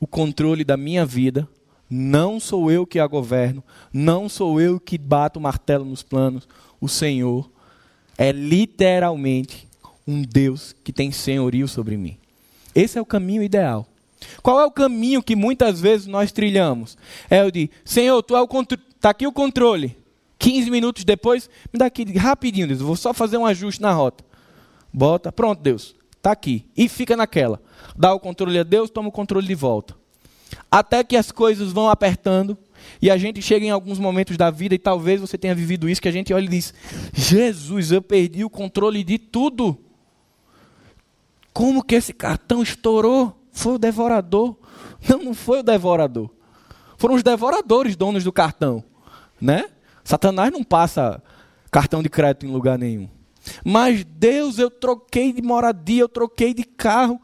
o 0.00 0.06
controle 0.06 0.64
da 0.64 0.76
minha 0.76 1.06
vida, 1.06 1.48
não 1.90 2.38
sou 2.38 2.70
eu 2.70 2.86
que 2.86 2.98
a 2.98 3.06
governo, 3.06 3.62
não 3.92 4.28
sou 4.28 4.60
eu 4.60 4.78
que 4.78 4.98
bato 4.98 5.38
o 5.38 5.42
martelo 5.42 5.84
nos 5.84 6.02
planos, 6.02 6.48
o 6.80 6.88
Senhor 6.88 7.50
é 8.16 8.32
literalmente 8.32 9.68
um 10.06 10.22
Deus 10.22 10.74
que 10.84 10.92
tem 10.92 11.12
senhorio 11.12 11.68
sobre 11.68 11.96
mim. 11.96 12.18
Esse 12.74 12.98
é 12.98 13.00
o 13.00 13.06
caminho 13.06 13.42
ideal. 13.42 13.86
Qual 14.42 14.60
é 14.60 14.64
o 14.64 14.70
caminho 14.70 15.22
que 15.22 15.36
muitas 15.36 15.80
vezes 15.80 16.06
nós 16.06 16.32
trilhamos? 16.32 16.96
É 17.30 17.44
o 17.44 17.50
de, 17.50 17.70
Senhor, 17.84 18.22
tu 18.22 18.36
é 18.36 18.42
o 18.42 18.48
está 18.98 19.10
aqui 19.10 19.26
o 19.26 19.32
controle. 19.32 19.96
15 20.38 20.70
minutos 20.70 21.04
depois, 21.04 21.48
me 21.72 21.78
dá 21.78 21.86
aqui 21.86 22.04
rapidinho, 22.16 22.68
Deus, 22.68 22.80
vou 22.80 22.96
só 22.96 23.12
fazer 23.12 23.36
um 23.36 23.46
ajuste 23.46 23.82
na 23.82 23.92
rota. 23.92 24.24
Bota, 24.92 25.32
pronto, 25.32 25.60
Deus, 25.60 25.94
está 26.16 26.32
aqui. 26.32 26.64
E 26.76 26.88
fica 26.88 27.16
naquela. 27.16 27.60
Dá 27.96 28.12
o 28.12 28.20
controle 28.20 28.58
a 28.58 28.62
Deus, 28.62 28.90
toma 28.90 29.08
o 29.08 29.12
controle 29.12 29.46
de 29.46 29.54
volta. 29.54 29.97
Até 30.70 31.02
que 31.04 31.16
as 31.16 31.30
coisas 31.30 31.72
vão 31.72 31.88
apertando 31.88 32.56
e 33.00 33.10
a 33.10 33.16
gente 33.16 33.40
chega 33.42 33.66
em 33.66 33.70
alguns 33.70 33.98
momentos 33.98 34.36
da 34.36 34.50
vida 34.50 34.74
e 34.74 34.78
talvez 34.78 35.20
você 35.20 35.36
tenha 35.36 35.54
vivido 35.54 35.88
isso 35.88 36.00
que 36.00 36.08
a 36.08 36.12
gente 36.12 36.32
olha 36.32 36.44
e 36.44 36.48
diz: 36.48 36.74
Jesus, 37.12 37.92
eu 37.92 38.02
perdi 38.02 38.44
o 38.44 38.50
controle 38.50 39.04
de 39.04 39.18
tudo. 39.18 39.78
Como 41.52 41.82
que 41.82 41.94
esse 41.94 42.12
cartão 42.12 42.62
estourou? 42.62 43.36
Foi 43.52 43.74
o 43.74 43.78
devorador. 43.78 44.56
Não, 45.08 45.18
não 45.24 45.34
foi 45.34 45.60
o 45.60 45.62
devorador. 45.62 46.30
Foram 46.96 47.14
os 47.14 47.22
devoradores 47.22 47.96
donos 47.96 48.24
do 48.24 48.32
cartão, 48.32 48.82
né? 49.40 49.66
Satanás 50.02 50.52
não 50.52 50.64
passa 50.64 51.22
cartão 51.70 52.02
de 52.02 52.08
crédito 52.08 52.46
em 52.46 52.50
lugar 52.50 52.78
nenhum. 52.78 53.08
Mas 53.64 54.04
Deus, 54.04 54.58
eu 54.58 54.70
troquei 54.70 55.32
de 55.32 55.42
moradia, 55.42 56.02
eu 56.02 56.08
troquei 56.08 56.52
de 56.52 56.64
carro, 56.64 57.20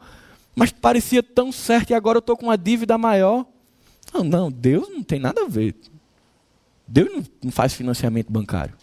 mas 0.55 0.71
parecia 0.71 1.21
tão 1.21 1.51
certo 1.51 1.89
e 1.89 1.93
agora 1.93 2.17
eu 2.17 2.19
estou 2.19 2.37
com 2.37 2.45
uma 2.45 2.57
dívida 2.57 2.97
maior. 2.97 3.45
Não, 4.13 4.23
não, 4.23 4.51
Deus 4.51 4.87
não 4.89 5.03
tem 5.03 5.19
nada 5.19 5.43
a 5.43 5.47
ver. 5.47 5.75
Deus 6.87 7.11
não, 7.11 7.23
não 7.43 7.51
faz 7.51 7.73
financiamento 7.73 8.31
bancário. 8.31 8.75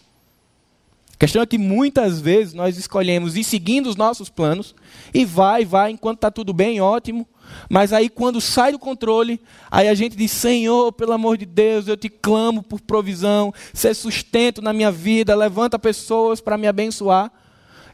A 1.14 1.16
questão 1.16 1.40
é 1.40 1.46
que 1.46 1.56
muitas 1.56 2.20
vezes 2.20 2.52
nós 2.52 2.76
escolhemos 2.76 3.36
ir 3.36 3.44
seguindo 3.44 3.88
os 3.88 3.96
nossos 3.96 4.28
planos 4.28 4.74
e 5.14 5.24
vai, 5.24 5.64
vai, 5.64 5.92
enquanto 5.92 6.18
está 6.18 6.30
tudo 6.30 6.52
bem, 6.52 6.80
ótimo. 6.80 7.26
Mas 7.68 7.92
aí 7.92 8.08
quando 8.08 8.40
sai 8.40 8.72
do 8.72 8.78
controle, 8.78 9.40
aí 9.70 9.88
a 9.88 9.94
gente 9.94 10.16
diz: 10.16 10.32
Senhor, 10.32 10.92
pelo 10.92 11.12
amor 11.12 11.38
de 11.38 11.46
Deus, 11.46 11.86
eu 11.86 11.96
te 11.96 12.08
clamo 12.08 12.62
por 12.62 12.80
provisão, 12.80 13.54
ser 13.72 13.94
sustento 13.94 14.60
na 14.60 14.72
minha 14.72 14.90
vida, 14.90 15.34
levanta 15.34 15.78
pessoas 15.78 16.40
para 16.40 16.58
me 16.58 16.66
abençoar. 16.66 17.30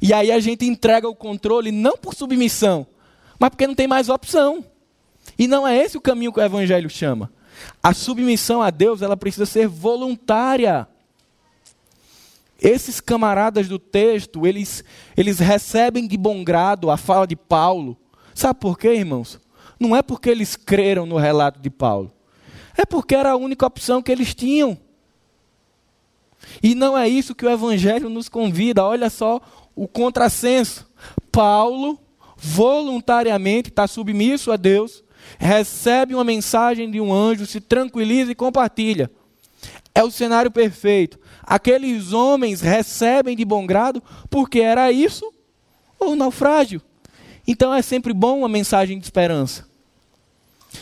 E 0.01 0.13
aí 0.13 0.31
a 0.33 0.41
gente 0.41 0.65
entrega 0.65 1.09
o 1.09 1.15
controle 1.15 1.71
não 1.71 1.97
por 1.97 2.15
submissão, 2.15 2.87
mas 3.39 3.51
porque 3.51 3.67
não 3.67 3.75
tem 3.75 3.87
mais 3.87 4.09
opção. 4.09 4.65
E 5.39 5.47
não 5.47 5.67
é 5.67 5.77
esse 5.77 5.97
o 5.97 6.01
caminho 6.01 6.33
que 6.33 6.41
o 6.41 6.43
evangelho 6.43 6.91
chama. 6.91 7.31
A 7.83 7.93
submissão 7.93 8.63
a 8.63 8.71
Deus, 8.71 9.03
ela 9.03 9.17
precisa 9.17 9.47
ser 9.47 9.69
voluntária. 9.69 10.89
Esses 12.61 13.01
camaradas 13.01 13.69
do 13.69 13.79
texto, 13.79 14.47
eles, 14.47 14.83
eles 15.17 15.39
recebem 15.39 16.07
de 16.07 16.17
bom 16.17 16.43
grado 16.43 16.91
a 16.91 16.97
fala 16.97 17.27
de 17.27 17.37
Paulo. 17.37 17.97
Sabe 18.35 18.59
por 18.59 18.79
quê, 18.79 18.95
irmãos? 18.95 19.41
Não 19.79 19.95
é 19.95 20.03
porque 20.03 20.29
eles 20.29 20.57
creram 20.57 21.07
no 21.07 21.17
relato 21.17 21.61
de 21.61 21.71
Paulo. 21.71 22.13
É 22.77 22.85
porque 22.85 23.15
era 23.15 23.33
a 23.33 23.37
única 23.37 23.67
opção 23.67 24.03
que 24.03 24.11
eles 24.11 24.35
tinham. 24.35 24.79
E 26.63 26.75
não 26.75 26.97
é 26.97 27.09
isso 27.09 27.35
que 27.35 27.45
o 27.45 27.51
Evangelho 27.51 28.09
nos 28.09 28.29
convida. 28.29 28.85
Olha 28.85 29.11
só 29.11 29.41
o 29.75 29.87
contrassenso. 29.87 30.89
Paulo, 31.31 31.99
voluntariamente, 32.39 33.69
está 33.69 33.87
submisso 33.87 34.53
a 34.53 34.57
Deus, 34.57 35.03
recebe 35.39 36.15
uma 36.15 36.25
mensagem 36.25 36.91
de 36.91 37.01
um 37.01 37.13
anjo, 37.13 37.47
se 37.47 37.61
tranquiliza 37.61 38.33
e 38.33 38.35
compartilha. 38.35 39.11
É 39.95 40.05
o 40.05 40.11
cenário 40.11 40.51
perfeito. 40.51 41.19
Aqueles 41.43 42.13
homens 42.13 42.61
recebem 42.61 43.37
de 43.37 43.45
bom 43.45 43.67
grado 43.67 44.03
porque 44.31 44.61
era 44.61 44.93
isso 44.93 45.33
ou 45.99 46.15
naufrágio. 46.15 46.81
Então 47.47 47.75
é 47.75 47.83
sempre 47.83 48.13
bom 48.13 48.39
uma 48.39 48.49
mensagem 48.49 48.99
de 48.99 49.05
esperança. 49.05 49.67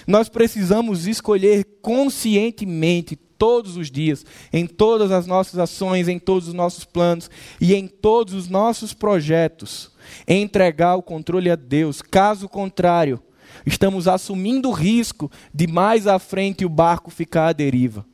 Nós 0.07 0.29
precisamos 0.29 1.07
escolher 1.07 1.65
conscientemente 1.81 3.17
todos 3.39 3.77
os 3.77 3.91
dias, 3.91 4.25
em 4.53 4.67
todas 4.67 5.13
as 5.13 5.27
nossas 5.27 5.59
ações, 5.59 6.09
em 6.09 6.19
todos 6.19 6.49
os 6.49 6.55
nossos 6.55 6.85
planos 6.85 7.31
e 7.61 7.75
em 7.75 7.87
todos 7.87 8.35
os 8.35 8.49
nossos 8.49 8.93
projetos, 8.93 9.91
entregar 10.27 10.97
o 10.97 11.03
controle 11.03 11.51
a 11.51 11.57
Deus. 11.57 12.03
Caso 12.03 12.49
contrário, 12.49 13.21
estamos 13.65 14.09
assumindo 14.09 14.69
o 14.69 14.73
risco 14.73 15.31
de 15.53 15.67
mais 15.67 16.07
à 16.07 16.19
frente 16.19 16.65
o 16.65 16.69
barco 16.69 17.11
ficar 17.11 17.49
à 17.49 17.53
deriva. 17.53 18.05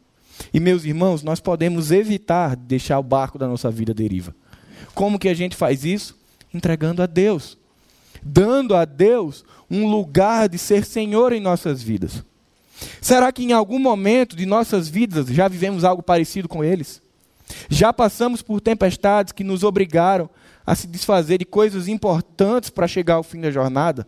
E 0.53 0.59
meus 0.59 0.85
irmãos, 0.85 1.23
nós 1.23 1.41
podemos 1.41 1.91
evitar 1.91 2.57
deixar 2.57 2.99
o 2.99 3.03
barco 3.03 3.39
da 3.39 3.47
nossa 3.47 3.71
vida 3.71 3.93
à 3.93 3.95
deriva. 3.95 4.35
Como 4.95 5.19
que 5.19 5.29
a 5.29 5.35
gente 5.35 5.57
faz 5.57 5.85
isso? 5.85 6.19
Entregando 6.53 7.03
a 7.03 7.07
Deus 7.07 7.59
dando 8.23 8.77
a 8.77 8.85
Deus 8.85 9.45
um 9.71 9.91
lugar 9.91 10.49
de 10.49 10.59
ser 10.59 10.85
Senhor 10.85 11.33
em 11.33 11.41
nossas 11.41 11.83
vidas. 11.83 12.25
Será 13.01 13.33
que 13.33 13.43
em 13.43 13.53
algum 13.53 13.79
momento 13.79 14.37
de 14.37 14.47
nossas 14.47 14.89
vidas 14.89 15.27
já 15.29 15.49
vivemos 15.49 15.85
algo 15.85 16.03
parecido 16.03 16.49
com 16.49 16.63
eles? 16.63 17.03
Já 17.69 17.93
passamos 17.93 18.43
por 18.43 18.61
tempestades 18.61 19.33
que 19.33 19.45
nos 19.45 19.63
obrigaram 19.63 20.31
a 20.65 20.75
se 20.75 20.87
desfazer 20.87 21.39
de 21.39 21.45
coisas 21.45 21.89
importantes 21.89 22.71
para 22.71 22.89
chegar 22.89 23.15
ao 23.15 23.23
fim 23.23 23.41
da 23.41 23.51
jornada? 23.51 24.07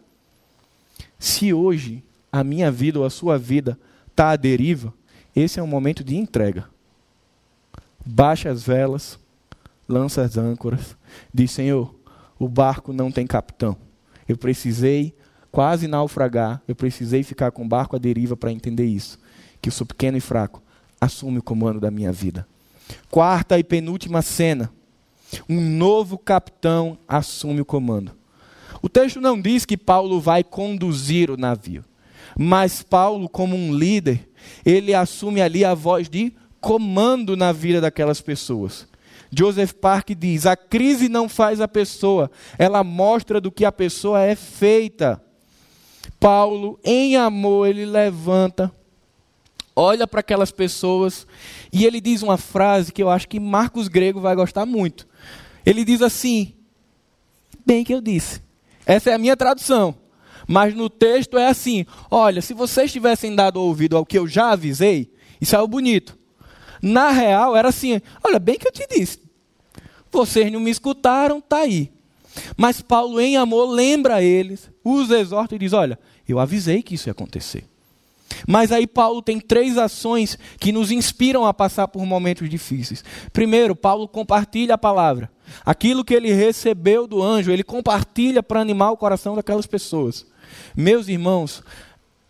Se 1.18 1.52
hoje 1.52 2.04
a 2.30 2.44
minha 2.44 2.70
vida 2.70 2.98
ou 2.98 3.04
a 3.04 3.10
sua 3.10 3.38
vida 3.38 3.78
está 4.10 4.30
à 4.30 4.36
deriva, 4.36 4.92
esse 5.34 5.58
é 5.58 5.62
um 5.62 5.66
momento 5.66 6.04
de 6.04 6.16
entrega. 6.16 6.66
Baixa 8.04 8.50
as 8.50 8.62
velas, 8.62 9.18
lança 9.88 10.22
as 10.22 10.36
âncoras, 10.36 10.96
diz: 11.32 11.50
Senhor, 11.50 11.94
o 12.38 12.48
barco 12.48 12.92
não 12.92 13.10
tem 13.10 13.26
capitão. 13.26 13.76
Eu 14.28 14.36
precisei 14.36 15.14
quase 15.50 15.86
naufragar, 15.86 16.62
eu 16.66 16.74
precisei 16.74 17.22
ficar 17.22 17.50
com 17.50 17.64
o 17.64 17.68
barco 17.68 17.96
à 17.96 17.98
deriva 17.98 18.36
para 18.36 18.52
entender 18.52 18.84
isso. 18.84 19.18
Que 19.60 19.68
eu 19.68 19.72
sou 19.72 19.86
pequeno 19.86 20.16
e 20.16 20.20
fraco. 20.20 20.62
Assume 21.00 21.38
o 21.38 21.42
comando 21.42 21.80
da 21.80 21.90
minha 21.90 22.12
vida. 22.12 22.46
Quarta 23.10 23.58
e 23.58 23.64
penúltima 23.64 24.20
cena. 24.20 24.70
Um 25.48 25.60
novo 25.60 26.18
capitão 26.18 26.98
assume 27.08 27.60
o 27.60 27.64
comando. 27.64 28.12
O 28.82 28.88
texto 28.88 29.20
não 29.20 29.40
diz 29.40 29.64
que 29.64 29.76
Paulo 29.76 30.20
vai 30.20 30.44
conduzir 30.44 31.30
o 31.30 31.36
navio, 31.36 31.84
mas 32.38 32.82
Paulo, 32.82 33.28
como 33.28 33.56
um 33.56 33.74
líder, 33.74 34.28
ele 34.64 34.92
assume 34.92 35.40
ali 35.40 35.64
a 35.64 35.74
voz 35.74 36.08
de 36.08 36.32
comando 36.60 37.36
na 37.36 37.52
vida 37.52 37.80
daquelas 37.80 38.20
pessoas. 38.20 38.86
Joseph 39.30 39.72
Park 39.72 40.10
diz: 40.10 40.46
a 40.46 40.56
crise 40.56 41.08
não 41.08 41.28
faz 41.28 41.60
a 41.60 41.68
pessoa, 41.68 42.30
ela 42.58 42.84
mostra 42.84 43.40
do 43.40 43.50
que 43.50 43.64
a 43.64 43.72
pessoa 43.72 44.20
é 44.22 44.34
feita. 44.36 45.22
Paulo, 46.20 46.78
em 46.84 47.16
amor, 47.16 47.66
ele 47.66 47.84
levanta, 47.84 48.72
olha 49.74 50.06
para 50.06 50.20
aquelas 50.20 50.50
pessoas 50.50 51.26
e 51.72 51.84
ele 51.84 52.00
diz 52.00 52.22
uma 52.22 52.36
frase 52.36 52.92
que 52.92 53.02
eu 53.02 53.10
acho 53.10 53.28
que 53.28 53.40
Marcos 53.40 53.88
Grego 53.88 54.20
vai 54.20 54.34
gostar 54.34 54.64
muito. 54.64 55.06
Ele 55.64 55.84
diz 55.84 56.02
assim: 56.02 56.54
bem 57.64 57.84
que 57.84 57.94
eu 57.94 58.00
disse. 58.00 58.42
Essa 58.86 59.10
é 59.10 59.14
a 59.14 59.18
minha 59.18 59.36
tradução. 59.36 59.94
Mas 60.46 60.74
no 60.74 60.90
texto 60.90 61.38
é 61.38 61.46
assim: 61.46 61.86
olha, 62.10 62.42
se 62.42 62.52
vocês 62.52 62.92
tivessem 62.92 63.34
dado 63.34 63.60
ouvido 63.60 63.96
ao 63.96 64.04
que 64.04 64.18
eu 64.18 64.26
já 64.28 64.50
avisei, 64.50 65.12
isso 65.40 65.56
é 65.56 65.60
o 65.60 65.68
bonito. 65.68 66.18
Na 66.82 67.10
real, 67.10 67.56
era 67.56 67.68
assim: 67.68 68.00
olha, 68.22 68.38
bem 68.38 68.58
que 68.58 68.68
eu 68.68 68.72
te 68.72 68.86
disse. 68.88 69.20
Vocês 70.12 70.52
não 70.52 70.60
me 70.60 70.70
escutaram, 70.70 71.40
tá 71.40 71.58
aí. 71.58 71.90
Mas 72.56 72.80
Paulo, 72.80 73.20
em 73.20 73.36
amor, 73.36 73.66
lembra 73.66 74.22
eles, 74.22 74.70
os 74.82 75.10
exorta 75.10 75.54
e 75.54 75.58
diz: 75.58 75.72
Olha, 75.72 75.98
eu 76.28 76.38
avisei 76.38 76.82
que 76.82 76.94
isso 76.94 77.08
ia 77.08 77.12
acontecer. 77.12 77.64
Mas 78.46 78.72
aí 78.72 78.86
Paulo 78.86 79.22
tem 79.22 79.40
três 79.40 79.78
ações 79.78 80.38
que 80.58 80.72
nos 80.72 80.90
inspiram 80.90 81.44
a 81.46 81.54
passar 81.54 81.88
por 81.88 82.04
momentos 82.04 82.48
difíceis. 82.48 83.04
Primeiro, 83.32 83.74
Paulo 83.74 84.08
compartilha 84.08 84.74
a 84.74 84.78
palavra. 84.78 85.30
Aquilo 85.64 86.04
que 86.04 86.14
ele 86.14 86.32
recebeu 86.32 87.06
do 87.06 87.22
anjo, 87.22 87.50
ele 87.50 87.62
compartilha 87.62 88.42
para 88.42 88.60
animar 88.60 88.90
o 88.90 88.96
coração 88.96 89.36
daquelas 89.36 89.66
pessoas. 89.66 90.26
Meus 90.74 91.08
irmãos, 91.08 91.62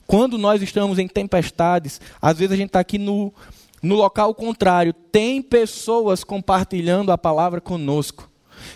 quando 0.07 0.37
nós 0.37 0.63
estamos 0.63 0.99
em 0.99 1.09
tempestades, 1.09 2.01
às 2.21 2.39
vezes 2.39 2.53
a 2.53 2.57
gente 2.57 2.69
está 2.69 2.81
aqui 2.81 2.99
no, 2.99 3.33
no 3.83 3.95
local 3.95 4.35
contrário, 4.35 4.93
tem 4.93 5.41
pessoas 5.41 6.25
compartilhando 6.25 7.13
a 7.13 7.19
palavra 7.19 7.61
conosco. 7.61 8.29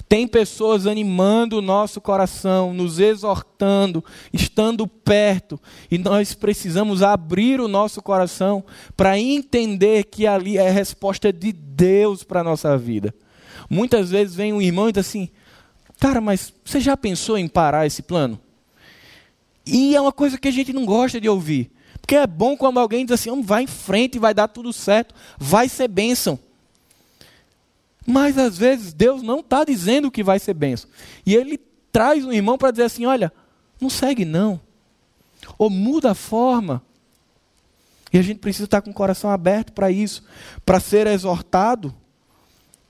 Tem 0.08 0.26
pessoas 0.26 0.86
animando 0.86 1.58
o 1.58 1.62
nosso 1.62 2.00
coração, 2.00 2.72
nos 2.72 2.98
exortando, 2.98 4.04
estando 4.32 4.86
perto, 4.86 5.60
e 5.90 5.98
nós 5.98 6.34
precisamos 6.34 7.02
abrir 7.02 7.60
o 7.60 7.68
nosso 7.68 8.02
coração 8.02 8.64
para 8.96 9.18
entender 9.18 10.04
que 10.04 10.26
ali 10.26 10.58
é 10.58 10.68
a 10.68 10.72
resposta 10.72 11.32
de 11.32 11.52
Deus 11.52 12.22
para 12.22 12.40
a 12.40 12.44
nossa 12.44 12.76
vida. 12.76 13.14
Muitas 13.68 14.10
vezes 14.10 14.34
vem 14.34 14.52
um 14.52 14.62
irmão 14.62 14.88
e 14.88 14.92
diz 14.92 15.06
assim: 15.06 15.28
Cara, 16.00 16.20
mas 16.20 16.52
você 16.64 16.80
já 16.80 16.96
pensou 16.96 17.36
em 17.36 17.48
parar 17.48 17.86
esse 17.86 18.02
plano? 18.02 18.40
E 19.66 19.94
é 19.94 20.00
uma 20.00 20.12
coisa 20.12 20.38
que 20.38 20.48
a 20.48 20.52
gente 20.52 20.72
não 20.72 20.86
gosta 20.86 21.20
de 21.20 21.28
ouvir. 21.28 21.70
Porque 22.00 22.16
é 22.16 22.26
bom 22.26 22.56
quando 22.56 22.80
alguém 22.80 23.04
diz 23.04 23.12
assim: 23.12 23.42
vai 23.42 23.64
em 23.64 23.66
frente, 23.66 24.18
vai 24.18 24.32
dar 24.32 24.48
tudo 24.48 24.72
certo, 24.72 25.14
vai 25.38 25.68
ser 25.68 25.88
bênção. 25.88 26.38
Mas 28.10 28.38
às 28.38 28.56
vezes 28.56 28.94
Deus 28.94 29.22
não 29.22 29.40
está 29.40 29.64
dizendo 29.64 30.10
que 30.10 30.24
vai 30.24 30.38
ser 30.38 30.54
benção. 30.54 30.88
E 31.26 31.36
ele 31.36 31.58
traz 31.92 32.24
um 32.24 32.32
irmão 32.32 32.56
para 32.56 32.70
dizer 32.70 32.84
assim: 32.84 33.04
olha, 33.04 33.30
não 33.78 33.90
segue 33.90 34.24
não. 34.24 34.58
Ou 35.58 35.68
muda 35.68 36.12
a 36.12 36.14
forma. 36.14 36.82
E 38.10 38.16
a 38.16 38.22
gente 38.22 38.38
precisa 38.38 38.64
estar 38.64 38.80
com 38.80 38.90
o 38.90 38.94
coração 38.94 39.28
aberto 39.28 39.74
para 39.74 39.90
isso, 39.90 40.24
para 40.64 40.80
ser 40.80 41.06
exortado 41.06 41.94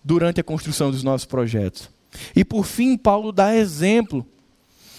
durante 0.04 0.40
a 0.40 0.44
construção 0.44 0.92
dos 0.92 1.02
nossos 1.02 1.26
projetos. 1.26 1.90
E 2.34 2.44
por 2.44 2.64
fim, 2.64 2.96
Paulo 2.96 3.32
dá 3.32 3.56
exemplo. 3.56 4.24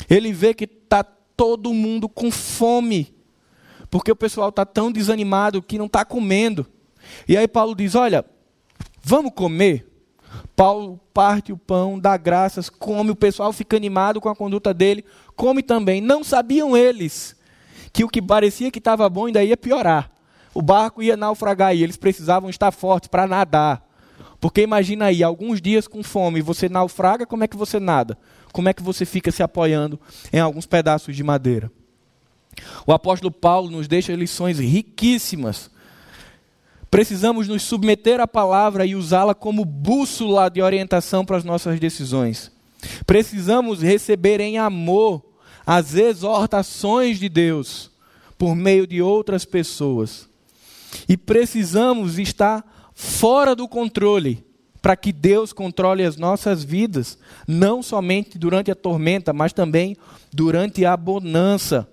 Ele 0.09 0.33
vê 0.33 0.53
que 0.53 0.65
está 0.65 1.01
todo 1.01 1.73
mundo 1.73 2.09
com 2.09 2.29
fome, 2.29 3.15
porque 3.89 4.11
o 4.11 4.17
pessoal 4.17 4.49
está 4.49 4.65
tão 4.65 4.91
desanimado 4.91 5.61
que 5.61 5.77
não 5.77 5.85
está 5.85 6.03
comendo. 6.03 6.67
E 7.25 7.37
aí 7.37 7.47
Paulo 7.47 7.73
diz: 7.73 7.95
Olha, 7.95 8.25
vamos 9.01 9.31
comer? 9.33 9.88
Paulo 10.55 10.99
parte 11.13 11.51
o 11.51 11.57
pão, 11.57 11.99
dá 11.99 12.17
graças, 12.17 12.69
come, 12.69 13.11
o 13.11 13.15
pessoal 13.15 13.53
fica 13.53 13.77
animado 13.77 14.19
com 14.19 14.29
a 14.29 14.35
conduta 14.35 14.73
dele, 14.73 15.05
come 15.35 15.63
também. 15.63 16.01
Não 16.01 16.23
sabiam 16.23 16.75
eles 16.75 17.35
que 17.93 18.03
o 18.03 18.09
que 18.09 18.21
parecia 18.21 18.71
que 18.71 18.79
estava 18.79 19.09
bom 19.09 19.25
ainda 19.25 19.43
ia 19.43 19.57
piorar. 19.57 20.11
O 20.53 20.61
barco 20.61 21.01
ia 21.01 21.15
naufragar 21.15 21.75
e 21.75 21.83
eles 21.83 21.97
precisavam 21.97 22.49
estar 22.49 22.71
fortes 22.71 23.07
para 23.07 23.27
nadar. 23.27 23.87
Porque 24.39 24.61
imagina 24.61 25.05
aí, 25.05 25.23
alguns 25.23 25.61
dias 25.61 25.87
com 25.87 26.01
fome, 26.01 26.41
você 26.41 26.69
naufraga, 26.69 27.25
como 27.25 27.43
é 27.43 27.47
que 27.47 27.57
você 27.57 27.79
nada? 27.79 28.17
Como 28.51 28.69
é 28.69 28.73
que 28.73 28.81
você 28.81 29.05
fica 29.05 29.31
se 29.31 29.43
apoiando 29.43 29.99
em 30.31 30.39
alguns 30.39 30.65
pedaços 30.65 31.15
de 31.15 31.23
madeira? 31.23 31.71
O 32.85 32.91
apóstolo 32.91 33.31
Paulo 33.31 33.69
nos 33.69 33.87
deixa 33.87 34.13
lições 34.13 34.59
riquíssimas 34.59 35.69
Precisamos 36.89 37.47
nos 37.47 37.61
submeter 37.61 38.19
à 38.19 38.27
palavra 38.27 38.85
e 38.85 38.95
usá-la 38.95 39.35
como 39.35 39.63
bússola 39.63 40.49
de 40.49 40.61
orientação 40.61 41.23
para 41.23 41.37
as 41.37 41.43
nossas 41.43 41.79
decisões. 41.79 42.51
Precisamos 43.05 43.81
receber 43.81 44.39
em 44.39 44.57
amor 44.57 45.23
as 45.65 45.93
exortações 45.95 47.19
de 47.19 47.29
Deus 47.29 47.91
por 48.37 48.55
meio 48.55 48.87
de 48.87 49.01
outras 49.01 49.45
pessoas. 49.45 50.27
E 51.07 51.15
precisamos 51.15 52.17
estar 52.17 52.91
fora 52.95 53.55
do 53.55 53.67
controle 53.67 54.43
para 54.81 54.95
que 54.95 55.11
Deus 55.11 55.51
controle 55.53 56.03
as 56.03 56.15
nossas 56.15 56.63
vidas, 56.63 57.17
não 57.47 57.83
somente 57.83 58.37
durante 58.37 58.71
a 58.71 58.75
tormenta, 58.75 59.33
mas 59.33 59.53
também 59.53 59.95
durante 60.31 60.85
a 60.85 60.95
bonança. 60.95 61.87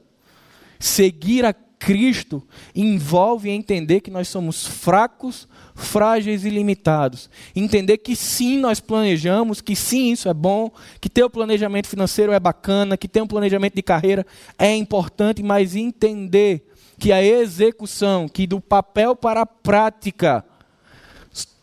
Seguir 0.78 1.44
a 1.44 1.52
Cristo 1.78 2.42
envolve 2.74 3.50
entender 3.50 4.00
que 4.00 4.10
nós 4.10 4.28
somos 4.28 4.66
fracos, 4.66 5.46
frágeis 5.74 6.44
e 6.44 6.50
limitados. 6.50 7.28
Entender 7.54 7.98
que 7.98 8.16
sim, 8.16 8.58
nós 8.58 8.80
planejamos, 8.80 9.60
que 9.60 9.76
sim, 9.76 10.12
isso 10.12 10.28
é 10.28 10.34
bom, 10.34 10.70
que 11.00 11.08
ter 11.08 11.24
o 11.24 11.30
planejamento 11.30 11.86
financeiro 11.86 12.32
é 12.32 12.40
bacana, 12.40 12.96
que 12.96 13.08
ter 13.08 13.22
um 13.22 13.26
planejamento 13.26 13.74
de 13.74 13.82
carreira 13.82 14.26
é 14.58 14.74
importante, 14.74 15.42
mas 15.42 15.76
entender 15.76 16.66
que 16.98 17.12
a 17.12 17.22
execução, 17.22 18.28
que 18.28 18.46
do 18.46 18.60
papel 18.60 19.14
para 19.14 19.42
a 19.42 19.46
prática, 19.46 20.44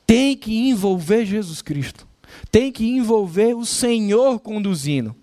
tem 0.05 0.37
que 0.37 0.69
envolver 0.69 1.25
Jesus 1.25 1.61
Cristo. 1.61 2.07
Tem 2.51 2.71
que 2.71 2.85
envolver 2.85 3.55
o 3.55 3.65
Senhor 3.65 4.39
conduzindo. 4.39 5.15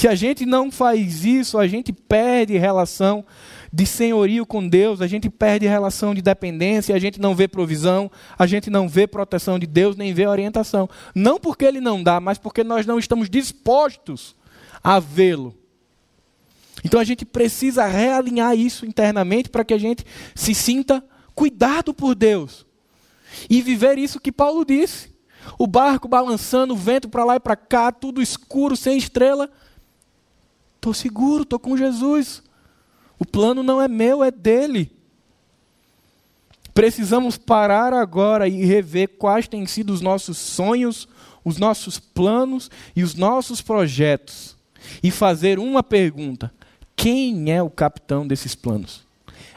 Se 0.00 0.08
a 0.08 0.14
gente 0.14 0.46
não 0.46 0.72
faz 0.72 1.26
isso, 1.26 1.58
a 1.58 1.66
gente 1.66 1.92
perde 1.92 2.56
relação 2.56 3.22
de 3.70 3.84
senhorio 3.84 4.46
com 4.46 4.66
Deus, 4.66 5.02
a 5.02 5.06
gente 5.06 5.28
perde 5.28 5.66
relação 5.66 6.14
de 6.14 6.22
dependência, 6.22 6.94
a 6.94 6.98
gente 6.98 7.20
não 7.20 7.34
vê 7.34 7.46
provisão, 7.46 8.10
a 8.38 8.46
gente 8.46 8.70
não 8.70 8.88
vê 8.88 9.06
proteção 9.06 9.58
de 9.58 9.66
Deus, 9.66 9.96
nem 9.96 10.14
vê 10.14 10.26
orientação. 10.26 10.88
Não 11.14 11.38
porque 11.38 11.66
Ele 11.66 11.82
não 11.82 12.02
dá, 12.02 12.18
mas 12.18 12.38
porque 12.38 12.64
nós 12.64 12.86
não 12.86 12.98
estamos 12.98 13.28
dispostos 13.28 14.34
a 14.82 14.98
vê-lo. 14.98 15.54
Então 16.82 16.98
a 16.98 17.04
gente 17.04 17.26
precisa 17.26 17.84
realinhar 17.84 18.56
isso 18.56 18.86
internamente 18.86 19.50
para 19.50 19.66
que 19.66 19.74
a 19.74 19.78
gente 19.78 20.02
se 20.34 20.54
sinta 20.54 21.04
cuidado 21.34 21.92
por 21.92 22.14
Deus 22.14 22.64
e 23.50 23.60
viver 23.60 23.98
isso 23.98 24.18
que 24.18 24.32
Paulo 24.32 24.64
disse. 24.64 25.10
O 25.58 25.66
barco 25.66 26.08
balançando, 26.08 26.72
o 26.72 26.76
vento 26.78 27.06
para 27.06 27.22
lá 27.22 27.36
e 27.36 27.40
para 27.40 27.54
cá, 27.54 27.92
tudo 27.92 28.22
escuro, 28.22 28.74
sem 28.78 28.96
estrela. 28.96 29.50
Estou 30.80 30.94
seguro, 30.94 31.42
estou 31.42 31.58
com 31.58 31.76
Jesus. 31.76 32.42
O 33.18 33.26
plano 33.26 33.62
não 33.62 33.82
é 33.82 33.86
meu, 33.86 34.24
é 34.24 34.30
dele. 34.30 34.90
Precisamos 36.72 37.36
parar 37.36 37.92
agora 37.92 38.48
e 38.48 38.64
rever 38.64 39.08
quais 39.18 39.46
têm 39.46 39.66
sido 39.66 39.92
os 39.92 40.00
nossos 40.00 40.38
sonhos, 40.38 41.06
os 41.44 41.58
nossos 41.58 41.98
planos 41.98 42.70
e 42.96 43.02
os 43.02 43.14
nossos 43.14 43.60
projetos. 43.60 44.56
E 45.02 45.10
fazer 45.10 45.58
uma 45.58 45.82
pergunta: 45.82 46.50
quem 46.96 47.52
é 47.52 47.62
o 47.62 47.68
capitão 47.68 48.26
desses 48.26 48.54
planos? 48.54 49.02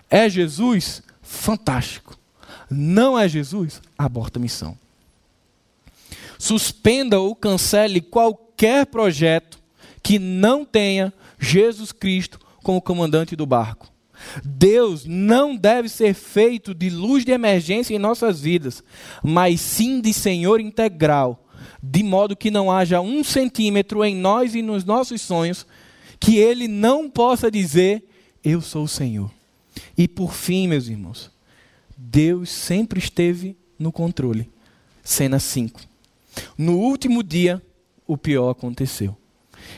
É 0.09 0.27
Jesus? 0.27 1.01
Fantástico. 1.21 2.19
Não 2.69 3.17
é 3.17 3.29
Jesus? 3.29 3.81
Aborta 3.97 4.39
a 4.39 4.41
missão. 4.41 4.77
Suspenda 6.37 7.17
ou 7.17 7.33
cancele 7.33 8.01
qualquer 8.01 8.87
projeto 8.87 9.62
que 10.03 10.19
não 10.19 10.65
tenha 10.65 11.13
Jesus 11.39 11.91
Cristo 11.91 12.37
como 12.61 12.81
comandante 12.81 13.35
do 13.35 13.45
barco. 13.45 13.91
Deus 14.43 15.05
não 15.05 15.55
deve 15.55 15.89
ser 15.89 16.13
feito 16.13 16.73
de 16.73 16.89
luz 16.89 17.25
de 17.25 17.31
emergência 17.31 17.95
em 17.95 17.99
nossas 17.99 18.41
vidas, 18.41 18.83
mas 19.23 19.59
sim 19.59 19.99
de 19.99 20.13
Senhor 20.13 20.59
integral, 20.59 21.47
de 21.81 22.03
modo 22.03 22.35
que 22.35 22.51
não 22.51 22.71
haja 22.71 23.01
um 23.01 23.23
centímetro 23.23 24.03
em 24.03 24.15
nós 24.15 24.55
e 24.55 24.61
nos 24.61 24.83
nossos 24.85 25.21
sonhos 25.21 25.65
que 26.19 26.37
Ele 26.37 26.67
não 26.67 27.09
possa 27.09 27.51
dizer: 27.51 28.03
Eu 28.43 28.61
sou 28.61 28.83
o 28.83 28.87
Senhor. 28.87 29.31
E 29.97 30.07
por 30.07 30.33
fim, 30.33 30.67
meus 30.67 30.87
irmãos, 30.87 31.31
Deus 31.97 32.49
sempre 32.49 32.99
esteve 32.99 33.57
no 33.77 33.91
controle. 33.91 34.49
Cena 35.03 35.39
5. 35.39 35.81
No 36.57 36.77
último 36.77 37.21
dia, 37.21 37.61
o 38.07 38.17
pior 38.17 38.49
aconteceu. 38.49 39.17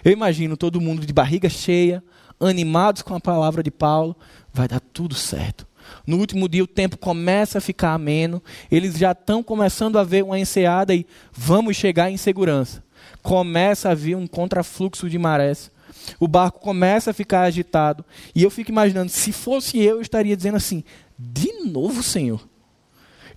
Eu 0.06 0.12
imagino 0.12 0.56
todo 0.56 0.80
mundo 0.80 1.04
de 1.04 1.12
barriga 1.12 1.50
cheia, 1.50 2.04
animados 2.40 3.02
com 3.02 3.16
a 3.16 3.20
palavra 3.20 3.64
de 3.64 3.72
Paulo, 3.72 4.16
vai 4.54 4.68
dar 4.68 4.80
tudo 4.80 5.16
certo. 5.16 5.66
No 6.06 6.18
último 6.20 6.48
dia 6.48 6.64
o 6.64 6.68
tempo 6.68 6.96
começa 6.96 7.58
a 7.58 7.62
ficar 7.62 7.96
ameno, 7.96 8.40
eles 8.72 9.00
já 9.00 9.14
estão 9.14 9.42
começando 9.42 9.98
a 9.98 10.04
ver 10.04 10.24
uma 10.24 10.38
enseada 10.38 10.94
e 10.94 11.08
vamos 11.34 11.76
chegar 11.76 12.12
em 12.12 12.18
segurança. 12.18 12.84
Começa 13.24 13.90
a 13.90 13.96
vir 13.96 14.16
um 14.16 14.28
contrafluxo 14.28 15.10
de 15.10 15.18
marés. 15.18 15.72
O 16.20 16.28
barco 16.28 16.60
começa 16.60 17.10
a 17.10 17.14
ficar 17.14 17.42
agitado. 17.42 18.06
E 18.36 18.44
eu 18.44 18.52
fico 18.52 18.70
imaginando, 18.70 19.10
se 19.10 19.32
fosse 19.32 19.80
eu, 19.80 19.96
eu 19.96 20.02
estaria 20.02 20.38
dizendo 20.38 20.58
assim: 20.58 20.84
de 21.18 21.52
novo, 21.64 22.04
Senhor. 22.04 22.48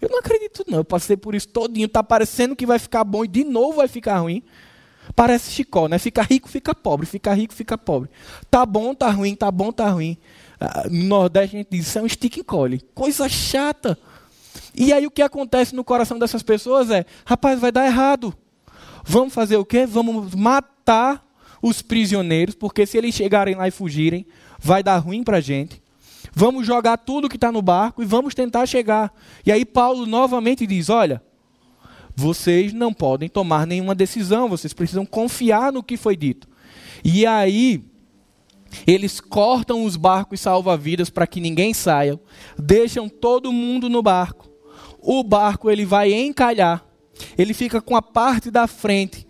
Eu 0.03 0.11
não 0.11 0.19
acredito, 0.19 0.65
não. 0.69 0.79
Eu 0.79 0.85
passei 0.85 1.17
por 1.17 1.35
isso 1.35 1.49
todinho. 1.49 1.87
Está 1.87 2.03
parecendo 2.03 2.55
que 2.55 2.67
vai 2.67 2.79
ficar 2.79 3.05
bom 3.05 3.25
e 3.25 3.29
de 3.29 3.43
novo 3.43 3.79
vai 3.79 3.89
ficar 3.89 4.19
ruim. 4.19 4.43
Parece 5.15 5.51
Chicó, 5.51 5.89
né? 5.89 5.99
Fica 5.99 6.23
rico, 6.23 6.49
fica 6.49 6.75
pobre, 6.75 7.07
fica 7.07 7.33
rico, 7.33 7.55
fica 7.55 7.77
pobre. 7.77 8.11
Tá 8.51 8.65
bom, 8.65 8.95
tá 8.95 9.11
ruim, 9.11 9.35
tá 9.35 9.51
bom, 9.51 9.73
tá 9.73 9.89
ruim. 9.91 10.17
Ah, 10.61 10.85
no 10.91 11.05
Nordeste 11.05 11.57
a 11.57 11.59
gente 11.59 11.69
diz, 11.71 11.87
isso 11.87 11.99
é 11.99 12.03
um 12.03 12.09
stick 12.09 12.39
and 12.39 12.45
collie. 12.45 12.81
Coisa 12.95 13.29
chata. 13.29 13.99
E 14.75 14.93
aí 14.93 15.07
o 15.07 15.11
que 15.11 15.23
acontece 15.23 15.75
no 15.75 15.85
coração 15.85 16.19
dessas 16.19 16.43
pessoas 16.43 16.91
é, 16.91 17.05
rapaz, 17.25 17.59
vai 17.61 17.73
dar 17.73 17.87
errado. 17.87 18.35
Vamos 19.05 19.33
fazer 19.33 19.57
o 19.57 19.65
quê? 19.65 19.87
Vamos 19.87 20.35
matar 20.35 21.27
os 21.63 21.83
prisioneiros, 21.83 22.55
porque 22.55 22.87
se 22.87 22.97
eles 22.97 23.15
chegarem 23.15 23.55
lá 23.55 23.67
e 23.67 23.73
fugirem, 23.73 24.27
vai 24.59 24.83
dar 24.83 24.99
ruim 24.99 25.25
para 25.25 25.39
a 25.39 25.41
gente. 25.41 25.83
Vamos 26.35 26.67
jogar 26.67 26.97
tudo 26.99 27.29
que 27.29 27.37
está 27.37 27.51
no 27.51 27.63
barco 27.63 28.03
e 28.03 28.07
vamos 28.07 28.35
tentar 28.35 28.67
chegar. 28.67 29.13
E 29.45 29.51
aí 29.51 29.65
Paulo 29.65 30.07
novamente 30.07 30.67
diz: 30.67 30.89
Olha, 30.89 31.23
vocês 32.19 32.73
não 32.73 32.93
podem 32.93 33.29
tomar 33.29 33.65
nenhuma 33.65 33.95
decisão, 33.95 34.49
vocês 34.49 34.73
precisam 34.73 35.07
confiar 35.07 35.73
no 35.73 35.85
que 35.85 35.97
foi 35.97 36.17
dito. 36.17 36.49
E 37.05 37.25
aí, 37.25 37.85
eles 38.85 39.21
cortam 39.21 39.85
os 39.85 39.95
barcos 39.95 40.41
salva-vidas 40.41 41.11
para 41.11 41.29
que 41.29 41.41
ninguém 41.41 41.73
saia, 41.73 42.19
deixam 42.59 43.09
todo 43.09 43.53
mundo 43.53 43.89
no 43.89 44.03
barco. 44.03 44.51
O 45.01 45.23
barco 45.23 45.71
ele 45.71 45.85
vai 45.85 46.13
encalhar, 46.13 46.85
ele 47.39 47.55
fica 47.55 47.81
com 47.81 47.95
a 47.95 48.03
parte 48.03 48.51
da 48.51 48.67
frente 48.67 49.25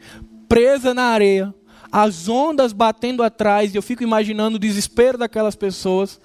presa 0.49 0.95
na 0.95 1.09
areia, 1.09 1.55
as 1.93 2.27
ondas 2.27 2.73
batendo 2.73 3.23
atrás, 3.23 3.75
e 3.75 3.77
eu 3.77 3.83
fico 3.83 4.03
imaginando 4.03 4.57
o 4.57 4.59
desespero 4.59 5.19
daquelas 5.19 5.55
pessoas. 5.55 6.19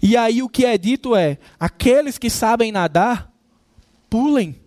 E 0.00 0.16
aí 0.16 0.40
o 0.40 0.48
que 0.48 0.64
é 0.64 0.78
dito 0.78 1.16
é: 1.16 1.36
aqueles 1.58 2.16
que 2.16 2.30
sabem 2.30 2.70
nadar, 2.70 3.32
pulem 4.08 4.59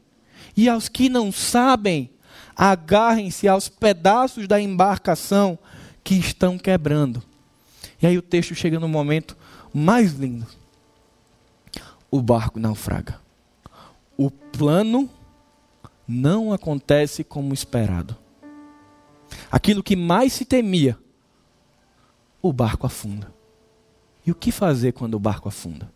e 0.56 0.70
aos 0.70 0.88
que 0.88 1.10
não 1.10 1.32
sabem, 1.32 2.10
agarrem-se 2.56 3.47
aos 3.47 3.70
pedaços 3.70 4.47
da 4.47 4.60
embarcação 4.60 5.58
que 6.04 6.16
estão 6.16 6.58
quebrando. 6.58 7.24
E 8.01 8.08
aí 8.08 8.18
o 8.18 8.22
texto 8.22 8.54
chega 8.54 8.80
no 8.80 8.88
momento 8.88 9.38
mais 9.74 10.14
lindo. 10.14 10.45
O 12.12 12.22
barco 12.22 12.60
naufraga. 12.60 13.20
O 14.18 14.30
plano 14.30 15.10
não 16.08 16.54
acontece 16.54 17.24
como 17.24 17.54
esperado. 17.54 18.16
Aquilo 19.51 19.82
que 19.82 19.95
mais 19.95 20.34
se 20.34 20.45
temia, 20.45 20.97
o 22.41 22.51
barco 22.51 22.86
afunda. 22.86 23.34
E 24.26 24.32
o 24.32 24.36
que 24.36 24.51
fazer 24.51 24.91
quando 24.91 25.16
o 25.16 25.20
barco 25.20 25.47
afunda? 25.47 25.91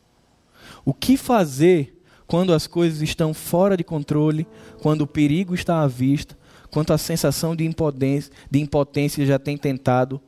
O 0.84 0.94
que 0.94 1.18
fazer 1.18 1.97
quando 2.28 2.54
as 2.54 2.68
coisas 2.68 3.02
estão 3.02 3.34
fora 3.34 3.78
de 3.78 3.84
controle, 3.84 4.46
quando 4.82 5.02
o 5.02 5.08
perigo 5.08 5.56
está 5.56 5.82
à 5.82 5.88
vista, 5.88 6.38
quando 6.70 6.92
a 6.92 6.98
sensação 6.98 7.56
de 7.56 7.66
impotência, 7.66 8.32
de 8.52 8.60
impotência 8.60 9.26
já 9.26 9.40
tem 9.40 9.58
tentado 9.58 10.22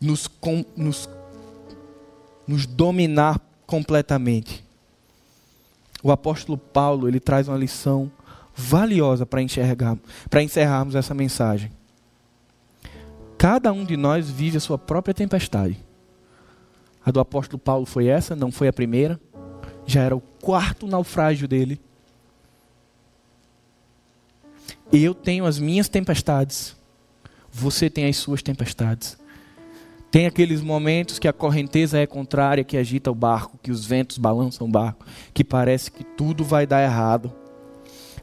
nos, 0.00 0.28
com, 0.28 0.64
nos, 0.76 1.08
nos 2.46 2.64
dominar 2.64 3.40
completamente. 3.66 4.64
O 6.02 6.12
apóstolo 6.12 6.56
Paulo 6.56 7.08
ele 7.08 7.18
traz 7.18 7.48
uma 7.48 7.58
lição 7.58 8.10
valiosa 8.54 9.26
para 9.26 9.42
enxergar, 9.42 9.98
para 10.30 10.42
encerrarmos 10.42 10.94
essa 10.94 11.12
mensagem. 11.12 11.72
Cada 13.36 13.72
um 13.72 13.84
de 13.84 13.96
nós 13.96 14.30
vive 14.30 14.56
a 14.56 14.60
sua 14.60 14.78
própria 14.78 15.12
tempestade. 15.12 15.76
A 17.04 17.10
do 17.10 17.20
apóstolo 17.20 17.58
Paulo 17.58 17.84
foi 17.84 18.06
essa, 18.06 18.34
não 18.34 18.50
foi 18.50 18.68
a 18.68 18.72
primeira 18.72 19.20
já 19.86 20.02
era 20.02 20.16
o 20.16 20.20
quarto 20.20 20.86
naufrágio 20.86 21.46
dele. 21.46 21.80
Eu 24.92 25.14
tenho 25.14 25.46
as 25.46 25.58
minhas 25.58 25.88
tempestades. 25.88 26.76
Você 27.50 27.88
tem 27.88 28.06
as 28.06 28.16
suas 28.16 28.42
tempestades. 28.42 29.16
Tem 30.10 30.26
aqueles 30.26 30.60
momentos 30.60 31.18
que 31.18 31.28
a 31.28 31.32
correnteza 31.32 31.98
é 31.98 32.06
contrária, 32.06 32.64
que 32.64 32.76
agita 32.76 33.10
o 33.10 33.14
barco, 33.14 33.58
que 33.62 33.70
os 33.70 33.84
ventos 33.84 34.18
balançam 34.18 34.66
o 34.66 34.70
barco, 34.70 35.04
que 35.34 35.44
parece 35.44 35.90
que 35.90 36.04
tudo 36.04 36.44
vai 36.44 36.66
dar 36.66 36.82
errado. 36.82 37.32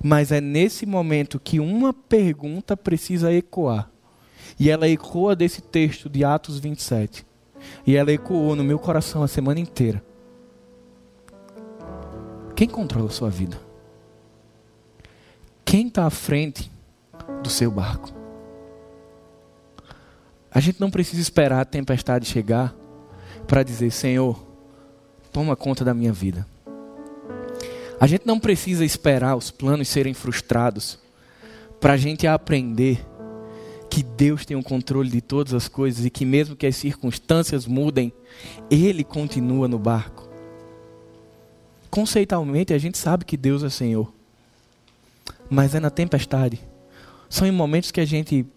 Mas 0.01 0.31
é 0.31 0.41
nesse 0.41 0.85
momento 0.85 1.39
que 1.39 1.59
uma 1.59 1.93
pergunta 1.93 2.75
precisa 2.75 3.31
ecoar. 3.31 3.89
E 4.59 4.69
ela 4.69 4.87
ecoa 4.87 5.35
desse 5.35 5.61
texto 5.61 6.09
de 6.09 6.23
Atos 6.23 6.59
27. 6.59 7.25
E 7.85 7.95
ela 7.95 8.11
ecoou 8.11 8.55
no 8.55 8.63
meu 8.63 8.79
coração 8.79 9.23
a 9.23 9.27
semana 9.27 9.59
inteira. 9.59 10.03
Quem 12.55 12.67
controla 12.67 13.07
a 13.07 13.11
sua 13.11 13.29
vida? 13.29 13.59
Quem 15.65 15.87
está 15.87 16.05
à 16.05 16.09
frente 16.09 16.71
do 17.41 17.49
seu 17.49 17.71
barco? 17.71 18.13
A 20.51 20.59
gente 20.59 20.79
não 20.79 20.91
precisa 20.91 21.21
esperar 21.21 21.61
a 21.61 21.65
tempestade 21.65 22.27
chegar 22.27 22.75
para 23.47 23.63
dizer: 23.63 23.91
Senhor, 23.91 24.39
toma 25.31 25.55
conta 25.55 25.83
da 25.83 25.93
minha 25.93 26.13
vida. 26.13 26.45
A 27.99 28.05
gente 28.05 28.27
não 28.27 28.39
precisa 28.39 28.85
esperar 28.85 29.35
os 29.35 29.49
planos 29.49 29.87
serem 29.87 30.13
frustrados 30.13 30.99
para 31.79 31.93
a 31.93 31.97
gente 31.97 32.27
aprender 32.27 33.03
que 33.89 34.03
Deus 34.03 34.45
tem 34.45 34.57
o 34.57 34.63
controle 34.63 35.09
de 35.09 35.21
todas 35.21 35.53
as 35.53 35.67
coisas 35.67 36.05
e 36.05 36.09
que, 36.09 36.25
mesmo 36.25 36.55
que 36.55 36.67
as 36.67 36.75
circunstâncias 36.75 37.65
mudem, 37.65 38.13
Ele 38.69 39.03
continua 39.03 39.67
no 39.67 39.79
barco 39.79 40.22
conceitualmente 41.93 42.73
a 42.73 42.77
gente 42.79 42.97
sabe 42.97 43.23
que 43.23 43.37
Deus 43.37 43.61
é 43.61 43.69
Senhor. 43.69 44.11
Mas 45.47 45.75
é 45.75 45.79
na 45.79 45.91
tempestade. 45.91 46.59
São 47.29 47.47
em 47.47 47.51
momentos 47.51 47.91
que 47.91 48.01
a 48.01 48.05
gente 48.05 48.47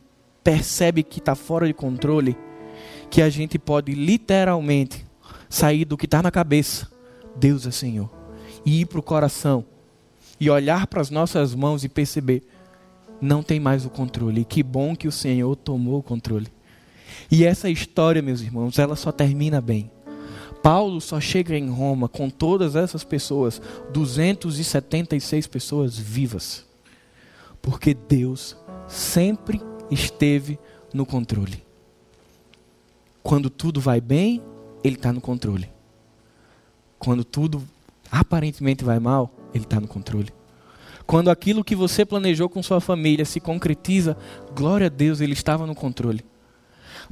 percebe 0.43 1.03
que 1.03 1.19
está 1.19 1.35
fora 1.35 1.67
de 1.67 1.75
controle 1.75 2.35
que 3.11 3.21
a 3.21 3.29
gente 3.29 3.59
pode 3.59 3.93
literalmente 3.93 5.05
sair 5.51 5.85
do 5.85 5.99
que 5.99 6.07
está 6.07 6.23
na 6.23 6.31
cabeça. 6.31 6.91
Deus 7.37 7.67
é 7.67 7.71
Senhor. 7.71 8.11
E 8.65 8.81
ir 8.81 8.87
para 8.87 9.01
o 9.01 9.03
coração. 9.03 9.67
E 10.41 10.49
olhar 10.49 10.87
para 10.87 11.03
as 11.03 11.11
nossas 11.11 11.55
mãos 11.55 11.85
e 11.85 11.91
perceber. 11.91 12.43
Não 13.21 13.43
tem 13.43 13.61
mais 13.61 13.85
o 13.85 13.91
controle. 13.91 14.41
E 14.41 14.45
que 14.47 14.63
bom 14.63 14.97
que 14.97 15.07
o 15.07 15.13
Senhor 15.13 15.55
tomou 15.57 15.99
o 15.99 16.03
controle. 16.03 16.49
E 17.31 17.45
essa 17.45 17.69
história, 17.69 18.23
meus 18.23 18.41
irmãos, 18.41 18.79
ela 18.79 18.97
só 18.97 19.13
termina 19.13 19.61
bem. 19.61 19.91
Paulo 20.67 21.01
só 21.01 21.21
chega 21.21 21.57
em 21.57 21.71
Roma 21.71 22.09
com 22.09 22.29
todas 22.29 22.75
essas 22.75 23.05
pessoas, 23.05 23.63
276 23.93 25.47
pessoas 25.47 25.97
vivas, 25.97 26.67
porque 27.63 27.95
Deus 27.95 28.57
sempre 28.89 29.63
esteve 29.93 30.59
no 30.93 31.07
controle. 31.07 31.63
Quando 33.23 33.49
tudo 33.49 33.81
vai 33.81 34.01
bem, 34.01 34.43
Ele 34.83 34.97
está 34.97 35.13
no 35.13 35.21
controle. 35.21 35.71
Quando 36.99 37.23
tudo 37.23 37.63
aparentemente 38.11 38.83
vai 38.83 38.99
mal, 38.99 39.33
Ele 39.55 39.63
está 39.63 39.79
no 39.79 39.87
controle. 39.87 40.31
Quando 41.07 41.31
aquilo 41.31 41.63
que 41.63 41.77
você 41.77 42.05
planejou 42.05 42.49
com 42.49 42.61
sua 42.61 42.81
família 42.81 43.25
se 43.25 43.39
concretiza, 43.39 44.17
glória 44.53 44.89
a 44.89 44.91
Deus, 44.91 45.21
Ele 45.21 45.33
estava 45.33 45.65
no 45.65 45.77
controle. 45.77 46.25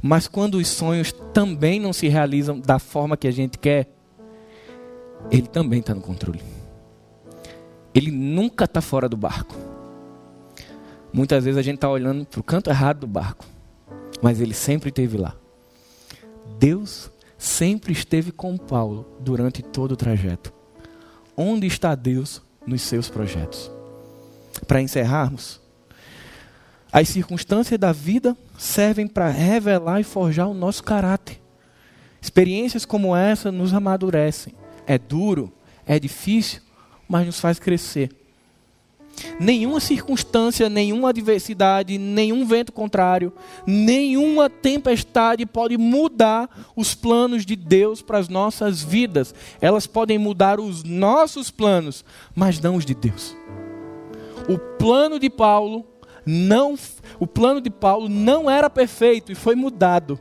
Mas 0.01 0.27
quando 0.27 0.55
os 0.55 0.67
sonhos 0.67 1.11
também 1.33 1.79
não 1.79 1.93
se 1.93 2.07
realizam 2.07 2.59
da 2.59 2.79
forma 2.79 3.17
que 3.17 3.27
a 3.27 3.31
gente 3.31 3.57
quer, 3.57 3.89
ele 5.31 5.47
também 5.47 5.79
está 5.79 5.93
no 5.93 6.01
controle. 6.01 6.41
Ele 7.93 8.11
nunca 8.11 8.65
está 8.65 8.81
fora 8.81 9.07
do 9.07 9.17
barco. 9.17 9.55
Muitas 11.13 11.45
vezes 11.45 11.57
a 11.57 11.61
gente 11.61 11.75
está 11.75 11.89
olhando 11.89 12.25
para 12.25 12.39
o 12.39 12.43
canto 12.43 12.69
errado 12.69 12.99
do 12.99 13.07
barco, 13.07 13.45
mas 14.21 14.41
ele 14.41 14.53
sempre 14.53 14.89
esteve 14.89 15.17
lá. 15.17 15.35
Deus 16.59 17.09
sempre 17.37 17.93
esteve 17.93 18.31
com 18.31 18.57
Paulo 18.57 19.05
durante 19.19 19.61
todo 19.61 19.93
o 19.93 19.95
trajeto. 19.95 20.53
Onde 21.37 21.67
está 21.67 21.95
Deus 21.95 22.41
nos 22.65 22.81
seus 22.81 23.09
projetos? 23.09 23.71
Para 24.67 24.81
encerrarmos, 24.81 25.61
as 26.95 27.09
circunstâncias 27.09 27.77
da 27.77 27.91
vida 27.91 28.37
servem 28.57 29.05
para 29.05 29.27
revelar 29.27 29.99
e 29.99 30.03
forjar 30.05 30.47
o 30.47 30.53
nosso 30.53 30.81
caráter. 30.81 31.41
Experiências 32.21 32.85
como 32.85 33.13
essa 33.13 33.51
nos 33.51 33.73
amadurecem. 33.73 34.53
É 34.87 34.97
duro, 34.97 35.51
é 35.85 35.99
difícil, 35.99 36.61
mas 37.05 37.25
nos 37.25 37.37
faz 37.37 37.59
crescer. 37.59 38.11
Nenhuma 39.37 39.81
circunstância, 39.81 40.69
nenhuma 40.69 41.09
adversidade, 41.09 41.97
nenhum 41.97 42.45
vento 42.45 42.71
contrário, 42.71 43.33
nenhuma 43.67 44.49
tempestade 44.49 45.45
pode 45.45 45.77
mudar 45.77 46.49
os 46.77 46.95
planos 46.95 47.45
de 47.45 47.57
Deus 47.57 48.01
para 48.01 48.19
as 48.19 48.29
nossas 48.29 48.81
vidas. 48.81 49.35
Elas 49.59 49.85
podem 49.85 50.17
mudar 50.17 50.61
os 50.61 50.81
nossos 50.85 51.51
planos, 51.51 52.05
mas 52.33 52.61
não 52.61 52.77
os 52.77 52.85
de 52.85 52.95
Deus. 52.95 53.35
O 54.47 54.57
plano 54.57 55.19
de 55.19 55.29
Paulo 55.29 55.85
não, 56.25 56.75
o 57.19 57.27
plano 57.27 57.61
de 57.61 57.69
Paulo 57.69 58.09
não 58.09 58.49
era 58.49 58.69
perfeito 58.69 59.31
e 59.31 59.35
foi 59.35 59.55
mudado. 59.55 60.19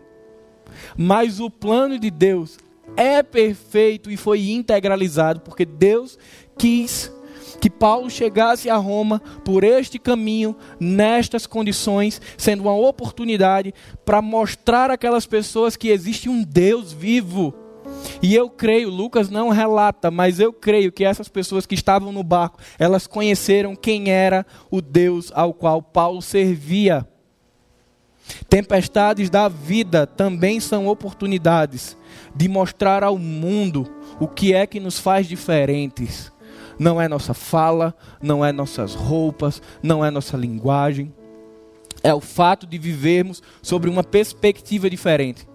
Mas 0.97 1.41
o 1.41 1.49
plano 1.49 1.99
de 1.99 2.11
Deus 2.11 2.59
é 2.97 3.23
perfeito 3.23 4.11
e 4.11 4.17
foi 4.17 4.51
integralizado, 4.51 5.41
porque 5.41 5.65
Deus 5.65 6.19
quis 6.59 7.13
que 7.61 7.71
Paulo 7.71 8.11
chegasse 8.11 8.69
a 8.69 8.77
Roma 8.77 9.21
por 9.45 9.65
este 9.65 9.99
caminho, 9.99 10.55
nestas 10.79 11.47
condições, 11.47 12.21
sendo 12.37 12.65
uma 12.65 12.75
oportunidade 12.75 13.73
para 14.05 14.21
mostrar 14.21 14.91
àquelas 14.91 15.25
pessoas 15.25 15.77
que 15.77 15.89
existe 15.89 16.29
um 16.29 16.43
Deus 16.43 16.93
vivo 16.93 17.55
e 18.23 18.35
eu 18.35 18.49
creio, 18.49 18.91
Lucas 18.91 19.31
não 19.31 19.49
relata, 19.49 20.11
mas 20.11 20.41
eu 20.41 20.53
creio 20.53 20.93
que 20.93 21.05
essas 21.05 21.29
pessoas 21.29 21.67
que 21.67 21.75
estavam 21.75 22.13
no 22.13 22.23
barco, 22.23 22.59
elas 22.79 23.07
conheceram 23.07 23.75
quem 23.77 24.11
era 24.11 24.47
o 24.71 24.81
Deus 24.81 25.31
ao 25.35 25.53
qual 25.53 25.83
Paulo 25.83 26.21
servia. 26.23 27.07
Tempestades 28.49 29.29
da 29.29 29.49
vida 29.49 30.07
também 30.07 30.59
são 30.59 30.87
oportunidades 30.87 31.97
de 32.35 32.49
mostrar 32.49 33.05
ao 33.05 33.19
mundo 33.19 33.87
o 34.19 34.27
que 34.27 34.55
é 34.55 34.67
que 34.67 34.81
nos 34.81 34.99
faz 34.99 35.27
diferentes. 35.27 36.33
Não 36.79 37.01
é 37.01 37.07
nossa 37.07 37.35
fala, 37.35 37.95
não 38.23 38.45
é 38.45 38.53
nossas 38.53 38.95
roupas, 38.95 39.61
não 39.83 40.05
é 40.05 40.11
nossa 40.11 40.37
linguagem. 40.37 41.13
É 42.03 42.13
o 42.13 42.21
fato 42.21 42.67
de 42.67 42.79
vivermos 42.79 43.43
sobre 43.63 43.89
uma 43.89 44.03
perspectiva 44.03 44.91
diferente. 44.91 45.47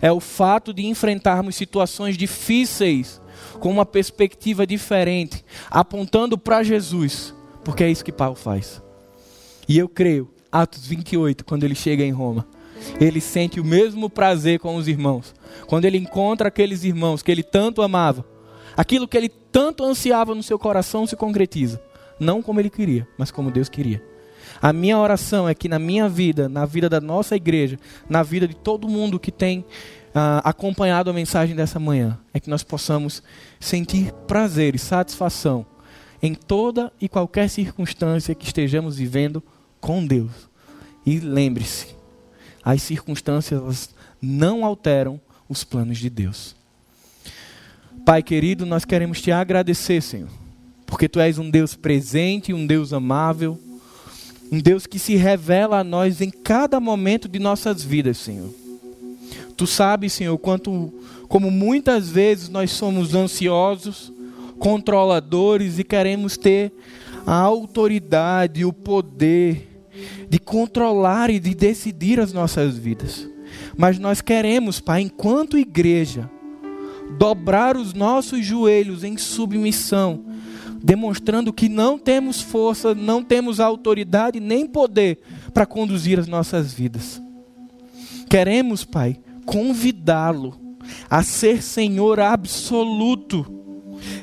É 0.00 0.10
o 0.12 0.20
fato 0.20 0.72
de 0.72 0.86
enfrentarmos 0.86 1.56
situações 1.56 2.16
difíceis 2.16 3.20
com 3.60 3.70
uma 3.70 3.86
perspectiva 3.86 4.66
diferente, 4.66 5.44
apontando 5.70 6.36
para 6.36 6.62
Jesus, 6.62 7.34
porque 7.64 7.84
é 7.84 7.90
isso 7.90 8.04
que 8.04 8.12
Paulo 8.12 8.36
faz. 8.36 8.82
E 9.68 9.76
eu 9.78 9.88
creio, 9.88 10.30
Atos 10.50 10.86
28, 10.86 11.44
quando 11.44 11.64
ele 11.64 11.74
chega 11.74 12.02
em 12.02 12.10
Roma, 12.10 12.46
ele 13.00 13.20
sente 13.20 13.60
o 13.60 13.64
mesmo 13.64 14.08
prazer 14.08 14.58
com 14.58 14.76
os 14.76 14.88
irmãos. 14.88 15.34
Quando 15.66 15.84
ele 15.84 15.98
encontra 15.98 16.48
aqueles 16.48 16.84
irmãos 16.84 17.22
que 17.22 17.30
ele 17.30 17.42
tanto 17.42 17.82
amava, 17.82 18.24
aquilo 18.76 19.08
que 19.08 19.16
ele 19.16 19.28
tanto 19.28 19.84
ansiava 19.84 20.34
no 20.34 20.42
seu 20.42 20.58
coração 20.58 21.06
se 21.06 21.16
concretiza. 21.16 21.82
Não 22.18 22.42
como 22.42 22.60
ele 22.60 22.70
queria, 22.70 23.06
mas 23.16 23.30
como 23.30 23.50
Deus 23.50 23.68
queria. 23.68 24.02
A 24.60 24.72
minha 24.72 24.98
oração 24.98 25.48
é 25.48 25.54
que 25.54 25.68
na 25.68 25.78
minha 25.78 26.08
vida, 26.08 26.48
na 26.48 26.66
vida 26.66 26.88
da 26.88 27.00
nossa 27.00 27.36
igreja, 27.36 27.78
na 28.08 28.22
vida 28.22 28.46
de 28.48 28.54
todo 28.54 28.88
mundo 28.88 29.18
que 29.18 29.30
tem 29.30 29.60
uh, 29.60 30.42
acompanhado 30.42 31.10
a 31.10 31.12
mensagem 31.12 31.54
dessa 31.54 31.78
manhã, 31.78 32.18
é 32.34 32.40
que 32.40 32.50
nós 32.50 32.62
possamos 32.62 33.22
sentir 33.60 34.12
prazer 34.26 34.74
e 34.74 34.78
satisfação 34.78 35.64
em 36.20 36.34
toda 36.34 36.92
e 37.00 37.08
qualquer 37.08 37.48
circunstância 37.48 38.34
que 38.34 38.46
estejamos 38.46 38.96
vivendo 38.96 39.42
com 39.80 40.04
Deus. 40.04 40.32
E 41.06 41.20
lembre-se, 41.20 41.94
as 42.64 42.82
circunstâncias 42.82 43.94
não 44.20 44.64
alteram 44.64 45.20
os 45.48 45.62
planos 45.62 45.98
de 45.98 46.10
Deus. 46.10 46.56
Pai 48.04 48.22
querido, 48.22 48.66
nós 48.66 48.84
queremos 48.84 49.20
te 49.20 49.30
agradecer, 49.30 50.02
Senhor, 50.02 50.28
porque 50.86 51.08
tu 51.08 51.20
és 51.20 51.38
um 51.38 51.48
Deus 51.48 51.74
presente, 51.74 52.52
um 52.52 52.66
Deus 52.66 52.92
amável, 52.92 53.58
um 54.50 54.58
Deus 54.58 54.86
que 54.86 54.98
se 54.98 55.14
revela 55.16 55.80
a 55.80 55.84
nós 55.84 56.20
em 56.20 56.30
cada 56.30 56.80
momento 56.80 57.28
de 57.28 57.38
nossas 57.38 57.82
vidas, 57.82 58.18
Senhor. 58.18 58.52
Tu 59.56 59.66
sabes, 59.66 60.12
Senhor, 60.12 60.36
quanto 60.38 60.92
como 61.28 61.50
muitas 61.50 62.08
vezes 62.08 62.48
nós 62.48 62.70
somos 62.70 63.14
ansiosos, 63.14 64.12
controladores 64.58 65.78
e 65.78 65.84
queremos 65.84 66.36
ter 66.36 66.72
a 67.26 67.34
autoridade, 67.34 68.64
o 68.64 68.72
poder 68.72 69.68
de 70.28 70.38
controlar 70.38 71.28
e 71.30 71.38
de 71.38 71.54
decidir 71.54 72.20
as 72.20 72.32
nossas 72.32 72.76
vidas. 72.76 73.28
Mas 73.76 73.98
nós 73.98 74.20
queremos, 74.20 74.80
Pai, 74.80 75.02
enquanto 75.02 75.58
igreja, 75.58 76.30
dobrar 77.18 77.76
os 77.76 77.94
nossos 77.94 78.44
joelhos 78.44 79.04
em 79.04 79.16
submissão, 79.16 80.24
demonstrando 80.82 81.52
que 81.52 81.68
não 81.68 81.98
temos 81.98 82.40
força, 82.40 82.94
não 82.94 83.22
temos 83.22 83.60
autoridade 83.60 84.40
nem 84.40 84.66
poder 84.66 85.20
para 85.52 85.66
conduzir 85.66 86.18
as 86.18 86.26
nossas 86.26 86.72
vidas. 86.72 87.20
Queremos, 88.28 88.84
Pai, 88.84 89.16
convidá-lo 89.44 90.54
a 91.08 91.22
ser 91.22 91.62
Senhor 91.62 92.20
absoluto 92.20 93.46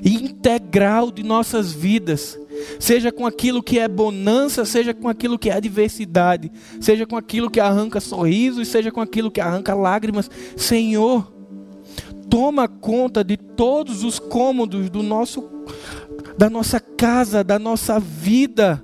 e 0.03 0.13
integral 0.13 1.11
de 1.11 1.23
nossas 1.23 1.73
vidas, 1.73 2.39
seja 2.79 3.11
com 3.11 3.25
aquilo 3.25 3.61
que 3.61 3.79
é 3.79 3.87
bonança, 3.87 4.63
seja 4.63 4.93
com 4.93 5.09
aquilo 5.09 5.37
que 5.37 5.49
é 5.49 5.53
adversidade, 5.53 6.51
seja 6.79 7.05
com 7.05 7.17
aquilo 7.17 7.49
que 7.49 7.59
arranca 7.59 7.99
sorrisos, 7.99 8.67
seja 8.67 8.91
com 8.91 9.01
aquilo 9.01 9.31
que 9.31 9.41
arranca 9.41 9.73
lágrimas. 9.73 10.29
Senhor, 10.55 11.33
toma 12.29 12.67
conta 12.67 13.23
de 13.23 13.37
todos 13.37 14.03
os 14.03 14.19
cômodos 14.19 14.89
do 14.89 15.03
nosso 15.03 15.49
da 16.37 16.49
nossa 16.49 16.79
casa, 16.79 17.43
da 17.43 17.57
nossa 17.57 17.99
vida. 17.99 18.83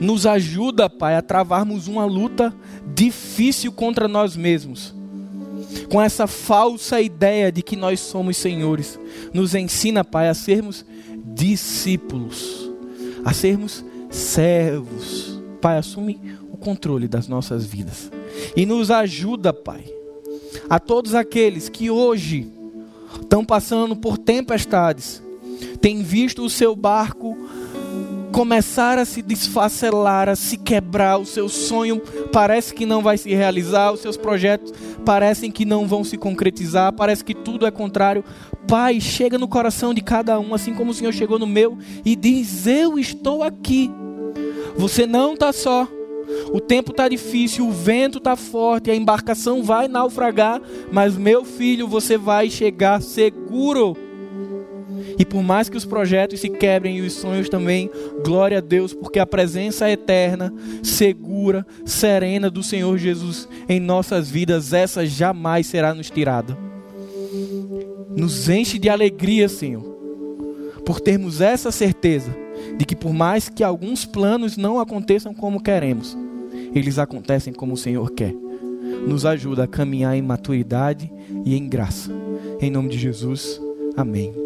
Nos 0.00 0.26
ajuda, 0.26 0.88
Pai, 0.90 1.16
a 1.16 1.22
travarmos 1.22 1.86
uma 1.86 2.04
luta 2.04 2.54
difícil 2.94 3.72
contra 3.72 4.08
nós 4.08 4.36
mesmos. 4.36 4.94
Com 5.90 6.00
essa 6.00 6.26
falsa 6.26 7.00
ideia 7.00 7.52
de 7.52 7.62
que 7.62 7.76
nós 7.76 8.00
somos 8.00 8.36
senhores. 8.36 8.98
Nos 9.32 9.54
ensina, 9.54 10.04
Pai, 10.04 10.28
a 10.28 10.34
sermos 10.34 10.84
discípulos, 11.24 12.70
a 13.24 13.32
sermos 13.32 13.84
servos. 14.10 15.40
Pai, 15.60 15.78
assume 15.78 16.20
o 16.50 16.56
controle 16.56 17.08
das 17.08 17.28
nossas 17.28 17.64
vidas. 17.64 18.10
E 18.56 18.66
nos 18.66 18.90
ajuda, 18.90 19.52
Pai, 19.52 19.84
a 20.68 20.78
todos 20.78 21.14
aqueles 21.14 21.68
que 21.68 21.90
hoje 21.90 22.50
estão 23.22 23.44
passando 23.44 23.96
por 23.96 24.18
tempestades, 24.18 25.22
têm 25.80 26.02
visto 26.02 26.44
o 26.44 26.50
seu 26.50 26.74
barco 26.74 27.36
começar 28.34 28.98
a 28.98 29.04
se 29.04 29.22
desfacelar, 29.22 30.28
a 30.28 30.34
se 30.34 30.56
quebrar, 30.56 31.18
o 31.18 31.24
seu 31.24 31.48
sonho 31.48 32.02
parece 32.32 32.74
que 32.74 32.84
não 32.84 33.00
vai 33.00 33.16
se 33.16 33.32
realizar, 33.32 33.92
os 33.92 34.00
seus 34.00 34.16
projetos 34.16 34.72
parecem 35.04 35.52
que 35.52 35.64
não 35.64 35.86
vão 35.86 36.02
se 36.02 36.16
concretizar, 36.16 36.92
parece 36.92 37.24
que 37.24 37.32
tudo 37.32 37.64
é 37.64 37.70
contrário. 37.70 38.24
Pai, 38.66 39.00
chega 39.00 39.38
no 39.38 39.46
coração 39.46 39.94
de 39.94 40.00
cada 40.00 40.40
um, 40.40 40.52
assim 40.52 40.74
como 40.74 40.90
o 40.90 40.94
Senhor 40.94 41.12
chegou 41.12 41.38
no 41.38 41.46
meu, 41.46 41.78
e 42.04 42.16
diz: 42.16 42.66
Eu 42.66 42.98
estou 42.98 43.44
aqui. 43.44 43.88
Você 44.76 45.06
não 45.06 45.34
está 45.34 45.52
só. 45.52 45.86
O 46.52 46.60
tempo 46.60 46.90
está 46.90 47.08
difícil, 47.08 47.66
o 47.66 47.72
vento 47.72 48.18
está 48.18 48.36
forte, 48.36 48.90
a 48.90 48.94
embarcação 48.94 49.62
vai 49.62 49.88
naufragar, 49.88 50.60
mas 50.92 51.16
meu 51.16 51.44
filho, 51.44 51.88
você 51.88 52.16
vai 52.16 52.50
chegar 52.50 53.02
seguro. 53.02 53.96
E 55.18 55.24
por 55.24 55.42
mais 55.42 55.68
que 55.68 55.76
os 55.76 55.84
projetos 55.84 56.40
se 56.40 56.48
quebrem 56.48 56.98
e 56.98 57.00
os 57.02 57.12
sonhos 57.14 57.48
também, 57.48 57.90
glória 58.24 58.58
a 58.58 58.60
Deus, 58.60 58.92
porque 58.92 59.18
a 59.18 59.26
presença 59.26 59.90
eterna, 59.90 60.52
segura, 60.82 61.66
serena 61.84 62.50
do 62.50 62.62
Senhor 62.62 62.96
Jesus 62.98 63.48
em 63.68 63.80
nossas 63.80 64.30
vidas, 64.30 64.72
essa 64.72 65.06
jamais 65.06 65.66
será 65.66 65.94
nos 65.94 66.10
tirada. 66.10 66.56
Nos 68.16 68.48
enche 68.48 68.78
de 68.78 68.88
alegria, 68.88 69.48
Senhor, 69.48 69.82
por 70.84 71.00
termos 71.00 71.40
essa 71.40 71.70
certeza 71.70 72.43
de 72.76 72.84
que 72.84 72.96
por 72.96 73.12
mais 73.12 73.48
que 73.48 73.64
alguns 73.64 74.04
planos 74.04 74.56
não 74.56 74.78
aconteçam 74.78 75.34
como 75.34 75.62
queremos, 75.62 76.16
eles 76.74 76.98
acontecem 76.98 77.52
como 77.52 77.74
o 77.74 77.78
Senhor 77.78 78.10
quer. 78.12 78.34
Nos 79.06 79.26
ajuda 79.26 79.64
a 79.64 79.68
caminhar 79.68 80.16
em 80.16 80.22
maturidade 80.22 81.10
e 81.44 81.56
em 81.56 81.68
graça. 81.68 82.10
Em 82.60 82.70
nome 82.70 82.88
de 82.88 82.98
Jesus, 82.98 83.60
amém. 83.96 84.43